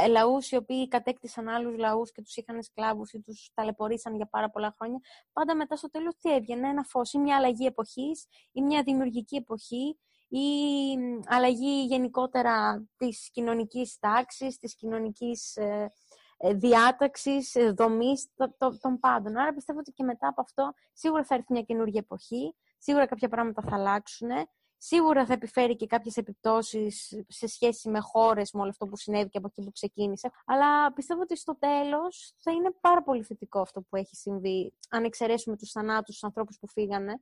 λαούς 0.08 0.50
οι 0.50 0.56
οποίοι 0.56 0.88
κατέκτησαν 0.88 1.48
άλλους 1.48 1.76
λαούς 1.76 2.12
και 2.12 2.22
τους 2.22 2.36
είχαν 2.36 2.62
σκλάβους 2.62 3.12
ή 3.12 3.20
τους 3.20 3.50
ταλαιπωρήσαν 3.54 4.14
για 4.16 4.26
πάρα 4.26 4.50
πολλά 4.50 4.74
χρόνια, 4.76 4.98
πάντα 5.32 5.56
μετά 5.56 5.76
στο 5.76 5.90
τέλος 5.90 6.16
τι 6.16 6.32
έβγαινε, 6.32 6.68
ένα 6.68 6.82
φως 6.82 7.12
ή 7.12 7.18
μια 7.18 7.36
αλλαγή 7.36 7.66
εποχής 7.66 8.26
ή 8.52 8.62
μια 8.62 8.82
δημιουργική 8.82 9.36
εποχή 9.36 9.98
ή 10.28 10.48
αλλαγή 11.26 11.84
γενικότερα 11.84 12.86
της 12.96 13.30
κοινωνικής 13.30 13.98
τάξης, 13.98 14.58
της 14.58 14.74
κοινωνικής 14.74 15.56
ε, 15.56 15.92
ε, 16.36 16.54
διάταξης, 16.54 17.54
ε, 17.54 17.70
δομής 17.70 18.28
των 18.80 18.98
πάντων. 19.00 19.36
Άρα 19.36 19.54
πιστεύω 19.54 19.78
ότι 19.78 19.92
και 19.92 20.04
μετά 20.04 20.28
από 20.28 20.40
αυτό 20.40 20.72
σίγουρα 20.92 21.24
θα 21.24 21.34
έρθει 21.34 21.52
μια 21.52 21.62
καινούργια 21.62 22.00
εποχή, 22.04 22.54
σίγουρα 22.78 23.06
κάποια 23.06 23.28
πράγματα 23.28 23.62
θα 23.62 23.76
αλλάξουν, 23.76 24.28
σίγουρα 24.76 25.26
θα 25.26 25.32
επιφέρει 25.32 25.76
και 25.76 25.86
κάποιες 25.86 26.16
επιπτώσεις 26.16 27.22
σε 27.28 27.46
σχέση 27.46 27.88
με 27.88 28.00
χώρες, 28.00 28.52
με 28.52 28.60
όλο 28.60 28.70
αυτό 28.70 28.86
που 28.86 28.96
συνέβη 28.96 29.28
και 29.28 29.38
από 29.38 29.46
εκεί 29.46 29.62
που 29.62 29.72
ξεκίνησε. 29.72 30.30
Αλλά 30.46 30.92
πιστεύω 30.92 31.20
ότι 31.20 31.36
στο 31.36 31.58
τέλος 31.58 32.34
θα 32.36 32.52
είναι 32.52 32.70
πάρα 32.80 33.02
πολύ 33.02 33.22
θετικό 33.22 33.60
αυτό 33.60 33.80
που 33.80 33.96
έχει 33.96 34.16
συμβεί, 34.16 34.74
αν 34.88 35.04
εξαιρέσουμε 35.04 35.56
τους 35.56 35.70
θανάτους, 35.70 36.14
τους 36.14 36.24
ανθρώπους 36.24 36.58
που 36.58 36.68
φύγανε, 36.68 37.20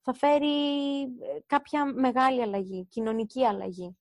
θα 0.00 0.14
φέρει 0.14 1.02
ε, 1.02 1.06
κάποια 1.46 1.84
μεγάλη 1.84 2.42
αλλαγή, 2.42 2.86
κοινωνική 2.90 3.44
αλλαγή. 3.44 3.96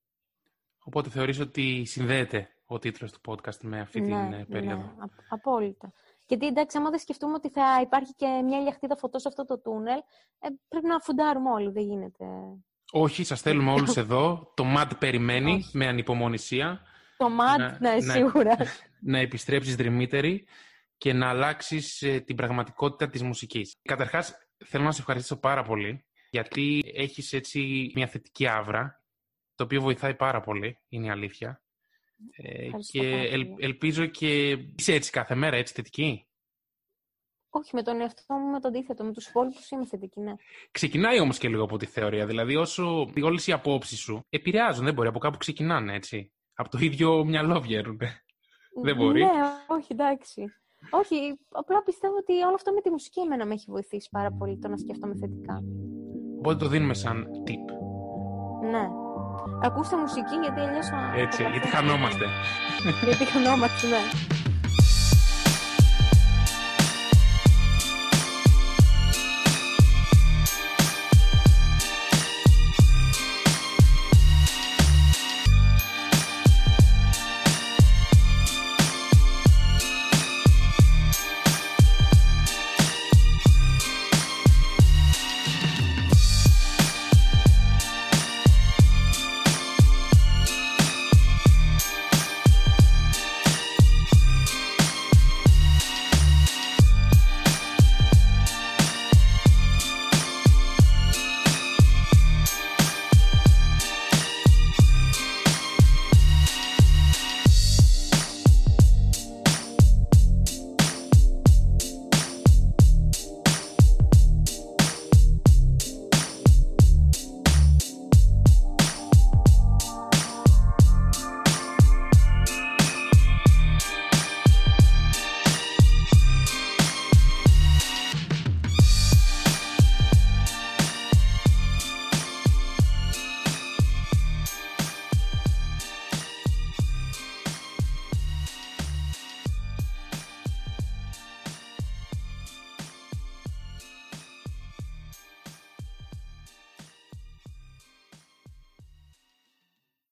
Οπότε 0.83 1.09
θεωρείς 1.09 1.39
ότι 1.39 1.85
συνδέεται 1.85 2.47
ο 2.65 2.79
τίτλος 2.79 3.11
του 3.11 3.19
podcast 3.27 3.57
με 3.61 3.79
αυτή 3.79 4.01
την 4.01 4.15
ναι, 4.15 4.39
ε, 4.39 4.43
περίοδο; 4.43 4.81
Ναι, 4.81 5.05
απόλυτα. 5.29 5.93
Γιατί 6.25 6.47
εντάξει, 6.47 6.77
άμα 6.77 6.89
δεν 6.89 6.99
σκεφτούμε 6.99 7.33
ότι 7.33 7.49
θα 7.49 7.79
υπάρχει 7.81 8.13
και 8.13 8.41
μια 8.45 8.59
λιαχτίδα 8.59 8.95
φωτός 8.95 9.21
σε 9.21 9.27
αυτό 9.27 9.45
το 9.45 9.59
τούνελ, 9.59 9.97
ε, 10.39 10.47
πρέπει 10.67 10.87
να 10.87 10.99
φουντάρουμε 10.99 11.49
όλοι, 11.49 11.71
δεν 11.71 11.83
γίνεται. 11.83 12.25
Όχι, 12.91 13.23
σας 13.23 13.41
θέλουμε 13.41 13.71
όλους 13.71 13.97
εδώ. 13.97 14.51
Το 14.55 14.63
MAD 14.77 14.89
περιμένει 14.99 15.69
με 15.73 15.87
ανυπομονησία. 15.87 16.81
Το 17.17 17.25
MAD, 17.25 17.77
ναι, 17.79 17.99
σίγουρα. 17.99 18.55
Να, 18.57 18.65
να 19.13 19.19
επιστρέψεις 19.19 19.75
δρυμύτερη 19.75 20.47
και 20.97 21.13
να 21.13 21.29
αλλάξεις 21.29 22.03
την 22.25 22.35
πραγματικότητα 22.35 23.09
της 23.09 23.23
μουσικής. 23.23 23.75
Καταρχάς, 23.81 24.33
θέλω 24.65 24.83
να 24.83 24.91
σε 24.91 24.99
ευχαριστήσω 24.99 25.39
πάρα 25.39 25.63
πολύ, 25.63 26.05
γιατί 26.29 26.81
έχεις 26.95 27.33
έτσι 27.33 27.91
μια 27.95 28.07
θετική 28.07 28.47
άβρα, 28.47 29.03
το 29.55 29.63
οποίο 29.63 29.81
βοηθάει 29.81 30.15
πάρα 30.15 30.41
πολύ, 30.41 30.79
είναι 30.89 31.05
η 31.05 31.09
αλήθεια. 31.09 31.62
Ε, 32.31 32.69
και 32.91 33.29
ελπίζω 33.57 34.05
και 34.05 34.49
είσαι 34.77 34.93
έτσι 34.93 35.11
κάθε 35.11 35.35
μέρα, 35.35 35.55
έτσι 35.55 35.73
θετική; 35.73 36.27
Όχι, 37.49 37.75
με 37.75 37.83
τον 37.83 38.01
εαυτό 38.01 38.33
μου, 38.33 38.49
με 38.51 38.59
το 38.59 38.67
αντίθετο. 38.67 39.03
Με 39.03 39.11
τους 39.11 39.27
υπόλοιπους 39.27 39.69
είμαι 39.69 39.85
θετική, 39.85 40.19
ναι. 40.19 40.33
Ξεκινάει 40.71 41.19
όμως 41.19 41.37
και 41.37 41.47
λίγο 41.49 41.63
από 41.63 41.77
τη 41.77 41.85
θεωρία. 41.85 42.25
Δηλαδή, 42.25 42.55
όσο 42.55 43.11
όλες 43.23 43.47
οι 43.47 43.51
απόψεις 43.51 43.99
σου 43.99 44.25
επηρεάζουν, 44.29 44.85
δεν 44.85 44.93
μπορεί. 44.93 45.07
Από 45.07 45.19
κάπου 45.19 45.37
ξεκινάνε, 45.37 45.95
έτσι. 45.95 46.33
Από 46.53 46.69
το 46.69 46.77
ίδιο 46.77 47.25
μυαλό 47.25 47.59
βγαίνουν. 47.59 47.99
δεν 48.83 48.95
μπορεί. 48.95 49.23
Ναι, 49.23 49.29
όχι, 49.67 49.87
εντάξει. 49.91 50.43
Όχι, 50.89 51.39
απλά 51.49 51.83
πιστεύω 51.83 52.15
ότι 52.15 52.33
όλο 52.33 52.53
αυτό 52.53 52.71
με 52.73 52.81
τη 52.81 52.89
μουσική 52.89 53.19
εμένα 53.19 53.45
με 53.45 53.53
έχει 53.53 53.65
βοηθήσει 53.67 54.09
πάρα 54.11 54.31
πολύ 54.31 54.59
το 54.59 54.67
να 54.67 54.77
σκέφτομαι 54.77 55.15
θετικά. 55.15 55.63
Οπότε 56.37 56.57
το 56.57 56.67
δίνουμε 56.67 56.93
σαν 56.93 57.27
tip. 57.47 57.67
Ναι. 58.71 58.87
Ακούστε 59.61 59.95
μουσική 59.95 60.35
γιατί 60.41 60.59
αλλιώς. 60.59 60.87
Έτσι, 61.15 61.43
γιατί 61.51 61.67
χανόμαστε. 61.67 62.25
γιατί 63.03 63.25
χανόμαστε, 63.25 63.87
ναι. 63.87 64.01